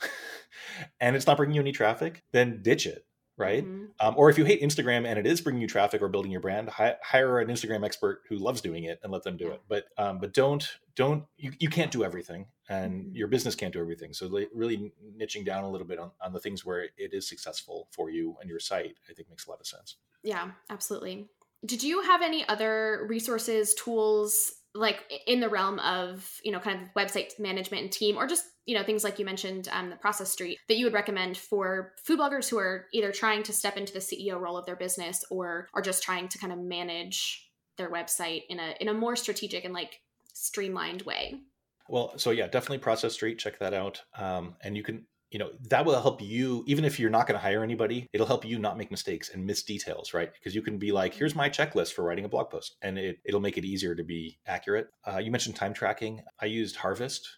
and 1.00 1.14
it's 1.14 1.26
not 1.26 1.36
bringing 1.36 1.54
you 1.54 1.60
any 1.60 1.72
traffic 1.72 2.24
then 2.32 2.62
ditch 2.62 2.86
it 2.86 3.04
right? 3.40 3.64
Mm-hmm. 3.64 4.06
Um, 4.06 4.14
or 4.18 4.28
if 4.28 4.36
you 4.36 4.44
hate 4.44 4.60
Instagram 4.60 5.06
and 5.06 5.18
it 5.18 5.26
is 5.26 5.40
bringing 5.40 5.62
you 5.62 5.66
traffic 5.66 6.02
or 6.02 6.08
building 6.08 6.30
your 6.30 6.42
brand, 6.42 6.68
hi- 6.68 6.96
hire 7.02 7.40
an 7.40 7.48
Instagram 7.48 7.84
expert 7.84 8.20
who 8.28 8.36
loves 8.36 8.60
doing 8.60 8.84
it 8.84 9.00
and 9.02 9.10
let 9.10 9.22
them 9.22 9.38
do 9.38 9.50
it. 9.50 9.62
But 9.66 9.86
um, 9.96 10.18
but 10.18 10.34
don't 10.34 10.68
don't 10.94 11.24
you, 11.38 11.52
you 11.58 11.70
can't 11.70 11.90
do 11.90 12.04
everything, 12.04 12.46
and 12.70 12.92
mm-hmm. 12.92 13.16
your 13.16 13.28
business 13.28 13.54
can't 13.54 13.72
do 13.72 13.80
everything. 13.80 14.14
So 14.14 14.30
really 14.54 14.92
niching 15.18 15.44
down 15.44 15.64
a 15.64 15.70
little 15.70 15.86
bit 15.86 15.98
on, 15.98 16.12
on 16.22 16.32
the 16.32 16.38
things 16.38 16.64
where 16.64 16.84
it 16.96 17.12
is 17.12 17.28
successful 17.28 17.88
for 17.90 18.10
you 18.10 18.36
and 18.40 18.48
your 18.48 18.60
site, 18.60 18.94
I 19.10 19.12
think 19.12 19.28
makes 19.28 19.46
a 19.46 19.50
lot 19.50 19.60
of 19.60 19.66
sense. 19.66 19.96
Yeah, 20.22 20.52
absolutely. 20.70 21.28
Did 21.66 21.82
you 21.82 22.02
have 22.02 22.22
any 22.22 22.48
other 22.48 23.06
resources, 23.10 23.74
tools, 23.74 24.52
like 24.72 25.00
in 25.26 25.40
the 25.40 25.48
realm 25.48 25.80
of 25.80 26.38
you 26.44 26.52
know 26.52 26.60
kind 26.60 26.80
of 26.80 26.88
website 26.94 27.36
management 27.40 27.82
and 27.82 27.92
team 27.92 28.16
or 28.16 28.28
just 28.28 28.44
you 28.66 28.76
know 28.76 28.84
things 28.84 29.02
like 29.02 29.18
you 29.18 29.24
mentioned 29.24 29.68
um, 29.72 29.90
the 29.90 29.96
process 29.96 30.30
street 30.30 30.58
that 30.68 30.76
you 30.76 30.86
would 30.86 30.94
recommend 30.94 31.36
for 31.36 31.92
food 32.04 32.20
bloggers 32.20 32.48
who 32.48 32.56
are 32.56 32.86
either 32.92 33.10
trying 33.10 33.42
to 33.42 33.52
step 33.52 33.76
into 33.76 33.92
the 33.92 33.98
ceo 33.98 34.40
role 34.40 34.56
of 34.56 34.64
their 34.66 34.76
business 34.76 35.24
or 35.28 35.66
are 35.74 35.82
just 35.82 36.04
trying 36.04 36.28
to 36.28 36.38
kind 36.38 36.52
of 36.52 36.58
manage 36.60 37.50
their 37.78 37.90
website 37.90 38.42
in 38.48 38.60
a 38.60 38.74
in 38.78 38.86
a 38.86 38.94
more 38.94 39.16
strategic 39.16 39.64
and 39.64 39.74
like 39.74 40.00
streamlined 40.34 41.02
way. 41.02 41.40
Well, 41.90 42.16
so 42.16 42.30
yeah, 42.30 42.46
definitely 42.46 42.78
Process 42.78 43.14
Street. 43.14 43.38
Check 43.38 43.58
that 43.58 43.74
out. 43.74 44.02
Um, 44.16 44.54
and 44.62 44.76
you 44.76 44.82
can, 44.82 45.06
you 45.30 45.38
know, 45.38 45.50
that 45.68 45.84
will 45.84 46.00
help 46.00 46.22
you, 46.22 46.64
even 46.66 46.84
if 46.84 46.98
you're 46.98 47.10
not 47.10 47.26
going 47.26 47.38
to 47.38 47.42
hire 47.42 47.62
anybody, 47.62 48.06
it'll 48.12 48.26
help 48.26 48.44
you 48.44 48.58
not 48.58 48.78
make 48.78 48.90
mistakes 48.90 49.30
and 49.32 49.44
miss 49.44 49.62
details, 49.62 50.14
right? 50.14 50.32
Because 50.32 50.54
you 50.54 50.62
can 50.62 50.78
be 50.78 50.92
like, 50.92 51.14
here's 51.14 51.34
my 51.34 51.48
checklist 51.48 51.92
for 51.92 52.02
writing 52.02 52.24
a 52.24 52.28
blog 52.28 52.50
post, 52.50 52.76
and 52.82 52.98
it, 52.98 53.18
it'll 53.24 53.40
make 53.40 53.58
it 53.58 53.64
easier 53.64 53.94
to 53.94 54.04
be 54.04 54.38
accurate. 54.46 54.88
Uh, 55.06 55.18
you 55.18 55.30
mentioned 55.30 55.56
time 55.56 55.74
tracking. 55.74 56.22
I 56.40 56.46
used 56.46 56.76
Harvest. 56.76 57.28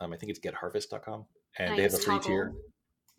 Um, 0.00 0.12
I 0.12 0.16
think 0.16 0.30
it's 0.30 0.40
getharvest.com, 0.40 1.26
and 1.58 1.78
they 1.78 1.82
have 1.82 1.94
a 1.94 1.98
free 1.98 2.16
Toggl. 2.16 2.24
tier. 2.24 2.54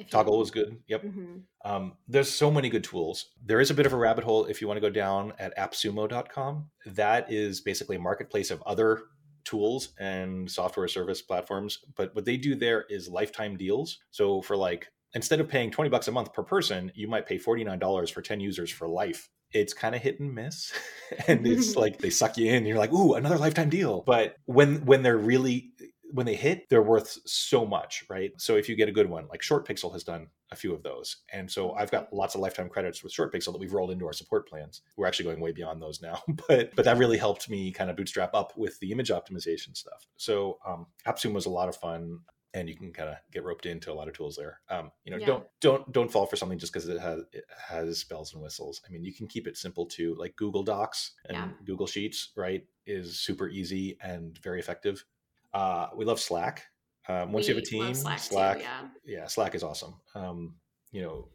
Toggl 0.06 0.40
was 0.40 0.50
good. 0.50 0.78
Yep. 0.88 1.04
Mm-hmm. 1.04 1.36
Um, 1.66 1.94
there's 2.08 2.32
so 2.32 2.50
many 2.50 2.70
good 2.70 2.84
tools. 2.84 3.32
There 3.46 3.60
is 3.60 3.70
a 3.70 3.74
bit 3.74 3.86
of 3.86 3.94
a 3.94 3.98
rabbit 3.98 4.24
hole 4.24 4.46
if 4.46 4.62
you 4.62 4.68
want 4.68 4.78
to 4.78 4.82
go 4.82 4.90
down 4.90 5.34
at 5.40 5.56
appsumo.com. 5.58 6.70
That 6.86 7.32
is 7.32 7.62
basically 7.62 7.98
a 7.98 8.00
marketplace 8.00 8.50
of 8.50 8.62
other 8.64 9.02
tools 9.50 9.90
and 10.00 10.50
software 10.50 10.88
service 10.88 11.22
platforms. 11.24 11.80
But 11.96 12.14
what 12.14 12.26
they 12.26 12.38
do 12.38 12.54
there 12.54 12.86
is 12.90 13.10
lifetime 13.10 13.58
deals. 13.58 13.98
So 14.12 14.42
for 14.42 14.56
like, 14.56 14.88
instead 15.16 15.40
of 15.40 15.50
paying 15.50 15.72
20 15.72 15.90
bucks 15.90 16.08
a 16.08 16.12
month 16.12 16.34
per 16.34 16.44
person, 16.44 16.92
you 16.94 17.08
might 17.08 17.26
pay 17.26 17.40
$49 17.40 18.12
for 18.12 18.22
10 18.22 18.40
users 18.40 18.70
for 18.70 18.88
life. 18.88 19.28
It's 19.52 19.74
kind 19.74 19.96
of 19.96 20.02
hit 20.02 20.20
and 20.20 20.36
miss. 20.36 20.72
and 21.28 21.48
it's 21.48 21.76
like 21.84 21.98
they 21.98 22.12
suck 22.12 22.38
you 22.38 22.48
in 22.48 22.58
and 22.58 22.68
you're 22.68 22.78
like, 22.78 22.94
ooh, 22.94 23.16
another 23.16 23.40
lifetime 23.40 23.70
deal. 23.70 24.04
But 24.06 24.36
when 24.46 24.86
when 24.86 25.02
they're 25.02 25.18
really 25.18 25.72
when 26.12 26.28
they 26.28 26.36
hit, 26.36 26.70
they're 26.70 26.84
worth 26.84 27.18
so 27.26 27.66
much, 27.66 28.04
right? 28.10 28.32
So 28.38 28.56
if 28.56 28.70
you 28.70 28.76
get 28.76 28.90
a 28.90 28.92
good 28.92 29.10
one, 29.10 29.28
like 29.28 29.42
ShortPixel 29.42 29.94
has 29.94 30.04
done 30.04 30.28
a 30.52 30.56
few 30.56 30.74
of 30.74 30.84
those. 30.84 31.18
And 31.32 31.50
so 31.50 31.74
I've 31.74 31.92
got 31.92 32.12
lots 32.14 32.36
of 32.36 32.42
lifetime 32.42 32.70
credits 32.70 33.04
with 33.04 33.14
ShortPixel 33.14 33.52
that 33.52 33.60
we've 33.60 33.74
rolled 33.74 33.92
into 33.92 34.06
our 34.06 34.14
support 34.14 34.48
plans. 34.48 34.82
We're 34.98 35.08
actually 35.08 35.26
going 35.26 35.40
way 35.40 35.52
beyond 35.52 35.82
those 35.82 36.02
now, 36.02 36.22
but 36.48 36.76
but 36.76 36.86
that 36.86 36.98
really 36.98 37.18
helped 37.18 37.50
me 37.50 37.72
kind 37.72 37.90
of 37.90 37.96
bootstrap 37.96 38.34
up 38.34 38.58
with 38.58 38.80
the 38.80 38.92
image 38.92 39.10
optimization 39.10 39.76
stuff. 39.76 40.08
So 40.18 40.58
um, 40.66 40.88
AppSumo 41.06 41.34
was 41.34 41.46
a 41.46 41.52
lot 41.52 41.70
of 41.70 41.76
fun 41.76 42.20
and 42.54 42.68
you 42.68 42.76
can 42.76 42.92
kind 42.92 43.10
of 43.10 43.16
get 43.32 43.44
roped 43.44 43.66
into 43.66 43.92
a 43.92 43.94
lot 43.94 44.08
of 44.08 44.16
tools 44.16 44.36
there. 44.36 44.60
Um, 44.70 44.92
you 45.04 45.12
know, 45.12 45.18
yeah. 45.18 45.26
don't 45.28 45.44
don't 45.62 45.92
don't 45.92 46.12
fall 46.12 46.26
for 46.26 46.36
something 46.36 46.58
just 46.58 46.74
because 46.74 46.88
it 46.90 47.00
has 47.00 47.22
it 47.32 47.46
has 47.70 48.04
bells 48.04 48.34
and 48.34 48.42
whistles. 48.42 48.82
I 48.88 48.92
mean, 48.92 49.04
you 49.04 49.14
can 49.14 49.28
keep 49.28 49.48
it 49.48 49.58
simple 49.58 49.86
too. 49.86 50.16
Like 50.18 50.36
Google 50.36 50.64
Docs 50.64 51.12
and 51.26 51.38
yeah. 51.38 51.48
Google 51.66 51.88
Sheets, 51.88 52.30
right, 52.36 52.66
is 52.86 53.20
super 53.20 53.48
easy 53.50 53.98
and 54.02 54.38
very 54.40 54.60
effective. 54.60 55.06
Uh, 55.54 55.88
we 55.96 56.06
love 56.06 56.20
Slack. 56.20 56.64
Um, 57.10 57.32
once 57.32 57.48
we 57.48 57.54
you 57.54 57.56
have 57.56 57.64
a 57.64 57.66
team, 57.66 57.96
Slack, 57.96 58.20
Slack 58.20 58.58
too, 58.58 58.64
yeah. 58.64 58.88
yeah, 59.04 59.28
Slack 59.28 59.56
is 59.56 59.64
awesome. 59.64 59.96
Um, 60.14 60.56
you 60.92 61.02
know, 61.02 61.28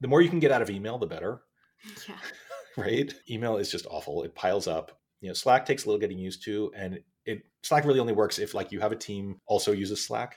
the 0.00 0.08
more 0.08 0.22
you 0.22 0.30
can 0.30 0.40
get 0.40 0.50
out 0.50 0.62
of 0.62 0.70
email, 0.70 0.98
the 0.98 1.06
better. 1.06 1.42
Yeah. 2.08 2.14
right? 2.76 3.12
Email 3.28 3.56
is 3.56 3.70
just 3.70 3.86
awful. 3.90 4.22
It 4.22 4.34
piles 4.34 4.66
up. 4.66 4.98
You 5.20 5.28
know, 5.28 5.34
Slack 5.34 5.66
takes 5.66 5.84
a 5.84 5.88
little 5.88 6.00
getting 6.00 6.18
used 6.18 6.44
to, 6.44 6.72
and 6.76 7.00
it 7.26 7.42
Slack 7.62 7.84
really 7.84 8.00
only 8.00 8.12
works 8.12 8.38
if 8.38 8.54
like 8.54 8.72
you 8.72 8.80
have 8.80 8.92
a 8.92 8.96
team 8.96 9.40
also 9.46 9.72
uses 9.72 10.04
Slack. 10.04 10.36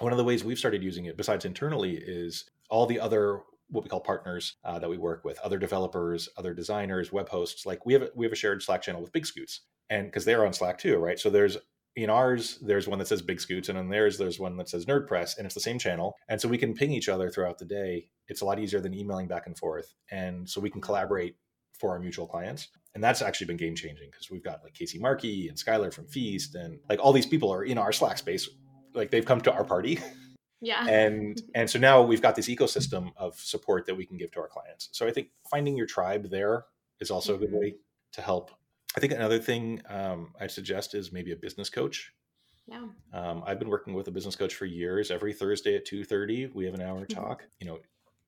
One 0.00 0.12
of 0.12 0.18
the 0.18 0.24
ways 0.24 0.44
we've 0.44 0.58
started 0.58 0.82
using 0.82 1.06
it, 1.06 1.16
besides 1.16 1.44
internally, 1.44 1.96
is 1.96 2.44
all 2.70 2.86
the 2.86 3.00
other 3.00 3.40
what 3.68 3.82
we 3.82 3.88
call 3.88 4.00
partners 4.00 4.56
uh, 4.64 4.78
that 4.78 4.90
we 4.90 4.98
work 4.98 5.24
with, 5.24 5.38
other 5.40 5.58
developers, 5.58 6.28
other 6.36 6.52
designers, 6.52 7.10
web 7.10 7.28
hosts. 7.28 7.64
Like 7.64 7.86
we 7.86 7.94
have 7.94 8.02
a, 8.02 8.10
we 8.14 8.26
have 8.26 8.32
a 8.32 8.36
shared 8.36 8.62
Slack 8.62 8.82
channel 8.82 9.00
with 9.00 9.12
BigScoots, 9.12 9.60
and 9.90 10.06
because 10.06 10.24
they're 10.24 10.46
on 10.46 10.52
Slack 10.52 10.78
too, 10.78 10.98
right? 10.98 11.18
So 11.18 11.30
there's 11.30 11.56
in 11.94 12.08
ours 12.08 12.58
there's 12.62 12.88
one 12.88 12.98
that 12.98 13.08
says 13.08 13.22
BigScoots 13.22 13.68
and 13.68 13.78
in 13.78 13.88
theirs 13.90 14.16
there's 14.16 14.38
one 14.38 14.56
that 14.56 14.68
says 14.68 14.86
NerdPress 14.86 15.36
and 15.36 15.44
it's 15.44 15.54
the 15.54 15.60
same 15.60 15.78
channel. 15.78 16.16
And 16.28 16.40
so 16.40 16.48
we 16.48 16.58
can 16.58 16.74
ping 16.74 16.92
each 16.92 17.08
other 17.08 17.30
throughout 17.30 17.58
the 17.58 17.64
day. 17.64 18.08
It's 18.28 18.40
a 18.40 18.44
lot 18.44 18.58
easier 18.58 18.80
than 18.80 18.94
emailing 18.94 19.28
back 19.28 19.46
and 19.46 19.56
forth. 19.56 19.94
And 20.10 20.48
so 20.48 20.60
we 20.60 20.70
can 20.70 20.80
collaborate 20.80 21.36
for 21.78 21.90
our 21.90 21.98
mutual 21.98 22.26
clients. 22.26 22.68
And 22.94 23.02
that's 23.02 23.22
actually 23.22 23.46
been 23.48 23.56
game 23.56 23.74
changing 23.74 24.08
because 24.10 24.30
we've 24.30 24.44
got 24.44 24.62
like 24.62 24.74
Casey 24.74 24.98
Markee 24.98 25.48
and 25.48 25.56
skylar 25.56 25.92
from 25.92 26.06
feast 26.06 26.54
and 26.54 26.78
like 26.88 27.00
all 27.00 27.12
these 27.12 27.26
people 27.26 27.52
are 27.52 27.64
in 27.64 27.78
our 27.78 27.92
slack 27.92 28.18
space. 28.18 28.48
Like 28.94 29.10
they've 29.10 29.24
come 29.24 29.40
to 29.42 29.52
our 29.52 29.64
party. 29.64 29.98
Yeah. 30.60 30.86
And 30.88 31.42
and 31.54 31.68
so 31.68 31.78
now 31.78 32.02
we've 32.02 32.22
got 32.22 32.36
this 32.36 32.48
ecosystem 32.48 33.10
of 33.16 33.34
support 33.34 33.86
that 33.86 33.96
we 33.96 34.06
can 34.06 34.16
give 34.16 34.30
to 34.32 34.40
our 34.40 34.48
clients. 34.48 34.88
So 34.92 35.06
i 35.06 35.10
think 35.10 35.28
finding 35.50 35.76
your 35.76 35.86
tribe 35.86 36.30
there 36.30 36.66
is 37.00 37.10
also 37.10 37.34
mm-hmm. 37.34 37.42
a 37.42 37.46
good 37.46 37.52
mm-hmm. 37.52 37.60
way 37.60 37.74
to 38.12 38.22
help 38.22 38.52
I 38.96 39.00
think 39.00 39.12
another 39.12 39.38
thing 39.38 39.80
um, 39.88 40.32
I'd 40.40 40.50
suggest 40.50 40.94
is 40.94 41.12
maybe 41.12 41.32
a 41.32 41.36
business 41.36 41.70
coach. 41.70 42.12
Yeah. 42.66 42.86
Um, 43.12 43.42
I've 43.46 43.58
been 43.58 43.68
working 43.68 43.94
with 43.94 44.08
a 44.08 44.10
business 44.10 44.36
coach 44.36 44.54
for 44.54 44.66
years. 44.66 45.10
Every 45.10 45.32
Thursday 45.32 45.76
at 45.76 45.84
two 45.84 46.04
thirty, 46.04 46.46
we 46.46 46.64
have 46.64 46.74
an 46.74 46.82
hour 46.82 47.00
mm-hmm. 47.00 47.20
talk. 47.20 47.44
You 47.60 47.66
know, 47.66 47.78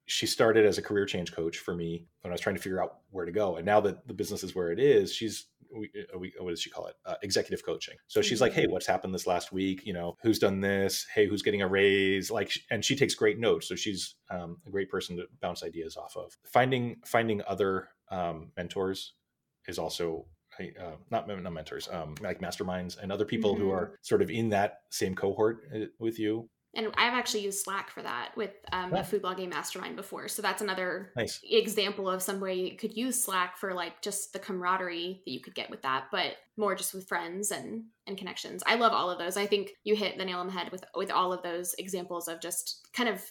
she 0.07 0.27
started 0.27 0.67
as 0.67 0.77
a 0.79 0.83
career 0.83 1.07
change 1.07 1.33
coach 1.33 1.59
for 1.59 1.75
me 1.75 2.07
when 2.23 2.31
I 2.31 2.35
was 2.35 2.41
trying 2.41 2.57
to 2.57 2.63
figure 2.63 2.83
out 2.83 2.99
where 3.11 3.25
to 3.25 3.33
go. 3.33 3.57
And 3.57 3.65
now 3.65 3.81
that 3.81 4.07
the 4.07 4.15
business 4.15 4.43
is 4.43 4.55
where 4.55 4.73
it 4.73 4.81
is, 4.81 5.15
she's 5.15 5.47
we, 5.77 5.91
uh, 6.15 6.19
we, 6.19 6.33
what 6.39 6.51
does 6.51 6.61
she 6.61 6.71
call 6.71 6.87
it? 6.87 6.95
Uh, 7.05 7.15
executive 7.23 7.65
coaching. 7.65 7.97
So 8.07 8.23
she's 8.23 8.41
like, 8.41 8.53
"Hey, 8.53 8.65
mm-hmm. 8.65 8.73
what's 8.73 8.87
happened 8.87 9.15
this 9.15 9.27
last 9.27 9.53
week? 9.53 9.83
You 9.85 9.93
know, 9.93 10.17
who's 10.23 10.39
done 10.39 10.61
this? 10.61 11.07
Hey, 11.15 11.27
who's 11.27 11.43
getting 11.43 11.63
a 11.63 11.69
raise?" 11.69 12.31
Like, 12.31 12.53
and 12.71 12.85
she 12.85 12.97
takes 12.97 13.15
great 13.15 13.39
notes. 13.39 13.69
So 13.69 13.75
she's 13.75 14.15
um, 14.31 14.59
a 14.67 14.71
great 14.71 14.91
person 14.91 15.17
to 15.17 15.27
bounce 15.41 15.63
ideas 15.63 15.97
off 15.97 16.17
of. 16.17 16.37
Finding 16.45 16.97
finding 17.05 17.43
other 17.47 17.89
um, 18.11 18.51
mentors 18.57 19.15
is 19.67 19.79
also 19.79 20.27
uh, 20.61 20.97
not 21.11 21.29
not 21.29 21.53
mentors, 21.53 21.89
um, 21.91 22.15
like 22.21 22.41
masterminds 22.41 22.99
and 23.01 23.13
other 23.13 23.25
people 23.25 23.55
mm-hmm. 23.55 23.65
who 23.65 23.71
are 23.71 23.99
sort 24.03 24.23
of 24.23 24.31
in 24.31 24.49
that 24.51 24.81
same 24.91 25.15
cohort 25.15 25.69
uh, 25.75 25.87
with 25.99 26.19
you. 26.19 26.49
And 26.77 26.89
I've 26.97 27.15
actually 27.15 27.45
used 27.45 27.63
Slack 27.63 27.91
for 27.91 28.03
that 28.03 28.33
with 28.37 28.51
um, 28.73 28.93
yeah. 28.93 29.01
a 29.01 29.05
food 29.05 29.23
blogging 29.23 29.49
mastermind 29.49 29.97
before. 29.97 30.27
So 30.29 30.43
that's 30.43 30.61
another 30.61 31.13
nice. 31.17 31.41
example 31.45 32.11
of 32.11 32.23
some 32.23 32.41
way 32.41 32.55
you 32.55 32.77
could 32.77 32.97
use 32.97 33.23
Slack 33.23 33.57
for 33.57 33.75
like 33.75 34.03
just 34.03 34.33
the 34.33 34.39
camaraderie 34.41 35.23
that 35.25 35.31
you 35.31 35.41
could 35.41 35.55
get 35.55 35.71
with 35.71 35.83
that, 35.83 36.07
but 36.11 36.37
more 36.57 36.75
just 36.75 36.95
with 36.95 37.09
friends 37.09 37.51
and 37.51 37.85
and 38.07 38.19
connections. 38.19 38.63
I 38.67 38.75
love 38.75 38.93
all 38.93 39.11
of 39.11 39.19
those. 39.19 39.37
I 39.37 39.47
think 39.47 39.71
you 39.85 39.95
hit 39.95 40.19
the 40.19 40.25
nail 40.25 40.41
on 40.41 40.47
the 40.47 40.53
head 40.53 40.73
with 40.73 40.85
with 40.95 41.11
all 41.11 41.33
of 41.33 41.43
those 41.43 41.75
examples 41.79 42.29
of 42.29 42.41
just 42.41 42.89
kind 42.93 43.09
of 43.09 43.23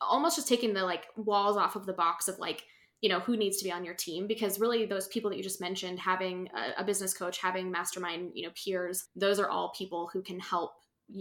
almost 0.00 0.36
just 0.36 0.48
taking 0.48 0.74
the 0.74 0.84
like 0.84 1.06
walls 1.16 1.56
off 1.56 1.76
of 1.76 1.86
the 1.86 1.92
box 1.92 2.26
of 2.28 2.38
like 2.38 2.64
you 3.02 3.08
know 3.08 3.20
who 3.20 3.36
needs 3.36 3.58
to 3.58 3.64
be 3.64 3.72
on 3.72 3.84
your 3.84 3.94
team 3.94 4.26
because 4.26 4.58
really 4.58 4.86
those 4.86 5.08
people 5.08 5.28
that 5.28 5.36
you 5.36 5.42
just 5.42 5.60
mentioned 5.60 5.98
having 5.98 6.48
a, 6.56 6.80
a 6.80 6.84
business 6.84 7.12
coach 7.12 7.38
having 7.38 7.70
mastermind 7.70 8.30
you 8.34 8.46
know 8.46 8.52
peers 8.54 9.08
those 9.14 9.38
are 9.38 9.50
all 9.50 9.74
people 9.76 10.08
who 10.12 10.22
can 10.22 10.40
help 10.40 10.72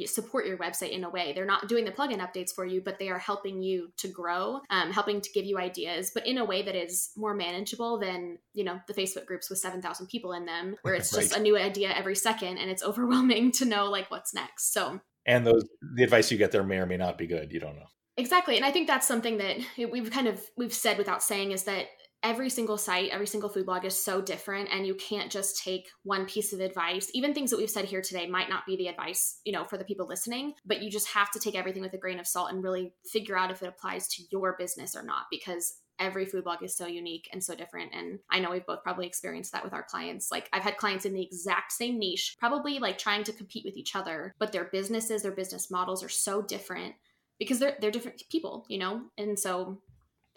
support 0.05 0.45
your 0.45 0.57
website 0.57 0.91
in 0.91 1.03
a 1.03 1.09
way. 1.09 1.33
They're 1.33 1.45
not 1.45 1.67
doing 1.67 1.85
the 1.85 1.91
plugin 1.91 2.19
updates 2.19 2.53
for 2.53 2.65
you, 2.65 2.81
but 2.81 2.99
they 2.99 3.09
are 3.09 3.19
helping 3.19 3.61
you 3.61 3.91
to 3.97 4.07
grow, 4.07 4.61
um, 4.69 4.91
helping 4.91 5.21
to 5.21 5.29
give 5.33 5.45
you 5.45 5.57
ideas, 5.57 6.11
but 6.13 6.25
in 6.25 6.37
a 6.37 6.45
way 6.45 6.61
that 6.61 6.75
is 6.75 7.11
more 7.17 7.33
manageable 7.33 7.99
than 7.99 8.37
you 8.53 8.63
know 8.63 8.79
the 8.87 8.93
Facebook 8.93 9.25
groups 9.25 9.49
with 9.49 9.59
seven 9.59 9.81
thousand 9.81 10.07
people 10.07 10.33
in 10.33 10.45
them, 10.45 10.75
where 10.83 10.93
it's 10.93 11.13
right. 11.13 11.23
just 11.23 11.35
a 11.35 11.41
new 11.41 11.57
idea 11.57 11.91
every 11.93 12.15
second 12.15 12.57
and 12.57 12.69
it's 12.69 12.83
overwhelming 12.91 13.51
to 13.53 13.65
know 13.65 13.89
like 13.89 14.09
what's 14.09 14.33
next. 14.33 14.73
So 14.73 14.99
and 15.25 15.45
those 15.45 15.65
the 15.95 16.03
advice 16.03 16.31
you 16.31 16.37
get 16.37 16.51
there 16.51 16.63
may 16.63 16.77
or 16.77 16.85
may 16.85 16.97
not 16.97 17.17
be 17.17 17.27
good. 17.27 17.51
You 17.51 17.59
don't 17.59 17.75
know. 17.75 17.87
Exactly. 18.17 18.57
And 18.57 18.65
I 18.65 18.71
think 18.71 18.87
that's 18.87 19.07
something 19.07 19.37
that 19.37 19.57
we've 19.91 20.11
kind 20.11 20.27
of 20.27 20.41
we've 20.57 20.73
said 20.73 20.97
without 20.97 21.23
saying 21.23 21.51
is 21.51 21.63
that 21.63 21.87
every 22.23 22.49
single 22.49 22.77
site, 22.77 23.09
every 23.09 23.25
single 23.25 23.49
food 23.49 23.65
blog 23.65 23.83
is 23.83 24.01
so 24.01 24.21
different 24.21 24.69
and 24.71 24.85
you 24.85 24.93
can't 24.93 25.31
just 25.31 25.63
take 25.63 25.89
one 26.03 26.25
piece 26.25 26.53
of 26.53 26.59
advice. 26.59 27.09
Even 27.13 27.33
things 27.33 27.49
that 27.49 27.57
we've 27.57 27.69
said 27.69 27.85
here 27.85 28.01
today 28.01 28.27
might 28.27 28.49
not 28.49 28.65
be 28.65 28.77
the 28.77 28.87
advice, 28.87 29.39
you 29.43 29.51
know, 29.51 29.63
for 29.63 29.77
the 29.77 29.83
people 29.83 30.07
listening, 30.07 30.53
but 30.65 30.83
you 30.83 30.91
just 30.91 31.07
have 31.09 31.31
to 31.31 31.39
take 31.39 31.55
everything 31.55 31.81
with 31.81 31.93
a 31.93 31.97
grain 31.97 32.19
of 32.19 32.27
salt 32.27 32.51
and 32.51 32.63
really 32.63 32.93
figure 33.11 33.37
out 33.37 33.49
if 33.49 33.63
it 33.63 33.67
applies 33.67 34.07
to 34.09 34.23
your 34.31 34.55
business 34.57 34.95
or 34.95 35.03
not 35.03 35.23
because 35.31 35.73
every 35.99 36.25
food 36.25 36.43
blog 36.43 36.63
is 36.63 36.75
so 36.75 36.87
unique 36.87 37.29
and 37.31 37.43
so 37.43 37.53
different 37.53 37.93
and 37.93 38.17
i 38.31 38.39
know 38.39 38.49
we've 38.49 38.65
both 38.65 38.81
probably 38.81 39.05
experienced 39.05 39.51
that 39.51 39.63
with 39.63 39.73
our 39.73 39.83
clients 39.83 40.31
like 40.31 40.49
i've 40.51 40.63
had 40.63 40.75
clients 40.77 41.05
in 41.05 41.13
the 41.13 41.21
exact 41.21 41.71
same 41.71 41.99
niche 41.99 42.35
probably 42.39 42.79
like 42.79 42.97
trying 42.97 43.23
to 43.23 43.31
compete 43.31 43.63
with 43.63 43.77
each 43.77 43.95
other 43.95 44.33
but 44.39 44.51
their 44.51 44.69
businesses 44.71 45.21
their 45.21 45.31
business 45.31 45.69
models 45.69 46.03
are 46.03 46.09
so 46.09 46.41
different 46.41 46.95
because 47.41 47.57
they're 47.57 47.75
they're 47.81 47.89
different 47.89 48.21
people, 48.29 48.65
you 48.69 48.77
know? 48.77 49.01
And 49.17 49.37
so 49.37 49.81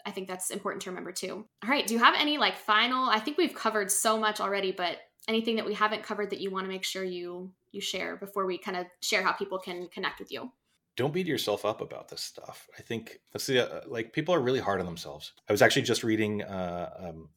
I 0.07 0.09
think 0.09 0.27
that's 0.27 0.49
important 0.49 0.81
to 0.83 0.89
remember 0.89 1.11
too. 1.11 1.45
All 1.63 1.69
right, 1.69 1.85
do 1.85 1.93
you 1.93 1.99
have 1.99 2.15
any 2.17 2.39
like 2.39 2.57
final 2.57 3.07
I 3.07 3.19
think 3.19 3.37
we've 3.37 3.53
covered 3.53 3.91
so 3.91 4.19
much 4.19 4.41
already, 4.41 4.71
but 4.71 4.97
anything 5.27 5.55
that 5.57 5.67
we 5.67 5.75
haven't 5.75 6.01
covered 6.01 6.31
that 6.31 6.41
you 6.41 6.49
want 6.49 6.65
to 6.65 6.71
make 6.71 6.83
sure 6.83 7.03
you 7.03 7.51
you 7.71 7.79
share 7.79 8.15
before 8.15 8.47
we 8.47 8.57
kind 8.57 8.75
of 8.75 8.87
share 9.03 9.21
how 9.21 9.33
people 9.33 9.59
can 9.59 9.87
connect 9.89 10.17
with 10.19 10.31
you? 10.31 10.51
Don't 10.95 11.13
beat 11.13 11.27
yourself 11.27 11.63
up 11.63 11.79
about 11.79 12.07
this 12.07 12.21
stuff. 12.21 12.67
I 12.75 12.81
think 12.81 13.19
that's 13.31 13.45
the 13.45 13.71
uh, 13.71 13.81
like 13.85 14.11
people 14.11 14.33
are 14.33 14.39
really 14.39 14.61
hard 14.61 14.79
on 14.79 14.87
themselves. 14.87 15.33
I 15.47 15.53
was 15.53 15.61
actually 15.61 15.83
just 15.83 16.03
reading 16.03 16.41
uh, 16.41 16.89
um, 16.97 17.29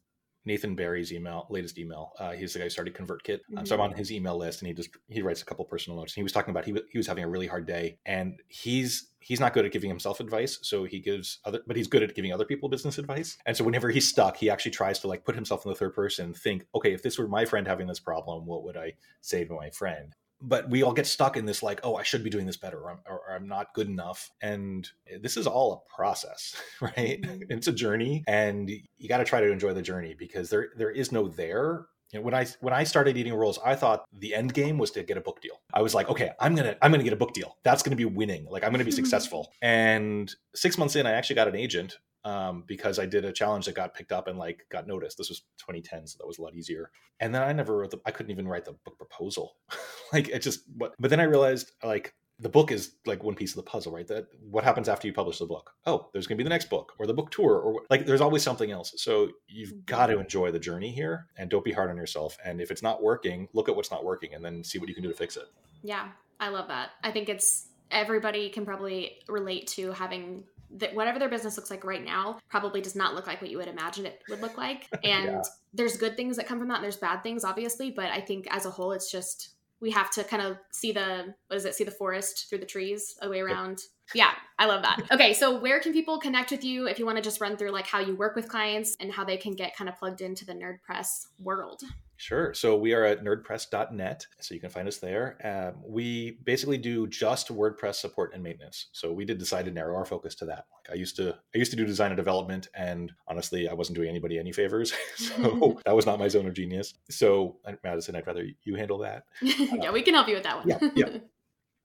Nathan 0.49 0.75
Barry's 0.75 1.13
email, 1.13 1.47
latest 1.51 1.79
email. 1.79 2.13
Uh, 2.19 2.33
he's 2.33 2.55
the 2.55 2.59
guy 2.59 2.65
who 2.65 2.71
started 2.71 2.95
ConvertKit. 2.95 3.41
Mm-hmm. 3.41 3.59
Um, 3.59 3.67
so 3.67 3.75
I'm 3.77 3.83
on 3.83 3.93
his 3.93 4.11
email 4.11 4.37
list, 4.37 4.61
and 4.61 4.67
he 4.67 4.75
just 4.75 4.91
he 5.09 5.23
writes 5.23 5.43
a 5.43 5.45
couple 5.45 5.65
personal 5.67 5.99
notes. 5.99 6.13
And 6.15 6.17
he 6.17 6.23
was 6.23 6.33
talking 6.33 6.51
about 6.51 6.65
he 6.65 6.75
he 6.91 6.99
was 6.99 7.07
having 7.07 7.23
a 7.23 7.29
really 7.29 7.47
hard 7.47 7.67
day, 7.67 7.99
and 8.07 8.41
he's 8.49 9.11
he's 9.21 9.41
not 9.41 9.53
good 9.53 9.67
at 9.67 9.73
giving 9.73 9.91
himself 9.91 10.21
advice, 10.21 10.59
so 10.63 10.85
he 10.85 11.01
gives 11.01 11.39
other, 11.45 11.61
but 11.67 11.77
he's 11.77 11.87
good 11.87 12.03
at 12.03 12.15
giving 12.15 12.33
other 12.33 12.47
people 12.47 12.69
business 12.69 12.97
advice. 12.97 13.37
And 13.45 13.57
so 13.57 13.63
whenever 13.63 13.91
he's 13.91 14.09
stuck, 14.09 14.39
he 14.39 14.49
actually 14.49 14.71
tries 14.71 14.99
to 15.01 15.07
like 15.07 15.25
put 15.25 15.35
himself 15.35 15.67
in 15.67 15.71
the 15.71 15.77
third 15.77 15.95
person, 15.95 16.33
think, 16.33 16.65
okay, 16.75 16.95
if 16.95 17.03
this 17.03 17.19
were 17.19 17.29
my 17.29 17.45
friend 17.45 17.67
having 17.67 17.87
this 17.87 18.01
problem, 18.01 18.47
what 18.47 18.65
would 18.65 18.77
I 18.77 18.95
say 19.21 19.45
to 19.45 19.53
my 19.53 19.71
friend? 19.71 20.15
But 20.41 20.69
we 20.71 20.83
all 20.83 20.93
get 20.93 21.07
stuck 21.07 21.37
in 21.37 21.47
this 21.47 21.63
like 21.63 21.81
oh 21.83 21.97
i 21.97 22.03
should 22.03 22.23
be 22.25 22.31
doing 22.31 22.47
this 22.47 22.57
better 22.57 22.79
or 22.79 22.91
i'm, 22.93 22.99
or 23.07 23.21
I'm 23.33 23.49
not 23.49 23.75
good 23.75 23.89
enough 23.89 24.31
and 24.41 24.89
this 25.21 25.37
is 25.37 25.47
all 25.47 25.73
a 25.73 25.95
process 25.95 26.55
right 26.81 27.21
mm-hmm. 27.21 27.43
it's 27.51 27.67
a 27.67 27.73
journey 27.73 28.25
and 28.27 28.71
you 28.71 29.09
got 29.09 29.19
to 29.19 29.25
try 29.25 29.41
to 29.41 29.51
enjoy 29.51 29.73
the 29.75 29.83
journey 29.83 30.15
because 30.19 30.51
there 30.51 30.69
there 30.77 30.91
is 30.91 31.13
no 31.13 31.29
there 31.29 31.87
you 32.13 32.19
know, 32.19 32.25
when 32.25 32.35
I 32.35 32.47
when 32.61 32.73
I 32.73 32.85
started 32.85 33.17
eating 33.19 33.35
rules, 33.35 33.59
I 33.63 33.75
thought 33.75 34.05
the 34.13 34.35
end 34.35 34.55
game 34.55 34.79
was 34.79 34.91
to 34.93 35.03
get 35.03 35.19
a 35.19 35.21
book 35.21 35.43
deal. 35.43 35.61
I 35.75 35.83
was 35.83 35.95
like, 35.95 36.09
okay, 36.09 36.31
I'm 36.41 36.55
gonna 36.55 36.75
I'm 36.81 36.91
gonna 36.91 37.05
get 37.05 37.13
a 37.13 37.17
book 37.17 37.35
deal. 37.35 37.59
That's 37.65 37.83
gonna 37.83 37.97
be 37.97 38.07
winning. 38.07 38.47
Like 38.49 38.65
I'm 38.65 38.71
gonna 38.71 38.85
be 38.85 38.91
successful. 39.03 39.53
And 39.61 40.35
six 40.55 40.79
months 40.79 40.97
in, 40.97 41.07
I 41.07 41.13
actually 41.13 41.37
got 41.37 41.49
an 41.49 41.57
agent 41.57 41.99
um, 42.29 42.65
because 42.67 42.99
I 42.99 43.07
did 43.07 43.25
a 43.25 43.33
challenge 43.33 43.65
that 43.65 43.75
got 43.75 43.95
picked 43.95 44.13
up 44.13 44.29
and 44.29 44.39
like 44.39 44.67
got 44.69 44.87
noticed. 44.87 45.17
This 45.17 45.31
was 45.31 45.41
2010, 45.59 46.07
so 46.07 46.17
that 46.19 46.27
was 46.27 46.37
a 46.37 46.43
lot 46.43 46.55
easier. 46.55 46.91
And 47.21 47.35
then 47.35 47.43
I 47.43 47.53
never 47.55 47.79
wrote 47.79 47.91
the 47.91 48.01
I 48.05 48.11
couldn't 48.11 48.31
even 48.31 48.47
write 48.47 48.67
the 48.67 48.75
book 48.85 48.99
proposal. 48.99 49.57
like 50.13 50.29
it 50.29 50.43
just 50.43 50.61
what. 50.77 50.95
But 50.99 51.09
then 51.09 51.21
I 51.21 51.25
realized 51.25 51.73
like 51.83 52.15
the 52.39 52.51
book 52.51 52.71
is 52.71 52.93
like 53.07 53.25
one 53.25 53.35
piece 53.35 53.53
of 53.53 53.57
the 53.57 53.63
puzzle, 53.63 53.93
right? 53.93 54.07
That 54.07 54.27
what 54.43 54.63
happens 54.63 54.91
after 54.91 55.07
you 55.07 55.15
publish 55.15 55.39
the 55.39 55.47
book? 55.47 55.73
Oh, 55.87 56.11
there's 56.13 56.27
going 56.27 56.37
to 56.37 56.45
be 56.45 56.45
the 56.45 56.51
next 56.51 56.69
book 56.69 56.93
or 56.99 57.07
the 57.07 57.15
book 57.15 57.31
tour 57.31 57.59
or 57.59 57.83
like 57.89 58.05
there's 58.05 58.21
always 58.21 58.43
something 58.43 58.71
else. 58.71 58.93
So 58.97 59.31
you've 59.49 59.71
mm-hmm. 59.71 59.81
got 59.87 60.09
to 60.09 60.19
enjoy 60.19 60.53
the 60.53 60.61
journey 60.61 60.93
here 60.93 61.29
and 61.39 61.49
don't 61.49 61.65
be 61.65 61.73
hard 61.73 61.89
on 61.89 61.97
yourself. 61.97 62.37
And 62.45 62.61
if 62.61 62.71
it's 62.71 62.83
not 62.83 63.03
working, 63.03 63.49
look 63.55 63.71
at 63.71 63.75
what's 63.75 63.91
not 63.91 64.05
working 64.05 64.35
and 64.35 64.45
then 64.45 64.63
see 64.63 64.79
what 64.79 64.89
you 64.89 64.95
can 64.95 65.03
do 65.03 65.09
to 65.09 65.17
fix 65.17 65.39
it. 65.39 65.47
Yeah, 65.83 66.09
I 66.39 66.51
love 66.51 66.69
that. 66.69 66.91
I 67.03 67.11
think 67.11 67.31
it's 67.31 67.69
everybody 67.91 68.51
can 68.51 68.67
probably 68.67 69.17
relate 69.29 69.67
to 69.69 69.93
having 69.93 70.45
that 70.71 70.95
whatever 70.95 71.19
their 71.19 71.29
business 71.29 71.57
looks 71.57 71.71
like 71.71 71.85
right 71.85 72.05
now 72.05 72.39
probably 72.49 72.81
does 72.81 72.95
not 72.95 73.15
look 73.15 73.27
like 73.27 73.41
what 73.41 73.51
you 73.51 73.59
would 73.59 73.69
imagine 73.69 74.07
it 74.07 74.23
would 74.29 74.41
look 74.41 74.57
like. 74.57 74.89
And 75.05 75.27
yeah. 75.27 75.43
there's 75.73 75.97
good 75.97 76.17
things 76.17 76.37
that 76.37 76.47
come 76.47 76.59
from 76.59 76.69
that 76.69 76.77
and 76.77 76.85
there's 76.85 76.97
bad 76.97 77.23
things 77.23 77.45
obviously, 77.45 77.91
but 77.91 78.07
I 78.07 78.21
think 78.21 78.47
as 78.51 78.67
a 78.67 78.71
whole 78.71 78.93
it's 78.93 79.11
just 79.11 79.51
we 79.81 79.91
have 79.93 80.11
to 80.11 80.25
kind 80.25 80.43
of 80.43 80.59
see 80.73 80.93
the 80.93 81.35
what 81.47 81.57
is 81.57 81.65
it? 81.65 81.75
See 81.75 81.85
the 81.85 81.91
forest 81.91 82.49
through 82.49 82.59
the 82.59 82.67
trees 82.67 83.17
the 83.23 83.31
way 83.31 83.41
around. 83.41 83.83
Yeah 84.15 84.33
i 84.59 84.67
love 84.67 84.83
that. 84.83 85.01
Okay 85.13 85.33
so 85.35 85.59
where 85.59 85.81
can 85.81 85.93
people 85.93 86.19
connect 86.19 86.51
with 86.51 86.65
you 86.65 86.89
if 86.89 86.99
you 86.99 87.07
want 87.07 87.17
to 87.17 87.23
just 87.23 87.41
run 87.41 87.57
through 87.57 87.71
like 87.71 87.87
how 87.87 88.01
you 88.01 88.17
work 88.17 88.35
with 88.37 88.49
clients 88.49 88.97
and 89.01 89.13
how 89.13 89.25
they 89.25 89.37
can 89.37 89.55
get 89.55 89.77
kind 89.77 89.89
of 89.89 89.97
plugged 89.97 90.21
into 90.21 90.45
the 90.45 90.55
nerdpress 90.55 91.27
world 91.39 91.83
Sure. 92.19 92.53
So 92.53 92.77
we 92.77 92.95
are 92.95 93.05
at 93.05 93.23
nerdpress.net. 93.23 94.27
So 94.41 94.53
you 94.53 94.61
can 94.61 94.71
find 94.71 94.89
us 94.89 94.99
there. 94.99 95.39
Um, 95.45 95.81
we 95.87 96.41
basically 96.43 96.77
do 96.77 97.07
just 97.07 97.47
WordPress 97.49 97.95
support 97.95 98.35
and 98.35 98.43
maintenance. 98.43 98.89
So 98.91 99.13
we 99.13 99.25
did 99.25 99.39
decide 99.39 99.67
to 99.67 99.71
narrow 99.71 99.95
our 99.97 100.05
focus 100.05 100.35
to 100.37 100.45
that. 100.47 100.67
Like 100.73 100.91
I 100.91 100.95
used 100.95 101.15
to, 101.17 101.37
I 101.55 101.59
used 101.59 101.71
to 101.71 101.77
do 101.77 101.87
design 101.87 102.11
and 102.11 102.17
development, 102.17 102.69
and 102.75 103.13
honestly, 103.29 103.69
I 103.69 103.73
wasn't 103.73 103.97
doing 103.97 104.09
anybody 104.09 104.37
any 104.37 104.51
favors. 104.51 104.93
so 105.17 105.81
that 105.87 105.95
was 105.95 106.07
not 106.07 106.19
my 106.19 106.27
zone 106.27 106.49
of 106.49 106.55
genius. 106.55 106.95
So 107.09 107.59
Madison, 107.85 108.17
I'd 108.17 108.27
rather 108.27 108.49
you 108.65 108.75
handle 108.75 108.99
that. 108.99 109.23
yeah, 109.41 109.93
we 109.93 110.03
can 110.03 110.15
help 110.15 110.27
you 110.27 110.35
with 110.35 110.43
that 110.43 110.57
one. 110.57 110.69
yeah. 110.69 110.79
yeah. 110.97 111.19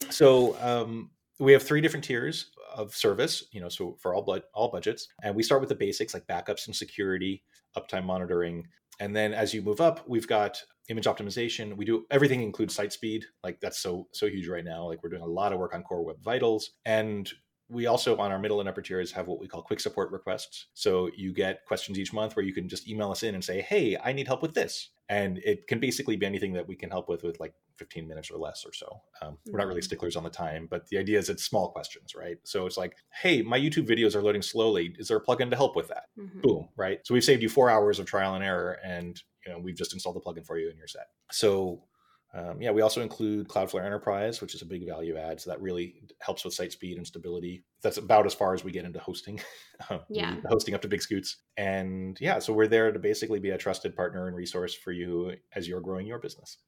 So 0.10 0.58
um, 0.62 1.12
we 1.40 1.54
have 1.54 1.62
three 1.62 1.80
different 1.80 2.06
tiers 2.06 2.50
of 2.76 2.96
service. 2.96 3.44
You 3.52 3.62
know, 3.62 3.70
so 3.70 3.98
for 4.00 4.16
all 4.16 4.24
but 4.24 4.46
all 4.56 4.72
budgets, 4.72 5.10
and 5.22 5.36
we 5.36 5.44
start 5.44 5.62
with 5.62 5.70
the 5.70 5.76
basics 5.76 6.16
like 6.16 6.26
backups 6.26 6.66
and 6.66 6.76
security, 6.76 7.44
uptime 7.78 8.06
monitoring, 8.06 8.66
and 9.00 9.16
then 9.16 9.34
as 9.34 9.54
you 9.54 9.62
move 9.62 9.82
up, 9.82 10.08
we've 10.08 10.28
got 10.28 10.62
image 10.90 11.06
optimization. 11.06 11.76
We 11.76 11.86
do 11.86 12.06
everything 12.12 12.42
includes 12.42 12.76
site 12.76 12.94
speed. 12.94 13.26
Like 13.44 13.60
that's 13.62 13.80
so 13.80 14.08
so 14.14 14.28
huge 14.28 14.48
right 14.48 14.66
now. 14.66 14.88
Like 14.88 15.04
we're 15.04 15.10
doing 15.10 15.22
a 15.22 15.28
lot 15.28 15.54
of 15.54 15.60
work 15.60 15.74
on 15.74 15.84
core 15.84 16.06
web 16.06 16.22
vitals 16.22 16.72
and 16.86 17.32
we 17.70 17.88
also 17.88 18.18
on 18.18 18.32
our 18.32 18.40
middle 18.40 18.60
and 18.60 18.70
upper 18.70 18.82
tiers 18.82 19.12
have 19.14 19.28
what 19.28 19.40
we 19.40 19.48
call 19.48 19.62
quick 19.62 19.80
support 19.80 20.12
requests. 20.12 20.68
So 20.74 21.10
you 21.16 21.34
get 21.34 21.66
questions 21.66 21.98
each 21.98 22.14
month 22.14 22.36
where 22.36 22.46
you 22.46 22.54
can 22.54 22.68
just 22.68 22.88
email 22.88 23.10
us 23.12 23.24
in 23.24 23.34
and 23.34 23.44
say, 23.44 23.62
"Hey, 23.62 23.98
I 23.98 24.14
need 24.14 24.28
help 24.28 24.42
with 24.42 24.54
this." 24.54 24.90
And 25.10 25.38
it 25.40 25.68
can 25.68 25.80
basically 25.80 26.16
be 26.16 26.26
anything 26.26 26.54
that 26.54 26.68
we 26.68 26.76
can 26.76 26.90
help 26.90 27.10
with 27.10 27.24
with 27.24 27.40
like 27.40 27.54
15 27.78 28.08
minutes 28.08 28.32
or 28.32 28.38
less 28.38 28.64
or 28.66 28.74
so. 28.74 29.02
Um, 29.22 29.38
we're 29.48 29.58
not 29.58 29.68
really 29.68 29.82
mm-hmm. 29.82 29.86
sticklers 29.86 30.16
on 30.16 30.24
the 30.24 30.30
time, 30.30 30.68
but 30.70 30.88
the 30.88 30.98
idea 30.98 31.20
is 31.20 31.30
it's 31.30 31.44
small 31.44 31.72
questions, 31.72 32.16
right? 32.16 32.38
So 32.44 32.66
it's 32.66 32.78
like, 32.78 32.96
"Hey, 33.22 33.42
my 33.42 33.60
YouTube 33.60 33.88
videos 33.88 34.16
are 34.16 34.22
loading 34.22 34.42
slowly. 34.42 34.96
Is 34.98 35.08
there 35.10 35.18
a 35.18 35.24
plugin 35.24 35.50
to 35.50 35.56
help 35.56 35.76
with 35.76 35.90
that?" 35.90 36.06
Mm-hmm. 36.18 36.42
Boom, 36.42 36.70
right? 36.78 37.00
So 37.04 37.14
we've 37.14 37.24
saved 37.24 37.42
you 37.42 37.50
4 37.50 37.70
hours 37.70 38.00
of 38.00 38.06
trial 38.06 38.36
and 38.36 38.44
error 38.44 38.80
and 38.84 39.22
you 39.46 39.52
know, 39.52 39.60
we've 39.60 39.76
just 39.76 39.94
installed 39.94 40.16
the 40.16 40.22
plugin 40.22 40.46
for 40.46 40.58
you 40.58 40.70
and 40.70 40.78
you're 40.78 40.88
set. 40.88 41.08
So 41.32 41.84
um, 42.36 42.60
yeah, 42.62 42.72
we 42.72 42.82
also 42.82 43.02
include 43.02 43.48
Cloudflare 43.48 43.86
Enterprise, 43.86 44.42
which 44.42 44.56
is 44.56 44.64
a 44.64 44.66
big 44.66 44.88
value 44.88 45.18
add. 45.18 45.40
So 45.40 45.52
that 45.52 45.62
really 45.62 46.02
helps 46.20 46.44
with 46.44 46.54
site 46.54 46.72
speed 46.72 46.98
and 46.98 47.06
stability. 47.06 47.64
That's 47.84 47.98
about 47.98 48.26
as 48.26 48.34
far 48.34 48.56
as 48.56 48.64
we 48.64 48.72
get 48.72 48.86
into 48.86 49.00
hosting. 49.00 49.40
Um, 49.90 50.02
yeah. 50.08 50.36
hosting 50.48 50.76
up 50.76 50.82
to 50.84 50.88
BigScoots. 50.88 51.36
And 51.58 52.16
yeah, 52.22 52.40
so 52.40 52.54
we're 52.54 52.68
there 52.68 52.92
to 52.92 53.00
basically 53.00 53.40
be 53.40 53.50
a 53.50 53.58
trusted 53.58 53.96
partner 53.96 54.28
and 54.28 54.36
resource 54.36 54.74
for 54.74 54.92
you 54.92 55.34
as 55.56 55.68
you're 55.68 55.82
growing 55.82 56.06
your 56.06 56.20
business. 56.20 56.60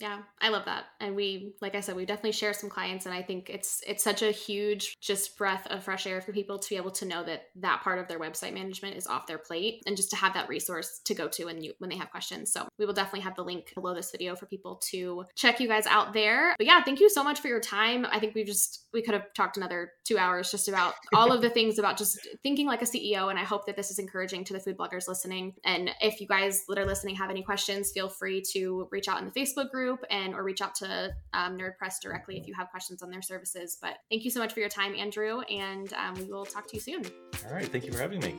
Yeah, 0.00 0.20
I 0.40 0.48
love 0.48 0.64
that. 0.64 0.84
And 1.00 1.14
we, 1.14 1.54
like 1.60 1.74
I 1.74 1.80
said, 1.80 1.96
we 1.96 2.06
definitely 2.06 2.32
share 2.32 2.54
some 2.54 2.70
clients, 2.70 3.04
and 3.04 3.14
I 3.14 3.22
think 3.22 3.50
it's 3.50 3.82
it's 3.86 4.02
such 4.02 4.22
a 4.22 4.30
huge 4.30 4.96
just 5.00 5.36
breath 5.36 5.66
of 5.66 5.84
fresh 5.84 6.06
air 6.06 6.22
for 6.22 6.32
people 6.32 6.58
to 6.58 6.68
be 6.68 6.76
able 6.76 6.92
to 6.92 7.04
know 7.04 7.22
that 7.24 7.42
that 7.56 7.82
part 7.82 7.98
of 7.98 8.08
their 8.08 8.18
website 8.18 8.54
management 8.54 8.96
is 8.96 9.06
off 9.06 9.26
their 9.26 9.38
plate, 9.38 9.82
and 9.86 9.96
just 9.96 10.10
to 10.10 10.16
have 10.16 10.32
that 10.32 10.48
resource 10.48 11.00
to 11.04 11.14
go 11.14 11.28
to 11.28 11.44
when 11.44 11.62
you 11.62 11.74
when 11.78 11.90
they 11.90 11.96
have 11.96 12.10
questions. 12.10 12.52
So 12.52 12.66
we 12.78 12.86
will 12.86 12.94
definitely 12.94 13.20
have 13.20 13.36
the 13.36 13.44
link 13.44 13.72
below 13.74 13.94
this 13.94 14.10
video 14.10 14.34
for 14.34 14.46
people 14.46 14.80
to 14.90 15.24
check 15.36 15.60
you 15.60 15.68
guys 15.68 15.86
out 15.86 16.14
there. 16.14 16.54
But 16.56 16.66
yeah, 16.66 16.82
thank 16.82 16.98
you 16.98 17.10
so 17.10 17.22
much 17.22 17.40
for 17.40 17.48
your 17.48 17.60
time. 17.60 18.06
I 18.10 18.18
think 18.18 18.34
we've 18.34 18.46
just 18.46 18.86
we 18.94 19.02
could 19.02 19.14
have 19.14 19.34
talked 19.34 19.58
another 19.58 19.92
two 20.04 20.16
hours 20.16 20.50
just 20.50 20.68
about 20.68 20.94
all 21.14 21.32
of 21.32 21.42
the 21.42 21.50
things 21.50 21.78
about 21.78 21.98
just 21.98 22.18
thinking 22.42 22.66
like 22.66 22.80
a 22.80 22.86
CEO, 22.86 23.28
and 23.28 23.38
I 23.38 23.44
hope 23.44 23.66
that 23.66 23.76
this 23.76 23.90
is 23.90 23.98
encouraging 23.98 24.44
to 24.44 24.54
the 24.54 24.60
food 24.60 24.78
bloggers 24.78 25.06
listening. 25.06 25.52
And 25.66 25.90
if 26.00 26.18
you 26.18 26.26
guys 26.26 26.64
that 26.68 26.78
are 26.78 26.86
listening 26.86 27.14
have 27.16 27.28
any 27.28 27.42
questions, 27.42 27.92
feel 27.92 28.08
free 28.08 28.42
to 28.52 28.88
reach 28.90 29.06
out 29.06 29.20
in 29.20 29.26
the 29.26 29.38
Facebook 29.38 29.70
group 29.70 29.81
group 29.82 30.04
and 30.10 30.34
or 30.34 30.42
reach 30.44 30.60
out 30.60 30.74
to 30.76 31.12
um, 31.32 31.58
NerdPress 31.58 32.00
directly 32.00 32.38
if 32.38 32.46
you 32.46 32.54
have 32.54 32.70
questions 32.70 33.02
on 33.02 33.10
their 33.10 33.22
services. 33.22 33.78
But 33.80 33.98
thank 34.10 34.24
you 34.24 34.30
so 34.30 34.40
much 34.40 34.52
for 34.52 34.60
your 34.60 34.68
time, 34.68 34.94
Andrew, 34.94 35.40
and 35.42 35.92
um, 35.94 36.14
we 36.14 36.24
will 36.24 36.44
talk 36.44 36.68
to 36.68 36.76
you 36.76 36.80
soon. 36.80 37.04
All 37.46 37.54
right. 37.54 37.66
Thank 37.66 37.86
you 37.86 37.92
for 37.92 37.98
having 37.98 38.20
me. 38.20 38.36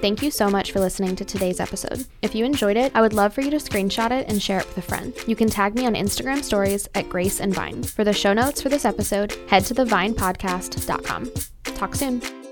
Thank 0.00 0.22
you 0.22 0.30
so 0.30 0.50
much 0.50 0.72
for 0.72 0.80
listening 0.80 1.16
to 1.16 1.24
today's 1.24 1.60
episode. 1.60 2.04
If 2.20 2.34
you 2.34 2.44
enjoyed 2.44 2.76
it, 2.76 2.92
I 2.94 3.00
would 3.00 3.14
love 3.14 3.32
for 3.32 3.40
you 3.40 3.50
to 3.50 3.56
screenshot 3.56 4.10
it 4.10 4.28
and 4.28 4.42
share 4.42 4.60
it 4.60 4.66
with 4.66 4.78
a 4.78 4.82
friend. 4.82 5.14
You 5.26 5.34
can 5.34 5.48
tag 5.48 5.74
me 5.74 5.86
on 5.86 5.94
Instagram 5.94 6.42
stories 6.42 6.86
at 6.94 7.08
Grace 7.08 7.40
and 7.40 7.54
Vine. 7.54 7.82
For 7.82 8.04
the 8.04 8.12
show 8.12 8.34
notes 8.34 8.60
for 8.60 8.68
this 8.68 8.84
episode, 8.84 9.34
head 9.48 9.64
to 9.66 9.74
thevinepodcast.com. 9.74 11.30
Talk 11.64 11.94
soon. 11.94 12.43